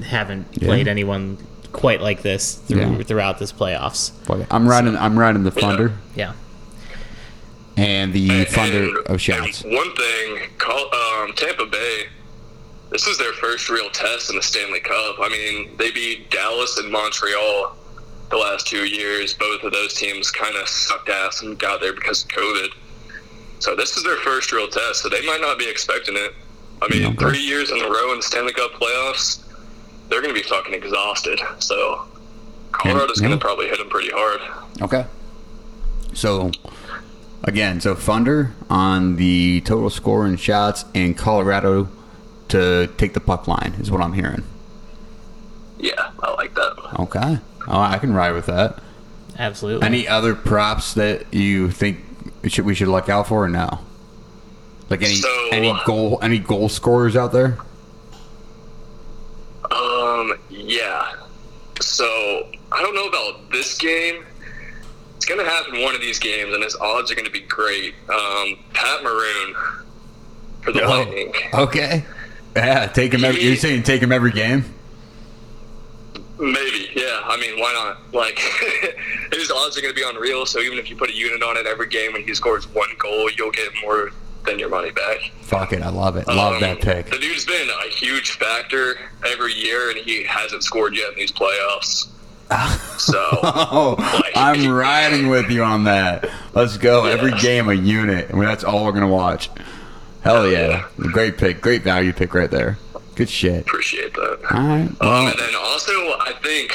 haven't 0.04 0.48
Yeah. 0.52 0.68
played 0.68 0.90
anyone 0.90 1.38
quite 1.72 2.02
like 2.02 2.22
this 2.22 2.56
through, 2.56 2.98
Yeah. 2.98 3.04
throughout 3.04 3.40
this 3.40 3.54
playoffs. 3.54 4.12
Boy, 4.26 4.46
I'm 4.52 4.68
riding. 4.68 4.98
I'm 4.98 5.18
riding 5.18 5.44
the 5.44 5.52
Thunder 5.52 5.94
Yeah. 6.14 6.34
and 7.78 8.12
the 8.12 8.30
And- 8.30 8.48
Thunder 8.50 8.84
and- 8.98 8.98
of 9.08 9.22
shots. 9.22 9.64
one 9.64 9.96
thing, 9.96 10.40
call, 10.58 10.90
um, 10.94 11.32
Tampa 11.38 11.66
Bay. 11.68 12.08
This 12.92 13.08
is 13.08 13.18
their 13.18 13.34
first 13.34 13.70
real 13.70 13.90
test 13.92 14.30
in 14.30 14.36
the 14.36 14.42
Stanley 14.44 14.82
Cup. 14.82 15.16
I 15.22 15.30
mean, 15.30 15.70
they 15.78 15.92
beat 15.92 16.30
Dallas 16.32 16.78
and 16.80 16.92
Montreal 16.92 17.76
the 18.30 18.38
last 18.38 18.68
two 18.68 18.86
years. 18.86 19.34
Both 19.34 19.64
of 19.64 19.72
those 19.72 19.94
teams 19.94 20.30
kind 20.32 20.56
of 20.56 20.68
sucked 20.68 21.10
ass 21.10 21.42
and 21.42 21.58
got 21.58 21.82
there 21.82 21.94
because 21.94 22.24
of 22.24 22.30
COVID. 22.30 22.70
So 23.60 23.76
this 23.76 23.98
is 23.98 24.04
their 24.04 24.18
first 24.18 24.52
real 24.52 24.68
test. 24.70 25.02
So 25.02 25.10
they 25.10 25.26
might 25.26 25.42
not 25.42 25.58
be 25.58 25.68
expecting 25.70 26.16
it. 26.16 26.34
I 26.82 26.88
mean, 26.90 27.06
Okay. 27.08 27.18
three 27.18 27.40
years 27.40 27.72
in 27.72 27.82
a 27.82 27.90
row 27.90 28.14
in 28.14 28.22
Stanley 28.22 28.54
Cup 28.54 28.72
playoffs, 28.74 29.40
they're 30.10 30.22
going 30.22 30.34
to 30.34 30.40
be 30.42 30.48
fucking 30.48 30.74
exhausted. 30.74 31.40
So 31.60 32.06
Colorado's 32.72 33.20
Yeah. 33.20 33.28
going 33.28 33.40
to 33.40 33.44
probably 33.46 33.68
hit 33.68 33.80
them 33.80 33.90
pretty 33.90 34.12
hard. 34.12 34.40
Okay. 34.82 35.06
So 36.14 36.52
again, 37.44 37.82
so 37.82 37.96
Thunder 37.96 38.54
on 38.70 39.16
the 39.18 39.62
total 39.62 39.90
score 39.90 40.26
and 40.26 40.40
shots, 40.40 40.86
and 40.96 41.18
Colorado 41.18 41.90
to 42.50 42.88
take 42.98 43.14
the 43.14 43.20
puck 43.20 43.48
line 43.48 43.76
is 43.80 43.92
what 43.92 44.02
I'm 44.02 44.14
hearing. 44.14 44.44
Yeah, 45.78 46.10
I 46.24 46.32
like 46.32 46.56
that. 46.56 46.76
Okay. 47.00 47.40
Oh, 47.68 47.80
I 47.80 47.98
can 47.98 48.14
ride 48.14 48.32
with 48.32 48.48
that. 48.48 48.80
Absolutely. 49.38 49.86
Any 49.86 50.08
other 50.08 50.36
props 50.36 50.94
that 50.96 51.34
you 51.34 51.70
think 51.72 52.00
we 52.42 52.50
should 52.50 52.66
we 52.66 52.76
should 52.76 52.88
look 52.88 53.10
out 53.10 53.28
for 53.28 53.44
or 53.46 53.50
no? 53.50 53.80
Like 54.90 55.02
any 55.04 55.16
So- 55.16 55.50
any 55.52 55.74
goal 55.86 56.20
any 56.22 56.40
goal 56.40 56.68
scorers 56.70 57.16
out 57.16 57.32
there? 57.32 57.58
Um, 59.72 60.34
yeah. 60.50 61.14
So 61.80 62.48
I 62.72 62.82
don't 62.82 62.96
know 62.96 63.06
about 63.08 63.52
this 63.52 63.78
game. 63.78 64.26
It's 65.16 65.26
gonna 65.26 65.44
happen 65.46 65.82
one 65.82 65.96
of 65.96 66.02
these 66.02 66.18
games, 66.18 66.54
and 66.54 66.64
his 66.64 66.76
odds 66.78 67.12
are 67.12 67.16
gonna 67.16 67.30
be 67.30 67.42
great. 67.42 67.94
Um, 68.10 68.58
Pat 68.74 69.04
Maroon 69.04 69.56
for 70.62 70.72
the 70.72 70.82
Lightning. 70.82 71.34
Okay. 71.54 72.06
Yeah, 72.56 72.88
take 72.88 73.14
him. 73.14 73.24
Every, 73.24 73.42
you're 73.44 73.56
saying 73.58 73.84
take 73.84 74.02
him 74.02 74.12
every 74.12 74.32
game? 74.32 74.66
Maybe, 76.40 76.90
yeah. 76.96 77.20
I 77.26 77.38
mean, 77.40 77.60
why 77.60 77.74
not? 77.74 78.14
Like, 78.14 78.40
his 79.34 79.52
odds 79.52 79.78
are 79.78 79.82
gonna 79.82 79.94
be 79.94 80.04
unreal. 80.06 80.46
So 80.46 80.60
even 80.60 80.78
if 80.78 80.90
you 80.90 80.96
put 80.96 81.10
a 81.10 81.14
unit 81.16 81.44
on 81.44 81.58
it 81.58 81.66
every 81.68 81.88
game 81.88 82.16
and 82.16 82.24
he 82.26 82.34
scores 82.34 82.66
one 82.74 82.90
goal, 82.98 83.30
you'll 83.38 83.52
get 83.52 83.70
more 83.84 84.12
than 84.46 84.58
your 84.58 84.70
money 84.70 84.92
back. 84.92 85.32
Fuck 85.42 85.74
it, 85.74 85.82
I 85.82 85.90
love 85.90 86.16
it. 86.16 86.28
Love 86.28 86.56
Um, 86.56 86.62
that 86.62 86.80
pick. 86.80 87.08
The 87.08 87.18
dude's 87.20 87.44
been 87.46 87.70
a 87.70 87.90
huge 87.90 88.32
factor 88.32 88.96
every 89.30 89.54
year, 89.54 89.90
and 89.90 90.00
he 90.00 90.24
hasn't 90.24 90.64
scored 90.64 90.96
yet 90.96 91.10
in 91.12 91.16
these 91.20 91.32
playoffs. 91.32 92.08
So. 93.00 93.18
Oh, 93.44 93.96
I'm 94.36 94.68
riding 94.70 95.30
with 95.30 95.50
you 95.52 95.64
on 95.64 95.84
that. 95.86 96.30
Let's 96.54 96.78
go. 96.78 97.06
Every 97.06 97.32
game 97.40 97.70
a 97.70 97.74
unit, 97.74 98.30
and 98.30 98.42
that's 98.42 98.64
all 98.64 98.86
we're 98.86 98.92
gonna 98.92 99.08
watch. 99.08 99.50
Hell 100.22 100.50
yeah! 100.50 100.86
Great 100.98 101.38
pick, 101.38 101.62
great 101.62 101.84
value 101.84 102.12
pick 102.12 102.34
right 102.34 102.52
there. 102.52 102.78
Good 103.20 103.30
shit. 103.30 103.62
Appreciate 103.64 104.14
that. 104.14 104.40
All 104.50 104.66
right. 104.66 104.88
Um, 105.02 105.28
and 105.28 105.38
then 105.38 105.54
also, 105.54 105.92
I 105.92 106.32
think 106.42 106.74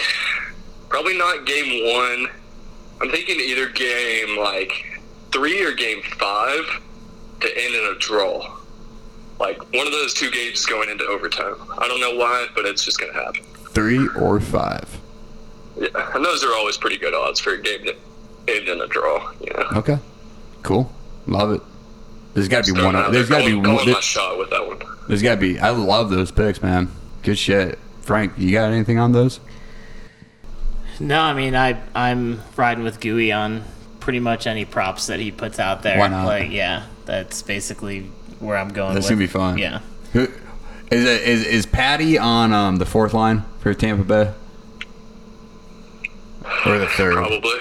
probably 0.90 1.16
not 1.16 1.46
game 1.46 1.90
one. 1.90 2.26
I'm 3.00 3.11
thinking 3.11 3.40
either 3.40 3.70
game 3.70 4.37
like 4.37 5.00
three 5.33 5.64
or 5.64 5.72
game 5.72 6.02
five 6.18 6.66
to 7.40 7.48
end 7.59 7.74
in 7.74 7.96
a 7.96 7.98
draw. 7.98 8.59
Like 9.40 9.57
one 9.72 9.87
of 9.87 9.94
those 9.94 10.12
two 10.12 10.30
games 10.30 10.59
is 10.59 10.66
going 10.66 10.90
into 10.90 11.07
overtime. 11.07 11.54
I 11.78 11.88
don't 11.88 11.98
know 11.98 12.14
why, 12.14 12.46
but 12.54 12.66
it's 12.66 12.85
just 12.85 13.00
gonna 13.00 13.14
happen. 13.14 13.42
three 13.70 14.07
or 14.09 14.38
five. 14.38 15.00
Yeah, 15.80 15.88
and 16.14 16.22
those 16.22 16.44
are 16.44 16.52
always 16.52 16.76
pretty 16.76 16.98
good 16.98 17.14
odds 17.14 17.40
for 17.40 17.54
a 17.54 17.62
game 17.62 17.85
to 17.87 17.96
end 18.48 18.68
in 18.68 18.83
a 18.83 18.87
draw. 18.87 19.33
Yeah. 19.40 19.78
Okay. 19.78 19.96
Cool. 20.62 20.92
Love 21.26 21.52
it. 21.52 21.62
There's 22.35 22.49
got 22.49 22.64
to 22.64 22.73
be 22.73 22.79
Throwing 22.81 22.94
one. 22.94 23.05
out 23.05 23.12
There's 23.12 23.29
there, 23.29 23.38
got 23.40 23.44
to 23.44 23.51
be 23.51 23.62
calling- 23.62 23.68
one. 23.75 23.77
calling 23.79 23.92
my 23.94 24.01
shot 24.01 24.38
with 24.38 24.51
that 24.51 24.66
one. 24.66 24.79
There's 25.09 25.23
got 25.23 25.35
to 25.37 25.40
be. 25.40 25.59
I 25.59 25.70
love 25.70 26.11
those 26.11 26.31
picks, 26.33 26.61
man. 26.62 26.90
Good 27.23 27.38
shit. 27.38 27.79
Frank, 28.03 28.33
you 28.37 28.53
got 28.53 28.70
anything 28.70 28.99
on 28.99 29.12
those? 29.12 29.40
No, 31.01 31.20
I 31.20 31.33
mean 31.33 31.57
I 31.57 31.81
I'm 31.94 32.40
riding 32.57 32.85
with 32.85 33.01
Gooey 33.01 33.33
on 33.33 33.64
pretty 33.99 34.20
much 34.20 34.47
any 34.47 34.64
props 34.64 35.07
that 35.09 35.18
he 35.18 35.33
puts 35.33 35.59
out 35.59 35.83
there. 35.83 35.99
Why 35.99 36.07
not? 36.09 36.27
Like 36.27 36.51
yeah, 36.53 36.87
that's 37.05 37.42
basically 37.42 38.03
where 38.38 38.57
I'm 38.57 38.68
going. 38.68 38.94
That's 38.94 39.07
with. 39.07 39.11
gonna 39.18 39.18
be 39.20 39.27
fun. 39.27 39.59
Yeah. 39.59 39.81
Who 40.12 40.29
is 40.90 41.05
it? 41.05 41.23
Is, 41.23 41.44
is 41.47 41.66
Patty 41.66 42.16
on 42.18 42.53
um, 42.53 42.77
the 42.77 42.87
fourth 42.87 43.12
line 43.14 43.44
for 43.61 43.75
Tampa 43.75 44.05
Bay? 44.05 44.33
Or 46.66 46.79
the 46.79 46.87
third? 46.88 47.14
Probably. 47.14 47.59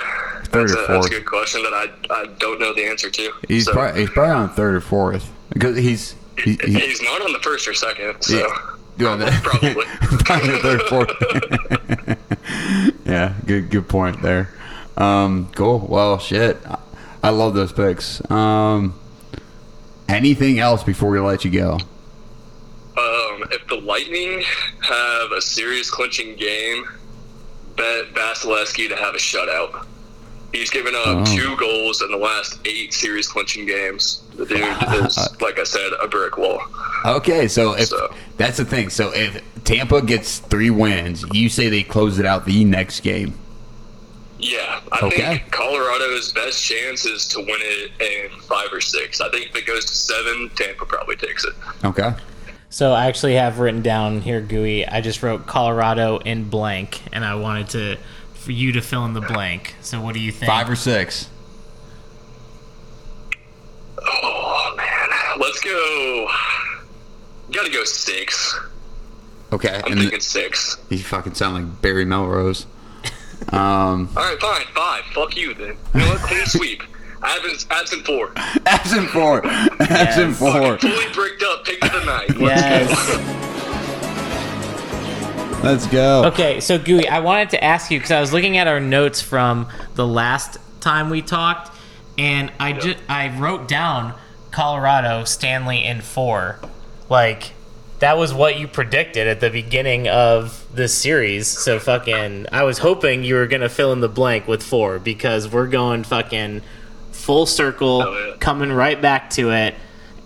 Third 0.53 0.69
that's, 0.69 0.75
or 0.79 0.83
a, 0.83 0.87
that's 0.87 1.07
a 1.07 1.09
good 1.09 1.25
question 1.25 1.63
that 1.63 1.73
I, 1.73 1.89
I 2.13 2.25
don't 2.39 2.59
know 2.59 2.73
the 2.73 2.85
answer 2.85 3.09
to. 3.09 3.31
He's 3.47 3.65
So, 3.65 3.73
probably, 3.73 4.01
he's 4.01 4.09
probably 4.11 4.33
on 4.35 4.49
third 4.51 4.75
or 4.75 4.81
fourth 4.81 5.29
because 5.49 5.75
he's 5.77 6.15
he, 6.37 6.57
he, 6.63 6.73
he's 6.79 7.01
not 7.01 7.21
on 7.21 7.33
the 7.33 7.39
first 7.39 7.67
or 7.67 7.73
second, 7.73 8.21
so 8.21 8.37
Yeah. 8.37 8.47
Yeah, 8.95 9.15
that- 9.17 9.41
probably. 9.43 9.85
probably 10.23 10.59
third, 10.59 10.81
fourth. 10.83 11.09
yeah, 13.05 13.33
good 13.47 13.69
good 13.71 13.89
point 13.89 14.21
there. 14.21 14.53
Um, 14.97 15.49
cool. 15.55 15.79
Well, 15.79 16.19
shit, 16.19 16.57
I, 16.67 16.77
I 17.23 17.29
love 17.31 17.55
those 17.55 17.71
picks. 17.73 18.21
Um, 18.29 18.93
anything 20.07 20.59
else 20.59 20.83
before 20.83 21.09
we 21.09 21.19
let 21.19 21.43
you 21.43 21.49
go? 21.49 21.73
Um, 22.95 23.43
if 23.51 23.65
the 23.67 23.81
Lightning 23.83 24.43
have 24.81 25.31
a 25.31 25.41
series 25.41 25.89
clinching 25.89 26.35
game, 26.35 26.85
bet 27.75 28.13
Vasilevskiy 28.13 28.89
to 28.89 28.95
have 28.95 29.15
a 29.15 29.17
shutout. 29.17 29.87
He's 30.53 30.69
given 30.69 30.93
up 30.95 31.07
Oh. 31.07 31.25
two 31.25 31.57
goals 31.57 32.01
in 32.03 32.11
the 32.11 32.17
last 32.17 32.59
eight 32.65 32.93
series 32.93 33.27
clinching 33.27 33.65
games. 33.65 34.21
The 34.35 34.45
dude 34.45 34.59
is, 35.05 35.17
like 35.41 35.59
I 35.59 35.63
said, 35.63 35.91
a 36.01 36.07
brick 36.07 36.37
wall. 36.37 36.61
Okay, 37.05 37.47
so 37.47 37.73
if 37.73 37.87
So- 37.89 38.13
that's 38.37 38.57
the 38.57 38.65
thing, 38.65 38.89
so 38.89 39.11
if 39.13 39.41
Tampa 39.65 40.01
gets 40.01 40.37
three 40.37 40.69
wins, 40.69 41.25
you 41.33 41.49
say 41.49 41.69
they 41.69 41.81
close 41.83 42.19
it 42.19 42.25
out 42.25 42.45
the 42.45 42.63
next 42.65 42.99
game. 43.01 43.33
Yeah, 44.39 44.79
I 44.91 45.05
Okay. 45.05 45.21
think 45.21 45.51
Colorado's 45.51 46.31
best 46.33 46.63
chance 46.63 47.05
is 47.05 47.27
to 47.29 47.39
win 47.39 47.59
it 47.61 47.91
in 48.01 48.39
five 48.41 48.67
or 48.71 48.81
six. 48.81 49.21
I 49.21 49.29
think 49.29 49.47
if 49.49 49.55
it 49.55 49.65
goes 49.65 49.85
to 49.85 49.93
seven, 49.95 50.51
Tampa 50.55 50.85
probably 50.85 51.15
takes 51.15 51.45
it. 51.45 51.53
Okay. 51.83 52.11
So 52.69 52.91
I 52.91 53.05
actually 53.05 53.35
have 53.35 53.59
written 53.59 53.81
down 53.81 54.21
here, 54.21 54.41
Gooey. 54.41 54.85
I 54.87 54.99
just 55.01 55.23
wrote 55.23 55.47
Colorado 55.47 56.17
in 56.19 56.43
blank, 56.45 57.01
and 57.11 57.23
I 57.23 57.35
wanted 57.35 57.69
to 57.69 57.97
for 58.43 58.51
you 58.51 58.71
to 58.73 58.81
fill 58.81 59.05
in 59.05 59.13
the 59.13 59.21
blank. 59.21 59.75
So 59.81 60.01
what 60.01 60.13
do 60.13 60.19
you 60.19 60.31
think? 60.31 60.49
Five 60.49 60.69
or 60.69 60.75
six. 60.75 61.29
Oh 64.05 64.73
man, 64.77 65.39
let's 65.39 65.59
go. 65.61 66.27
Got 67.51 67.65
to 67.65 67.71
go 67.71 67.83
six. 67.83 68.59
Okay. 69.51 69.81
I'm 69.85 69.91
And 69.93 70.01
thinking 70.01 70.19
six. 70.19 70.77
you 70.89 70.97
fucking 70.99 71.35
sound 71.35 71.53
like 71.55 71.81
Barry 71.81 72.05
Melrose. 72.05 72.65
Um, 73.49 74.09
All 74.17 74.23
right, 74.23 74.39
fine, 74.39 74.65
five. 74.73 75.03
Fuck 75.13 75.37
you 75.37 75.53
then. 75.53 75.77
You 75.93 75.99
know 75.99 76.07
what? 76.09 76.19
Clean 76.21 76.45
sweep. 76.45 76.83
Absent, 77.21 77.67
absent 77.71 78.05
four. 78.05 78.33
absent 78.65 79.09
four. 79.09 79.45
Absent 79.45 80.35
four. 80.35 80.77
Fully 80.79 81.13
bricked 81.13 81.43
up. 81.43 81.63
Pick 81.63 81.83
of 81.85 81.91
the 81.93 82.03
night. 82.05 82.29
Let's 82.37 82.61
Yes. 82.61 83.49
Let's 85.63 85.87
go. 85.87 86.25
Okay, 86.25 86.59
so 86.59 86.77
Gooey, 86.77 87.07
I 87.07 87.19
wanted 87.19 87.51
to 87.51 87.63
ask 87.63 87.89
you 87.89 87.97
because 87.97 88.11
I 88.11 88.19
was 88.19 88.33
looking 88.33 88.57
at 88.57 88.67
our 88.67 88.79
notes 88.81 89.21
from 89.21 89.67
the 89.95 90.05
last 90.05 90.57
time 90.81 91.09
we 91.09 91.21
talked, 91.21 91.71
and 92.17 92.51
I 92.59 92.73
just 92.73 92.97
I 93.07 93.37
wrote 93.39 93.67
down 93.67 94.13
Colorado 94.51 95.23
Stanley 95.23 95.83
in 95.83 96.01
four, 96.01 96.59
like 97.09 97.53
that 97.99 98.17
was 98.17 98.33
what 98.33 98.59
you 98.59 98.67
predicted 98.67 99.27
at 99.27 99.39
the 99.39 99.49
beginning 99.49 100.09
of 100.09 100.65
this 100.75 100.93
series. 100.93 101.47
So 101.47 101.79
fucking, 101.79 102.47
I 102.51 102.63
was 102.63 102.79
hoping 102.79 103.23
you 103.23 103.35
were 103.35 103.47
gonna 103.47 103.69
fill 103.69 103.93
in 103.93 104.01
the 104.01 104.09
blank 104.09 104.45
with 104.47 104.61
four 104.61 104.99
because 104.99 105.47
we're 105.47 105.67
going 105.67 106.03
fucking 106.03 106.61
full 107.13 107.45
circle, 107.45 108.03
Oh, 108.05 108.27
yeah. 108.31 108.35
coming 108.39 108.71
right 108.73 109.01
back 109.01 109.29
to 109.31 109.51
it, 109.51 109.75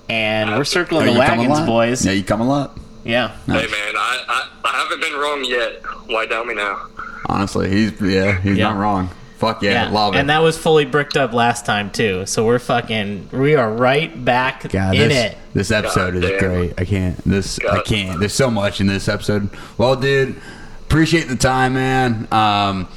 and 0.10 0.50
we're 0.58 0.64
circling 0.64 1.04
Are 1.04 1.06
the 1.06 1.14
you 1.14 1.20
wagons, 1.20 1.60
boys. 1.68 2.04
Yeah, 2.06 2.14
you 2.14 2.24
come 2.24 2.42
a 2.42 2.48
lot. 2.48 2.76
Yeah. 3.08 3.30
Hey 3.46 3.54
man, 3.54 3.96
I, 3.96 4.24
I 4.28 4.50
I 4.66 4.70
haven't 4.84 5.00
been 5.02 5.14
wrong 5.14 5.46
yet. 5.46 5.82
Why 6.08 6.26
doubt 6.26 6.46
me 6.48 6.56
now? 6.56 6.88
Honestly, 7.28 7.70
he's 7.70 8.00
yeah, 8.02 8.40
he's 8.42 8.58
Yeah. 8.58 8.70
not 8.70 8.78
wrong. 8.78 9.10
Fuck 9.38 9.62
yeah, 9.62 9.90
love 9.92 10.16
it. 10.16 10.18
And 10.18 10.30
that 10.30 10.40
was 10.42 10.58
fully 10.58 10.84
bricked 10.86 11.16
up 11.16 11.32
last 11.32 11.66
time 11.66 11.92
too. 11.92 12.26
So 12.26 12.44
we're 12.46 12.60
fucking 12.60 13.30
we 13.32 13.56
are 13.56 13.72
right 13.72 14.26
back 14.26 14.68
God, 14.72 14.96
in 14.96 15.10
this, 15.10 15.32
it. 15.32 15.38
this 15.54 15.72
episode 15.72 16.16
is 16.16 16.22
damn. 16.30 16.40
great. 16.40 16.74
I 16.78 16.86
can't. 16.86 17.18
This 17.24 17.60
I 17.64 17.82
can't. 17.82 18.20
There's 18.20 18.34
so 18.34 18.50
much 18.50 18.82
in 18.82 18.88
this 18.88 19.08
episode. 19.08 19.50
Well, 19.78 19.96
dude, 19.96 20.36
appreciate 20.88 21.28
the 21.28 21.36
time, 21.36 21.76
man. 21.76 22.28
Um, 22.32 22.88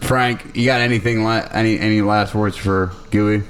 Frank, 0.00 0.56
you 0.56 0.64
got 0.64 0.80
anything? 0.80 1.22
La- 1.22 1.46
any 1.52 1.78
any 1.78 2.00
last 2.00 2.34
words 2.34 2.56
for 2.56 2.92
Gooey? 3.10 3.42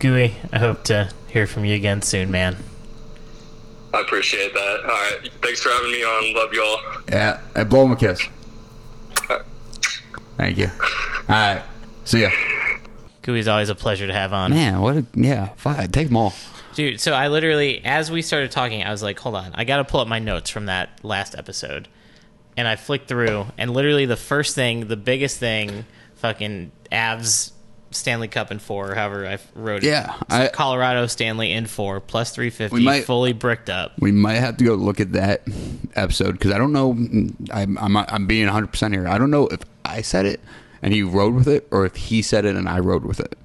Gooey, 0.00 0.34
I 0.52 0.58
hope 0.58 0.82
to 0.84 1.10
hear 1.28 1.46
from 1.46 1.64
you 1.64 1.74
again 1.76 2.02
soon, 2.02 2.30
man. 2.32 2.56
I 3.94 4.00
appreciate 4.00 4.52
that. 4.52 4.80
All 4.82 4.88
right, 4.88 5.30
thanks 5.42 5.60
for 5.60 5.70
having 5.70 5.92
me 5.92 6.02
on. 6.02 6.34
Love 6.34 6.52
y'all. 6.52 7.02
Yeah, 7.08 7.40
I 7.54 7.64
blow 7.64 7.84
him 7.84 7.92
a 7.92 7.96
kiss. 7.96 8.20
Thank 10.36 10.58
you. 10.58 10.68
All 11.28 11.28
right, 11.28 11.62
see 12.04 12.22
ya. 12.22 12.30
Gooey's 13.22 13.48
always 13.48 13.68
a 13.68 13.74
pleasure 13.74 14.06
to 14.06 14.12
have 14.12 14.32
on. 14.32 14.50
Man, 14.50 14.80
what? 14.80 14.96
A, 14.96 15.06
yeah, 15.14 15.48
fine. 15.56 15.90
Take 15.90 16.08
them 16.08 16.16
all. 16.16 16.34
Dude, 16.74 17.00
so 17.00 17.12
I 17.12 17.28
literally 17.28 17.84
as 17.84 18.10
we 18.10 18.20
started 18.20 18.50
talking, 18.50 18.82
I 18.82 18.90
was 18.90 19.02
like, 19.02 19.18
hold 19.18 19.36
on, 19.36 19.52
I 19.54 19.64
gotta 19.64 19.84
pull 19.84 20.00
up 20.00 20.08
my 20.08 20.18
notes 20.18 20.50
from 20.50 20.66
that 20.66 21.02
last 21.04 21.36
episode. 21.36 21.88
And 22.56 22.68
I 22.68 22.76
flicked 22.76 23.08
through 23.08 23.46
and 23.58 23.72
literally 23.72 24.06
the 24.06 24.16
first 24.16 24.54
thing, 24.54 24.86
the 24.86 24.96
biggest 24.96 25.38
thing, 25.38 25.86
fucking 26.16 26.70
Avs 26.92 27.52
Stanley 27.94 28.28
Cup 28.28 28.50
in 28.50 28.58
four, 28.58 28.90
or 28.92 28.94
however 28.94 29.26
I 29.26 29.38
wrote 29.54 29.82
it. 29.84 29.88
Yeah, 29.88 30.14
I- 30.28 30.48
Colorado 30.48 31.06
Stanley 31.06 31.52
in 31.52 31.66
four, 31.66 32.00
plus 32.00 32.30
three 32.32 32.50
fifty, 32.50 33.00
fully 33.02 33.32
bricked 33.32 33.70
up. 33.70 33.92
We 33.98 34.12
might 34.12 34.34
have 34.34 34.56
to 34.58 34.64
go 34.64 34.74
look 34.74 35.00
at 35.00 35.12
that 35.12 35.42
episode 35.94 36.32
because 36.32 36.52
I 36.52 36.58
don't 36.58 36.72
know. 36.72 36.90
I'm, 37.52 37.78
I'm 37.78 37.96
I'm 37.96 38.26
being 38.26 38.46
100 38.46 38.66
percent 38.68 38.94
here. 38.94 39.06
I 39.08 39.18
don't 39.18 39.30
know 39.30 39.46
if 39.48 39.60
I 39.84 40.02
said 40.02 40.26
it 40.26 40.40
and 40.82 40.92
he 40.92 41.02
rode 41.02 41.34
with 41.34 41.48
it, 41.48 41.66
or 41.70 41.86
if 41.86 41.96
he 41.96 42.20
said 42.22 42.44
it 42.44 42.56
and 42.56 42.68
I 42.68 42.78
rode 42.80 43.04
with 43.04 43.20
it. 43.20 43.38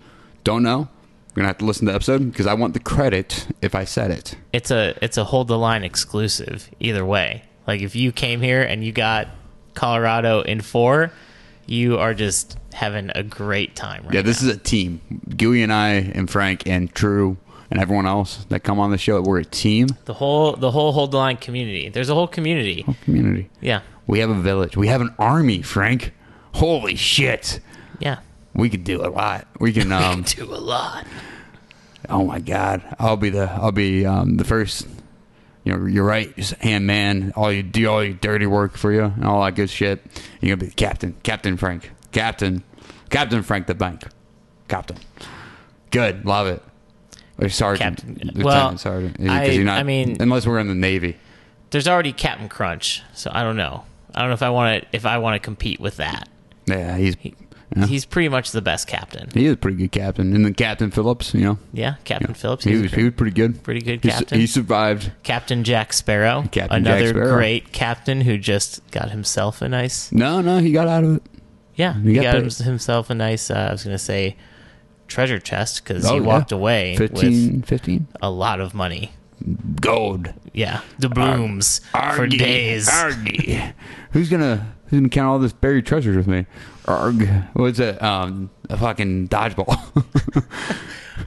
Don't 0.43 0.63
know. 0.63 0.89
We're 1.29 1.41
gonna 1.41 1.47
have 1.47 1.57
to 1.59 1.65
listen 1.65 1.85
to 1.85 1.91
the 1.91 1.95
episode 1.95 2.31
because 2.31 2.47
I 2.47 2.53
want 2.55 2.73
the 2.73 2.79
credit 2.79 3.47
if 3.61 3.75
I 3.75 3.85
said 3.85 4.11
it. 4.11 4.35
it's 4.51 4.71
a 4.71 4.97
it's 5.01 5.15
a 5.17 5.23
hold 5.23 5.47
the 5.47 5.57
line 5.57 5.83
exclusive 5.83 6.69
either 6.79 7.05
way. 7.05 7.43
Like 7.67 7.81
if 7.81 7.95
you 7.95 8.11
came 8.11 8.41
here 8.41 8.61
and 8.63 8.83
you 8.83 8.91
got 8.91 9.27
Colorado 9.75 10.41
in 10.41 10.59
four, 10.61 11.11
you 11.67 11.97
are 11.99 12.13
just 12.15 12.57
having 12.79 13.11
a 13.13 13.23
great 13.23 13.75
time. 13.75 14.03
Right 14.05 14.13
Yeah, 14.13 14.21
this 14.21 14.41
is 14.41 14.47
a 14.47 14.57
team. 14.57 15.01
Gooey 15.35 15.61
and 15.63 15.73
I 15.73 15.89
and 15.95 16.29
Frank 16.29 16.65
and 16.65 16.93
True 16.93 17.35
and 17.69 17.79
everyone 17.79 18.05
else 18.07 18.45
that 18.49 18.61
come 18.61 18.79
on 18.79 18.91
the 18.91 18.97
show. 18.97 19.21
We're 19.21 19.39
a 19.39 19.45
team 19.45 19.87
the 20.05 20.13
whole 20.13 20.53
the 20.55 20.71
whole 20.71 20.91
hold 20.93 21.11
the 21.11 21.17
line 21.17 21.37
community. 21.37 21.89
There's 21.89 22.09
a 22.09 22.13
whole 22.15 22.27
community. 22.27 22.85
community. 23.03 23.49
Yeah, 23.61 23.81
We 24.07 24.19
have 24.19 24.29
a 24.29 24.41
village. 24.41 24.77
We 24.77 24.87
have 24.87 25.01
an 25.01 25.13
army. 25.19 25.61
Frank. 25.61 26.13
Holy 26.53 26.95
shit. 26.95 27.59
yeah. 27.99 28.19
We 28.55 28.69
could 28.69 28.83
do 28.83 29.05
a 29.05 29.09
lot. 29.09 29.45
We 29.59 29.71
can 29.73 29.91
um 29.99 30.23
Do 30.23 30.45
a 30.45 30.55
lot. 30.55 31.05
Oh 32.09 32.25
my 32.25 32.39
God! 32.39 32.81
I'll 32.97 33.17
be 33.17 33.29
the 33.29 33.49
I'll 33.51 33.71
be 33.71 34.05
um, 34.05 34.37
the 34.37 34.43
first. 34.45 34.87
You 35.63 35.73
know, 35.77 35.85
you're 35.85 36.05
right. 36.05 36.33
Just 36.35 36.53
hand 36.55 36.87
man, 36.87 37.33
all 37.35 37.51
you 37.51 37.61
do, 37.61 37.87
all 37.89 38.03
your 38.03 38.13
dirty 38.13 38.47
work 38.47 38.77
for 38.77 38.91
you, 38.91 39.03
and 39.03 39.25
all 39.25 39.43
that 39.43 39.55
good 39.55 39.69
shit. 39.69 40.01
You're 40.41 40.55
gonna 40.55 40.65
be 40.65 40.69
the 40.69 40.75
captain, 40.75 41.15
Captain 41.21 41.57
Frank, 41.57 41.91
Captain, 42.11 42.63
Captain 43.09 43.41
Frank 43.43 43.67
the 43.67 43.75
Bank, 43.75 44.03
Captain. 44.67 44.97
Good, 45.91 46.25
love 46.25 46.47
it. 46.47 46.61
Or 47.39 47.49
sergeant, 47.49 47.97
Captain- 47.97 48.15
lieutenant 48.15 48.43
well, 48.43 48.77
sergeant. 48.77 49.17
I- 49.29 49.45
you're 49.45 49.63
not, 49.63 49.79
I 49.79 49.83
mean- 49.83 50.17
unless 50.19 50.45
we're 50.45 50.59
in 50.59 50.67
the 50.67 50.75
Navy. 50.75 51.15
There's 51.71 51.87
already 51.87 52.11
Captain 52.11 52.49
Crunch, 52.49 53.01
so 53.13 53.31
I 53.33 53.43
don't 53.43 53.55
know. 53.55 53.83
I 54.13 54.19
don't 54.21 54.29
know 54.29 54.33
if 54.33 54.41
I 54.43 54.49
want 54.49 54.81
to 54.81 54.87
if 54.91 55.05
I 55.05 55.19
want 55.19 55.35
to 55.35 55.39
compete 55.39 55.79
with 55.79 55.97
that. 55.97 56.27
Yeah, 56.65 56.97
he's 56.97 57.15
yeah. 57.75 57.85
He's 57.85 58.03
pretty 58.05 58.27
much 58.29 58.51
the 58.51 58.61
best 58.63 58.87
captain. 58.87 59.29
he 59.31 59.45
is 59.45 59.53
a 59.53 59.57
pretty 59.57 59.77
good 59.77 59.91
captain. 59.91 60.35
And 60.35 60.43
then 60.43 60.55
Captain 60.55 60.89
Phillips, 60.89 61.35
you 61.35 61.41
know, 61.41 61.59
Yeah, 61.71 61.95
Captain 62.03 62.33
Phillips. 62.33 62.63
he 62.65 62.71
was 62.75 62.91
a 62.91 62.95
he 62.95 63.03
was 63.05 63.13
pretty 63.13 63.31
good. 63.31 63.61
pretty 63.61 63.81
good 63.81 64.03
He 64.03 64.09
captain. 64.09 64.39
He 64.39 64.47
survived. 64.47 65.11
Captain 65.21 65.63
Jack 65.63 65.93
Sparrow, 65.93 66.41
Captain 66.51 66.83
Jack 66.83 66.95
another 66.97 67.09
Sparrow. 67.09 67.35
great 67.37 67.71
captain 67.71 68.21
who 68.21 68.39
just 68.39 68.81
got 68.89 69.11
himself 69.11 69.61
a 69.61 69.69
nice 69.69 70.11
No, 70.11 70.41
no, 70.41 70.57
he 70.57 70.71
got 70.71 70.87
out 70.87 71.03
of 71.03 71.17
it. 71.17 71.23
Yeah, 71.79 71.93
He 71.93 72.09
he 72.09 72.15
got 72.15 72.33
got, 72.43 72.51
the- 72.51 72.63
himself 72.65 73.09
a 73.09 73.15
nice. 73.15 73.49
Uh, 73.49 73.67
I 73.69 73.71
was 73.71 73.83
gonna 73.85 73.97
say 73.97 74.35
treasure 75.07 75.39
chest 75.39 75.81
because 75.83 76.05
Oh, 76.05 76.15
he 76.15 76.19
yeah. 76.19 76.25
walked 76.27 76.51
away 76.51 76.95
15, 76.97 77.61
with 77.61 77.65
15? 77.65 78.07
a 78.21 78.29
lot 78.29 78.59
of 78.59 78.73
money. 78.73 79.13
Good 79.43 79.81
gold. 79.81 80.33
Yeah, 80.53 80.81
the 80.99 81.09
blooms 81.09 81.81
for 82.15 82.27
days. 82.27 82.89
Argy. 82.89 83.61
Who's 84.11 84.29
gonna 84.29 84.75
who's 84.87 84.99
gonna 84.99 85.09
count 85.09 85.27
all 85.27 85.39
this 85.39 85.53
buried 85.53 85.85
treasures 85.85 86.17
with 86.17 86.27
me? 86.27 86.45
Arg. 86.85 87.27
What's 87.53 87.77
it? 87.79 88.01
Um, 88.01 88.49
a 88.69 88.77
fucking 88.77 89.27
dodgeball. 89.29 89.77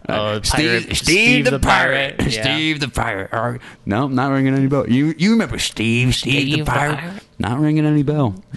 Oh, 0.09 0.41
the 0.41 0.45
Steve, 0.47 0.83
pirate- 0.83 0.97
Steve, 0.97 1.45
the, 1.45 1.59
pirate. 1.61 2.17
Yeah. 2.19 2.43
Steve 2.43 2.81
the 2.81 2.89
pirate. 2.89 3.33
Arg. 3.33 3.61
No, 3.87 4.09
not 4.09 4.33
ringing 4.33 4.55
any 4.55 4.67
bell. 4.67 4.89
You 4.89 5.15
you 5.17 5.31
remember 5.33 5.59
Steve? 5.59 6.15
Steve, 6.17 6.33
Steve 6.43 6.53
the, 6.53 6.61
the 6.65 6.65
pirate? 6.71 6.97
pirate? 6.99 7.23
Not 7.39 7.61
ringing 7.61 7.87
any 7.87 8.03
bell. 8.03 8.35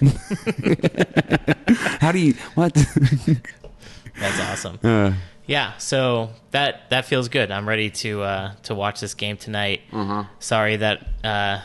How 2.00 2.10
do 2.10 2.18
you 2.18 2.34
what? 2.54 2.74
That's 4.18 4.40
awesome. 4.40 4.78
uh, 4.82 5.12
Yeah, 5.46 5.76
so 5.78 6.30
that 6.50 6.90
that 6.90 7.04
feels 7.06 7.28
good. 7.28 7.50
I'm 7.50 7.68
ready 7.68 7.90
to 7.90 8.22
uh, 8.22 8.52
to 8.64 8.74
watch 8.74 9.00
this 9.00 9.14
game 9.14 9.36
tonight. 9.36 9.80
Uh-huh. 9.92 10.24
Sorry 10.40 10.76
that 10.76 11.06
uh, 11.24 11.60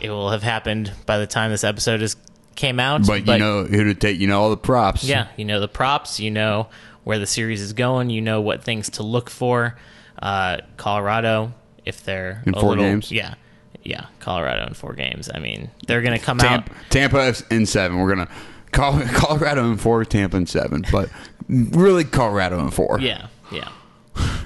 it 0.00 0.10
will 0.10 0.30
have 0.30 0.42
happened 0.42 0.92
by 1.06 1.18
the 1.18 1.26
time 1.26 1.50
this 1.50 1.64
episode 1.64 2.02
is 2.02 2.16
came 2.56 2.78
out. 2.78 3.06
but 3.06 3.26
you 3.26 3.38
know 3.38 3.64
who 3.64 3.84
to 3.84 3.94
take. 3.94 4.18
You 4.20 4.26
know 4.26 4.40
all 4.40 4.50
the 4.50 4.56
props. 4.58 5.02
yeah, 5.04 5.28
you 5.36 5.44
know 5.46 5.60
the 5.60 5.68
props. 5.68 6.20
You 6.20 6.30
know 6.30 6.68
where 7.04 7.18
the 7.18 7.26
series 7.26 7.60
is 7.62 7.72
going. 7.72 8.10
You 8.10 8.20
know 8.20 8.40
what 8.40 8.62
things 8.62 8.90
to 8.90 9.02
look 9.02 9.30
for. 9.30 9.76
Uh, 10.20 10.58
Colorado, 10.76 11.52
if 11.84 12.04
they're 12.04 12.42
In 12.46 12.52
four 12.52 12.70
little, 12.70 12.84
games? 12.84 13.10
yeah, 13.10 13.34
yeah, 13.82 14.06
Colorado 14.20 14.66
in 14.66 14.74
four 14.74 14.92
games. 14.92 15.28
I 15.34 15.38
mean, 15.38 15.70
they're 15.86 16.02
gonna 16.02 16.18
come 16.18 16.38
Tampa, 16.38 16.70
out. 16.70 16.76
Tampa 16.90 17.34
in 17.50 17.64
seven. 17.66 17.98
We're 17.98 18.10
gonna 18.14 18.28
call 18.70 19.00
Colorado 19.14 19.68
in 19.70 19.78
four, 19.78 20.04
Tampa 20.04 20.36
in 20.36 20.46
seven, 20.46 20.84
but 20.92 21.08
really 21.52 22.04
Colorado 22.04 22.58
in 22.60 22.70
four. 22.70 22.98
Yeah, 23.00 23.26
yeah. 23.50 23.68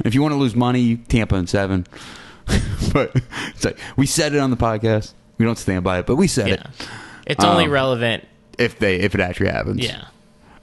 If 0.04 0.14
you 0.14 0.22
want 0.22 0.32
to 0.32 0.36
lose 0.38 0.54
money, 0.54 0.96
Tampa 0.96 1.36
in 1.36 1.46
seven. 1.46 1.86
but 2.92 3.12
it's 3.48 3.64
like 3.64 3.78
we 3.96 4.06
said 4.06 4.34
it 4.34 4.38
on 4.38 4.50
the 4.50 4.56
podcast. 4.56 5.12
We 5.38 5.44
don't 5.44 5.58
stand 5.58 5.84
by 5.84 5.98
it, 6.00 6.06
but 6.06 6.16
we 6.16 6.28
said 6.28 6.48
Yeah. 6.48 6.54
it. 6.54 6.66
It's 7.26 7.44
only 7.44 7.64
Um, 7.64 7.70
relevant. 7.70 8.24
If 8.58 8.78
they 8.78 8.96
if 9.00 9.14
it 9.14 9.20
actually 9.20 9.50
happens. 9.50 9.80
Yeah. 9.84 10.04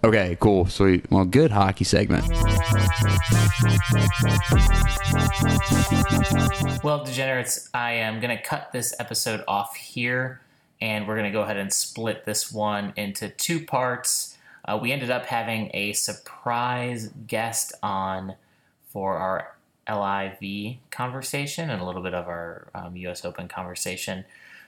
Okay. 0.03 0.37
Cool. 0.39 0.67
Sweet. 0.67 1.09
Well, 1.11 1.25
good 1.25 1.51
hockey 1.51 1.83
segment. 1.83 2.25
Well, 6.83 7.03
degenerates, 7.05 7.69
I 7.73 7.93
am 7.93 8.19
going 8.19 8.35
to 8.35 8.41
cut 8.43 8.71
this 8.73 8.93
episode 8.99 9.43
off 9.47 9.75
here, 9.75 10.41
and 10.81 11.07
we're 11.07 11.15
going 11.15 11.31
to 11.31 11.37
go 11.37 11.41
ahead 11.41 11.55
and 11.57 11.71
split 11.71 12.25
this 12.25 12.51
one 12.51 12.91
into 12.97 13.29
two 13.29 13.65
parts. 13.65 14.32
Uh, 14.65 14.79
we 14.81 14.91
ended 14.91 15.11
up 15.11 15.25
having 15.25 15.69
a 15.73 15.93
surprise 15.93 17.09
guest 17.27 17.73
on 17.83 18.35
for 18.87 19.17
our 19.17 19.55
LIV 19.89 20.77
conversation 20.91 21.69
and 21.69 21.81
a 21.81 21.85
little 21.85 22.01
bit 22.01 22.13
of 22.13 22.27
our 22.27 22.69
um, 22.73 22.95
US 22.95 23.25
Open 23.25 23.47
conversation. 23.47 24.23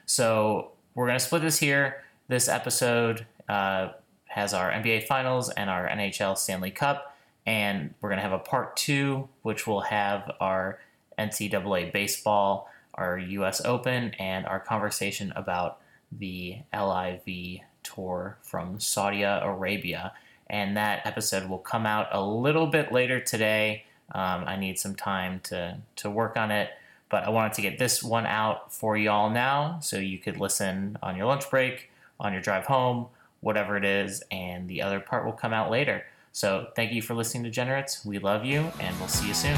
So 0.05 0.71
we're 0.93 1.07
going 1.07 1.19
to 1.19 1.23
split 1.23 1.41
this 1.41 1.59
here. 1.59 2.03
This 2.27 2.49
episode 2.49 3.25
uh, 3.47 3.89
has 4.25 4.53
our 4.53 4.71
NBA 4.71 5.07
Finals 5.07 5.49
and 5.51 5.69
our 5.69 5.87
NHL 5.87 6.37
Stanley 6.37 6.71
Cup, 6.71 7.15
and 7.45 7.93
we're 8.01 8.09
going 8.09 8.17
to 8.17 8.23
have 8.23 8.33
a 8.33 8.39
part 8.39 8.75
two, 8.75 9.29
which 9.43 9.65
will 9.65 9.81
have 9.81 10.31
our 10.39 10.79
NCAA 11.17 11.93
baseball, 11.93 12.69
our 12.95 13.17
US 13.17 13.63
Open, 13.63 14.13
and 14.19 14.45
our 14.45 14.59
conversation 14.59 15.31
about 15.35 15.79
the 16.11 16.57
LIV 16.73 17.61
tour 17.86 18.38
from 18.41 18.79
Saudi 18.79 19.23
Arabia. 19.23 20.11
And 20.47 20.75
that 20.75 21.05
episode 21.05 21.49
will 21.49 21.59
come 21.59 21.86
out 21.86 22.07
a 22.11 22.23
little 22.23 22.67
bit 22.67 22.91
later 22.91 23.19
today. 23.19 23.86
Um, 24.11 24.43
I 24.45 24.57
need 24.57 24.77
some 24.77 24.95
time 24.95 25.39
to, 25.45 25.77
to 25.97 26.09
work 26.09 26.38
on 26.38 26.51
it, 26.51 26.69
but 27.09 27.23
I 27.23 27.29
wanted 27.29 27.53
to 27.53 27.61
get 27.61 27.79
this 27.79 28.03
one 28.03 28.25
out 28.25 28.73
for 28.73 28.97
y'all 28.97 29.29
now 29.29 29.79
so 29.81 29.97
you 29.97 30.17
could 30.19 30.39
listen 30.39 30.97
on 31.01 31.15
your 31.15 31.25
lunch 31.25 31.49
break, 31.49 31.89
on 32.19 32.33
your 32.33 32.41
drive 32.41 32.65
home, 32.65 33.07
whatever 33.41 33.77
it 33.77 33.86
is, 33.86 34.23
and 34.29 34.67
the 34.67 34.81
other 34.81 34.99
part 34.99 35.25
will 35.25 35.31
come 35.31 35.53
out 35.53 35.71
later. 35.71 36.03
So 36.31 36.67
thank 36.75 36.91
you 36.91 37.01
for 37.01 37.13
listening 37.15 37.45
to 37.45 37.49
Generates. 37.49 38.05
We 38.05 38.19
love 38.19 38.43
you, 38.43 38.71
and 38.79 38.99
we'll 38.99 39.07
see 39.07 39.27
you 39.27 39.33
soon. 39.33 39.57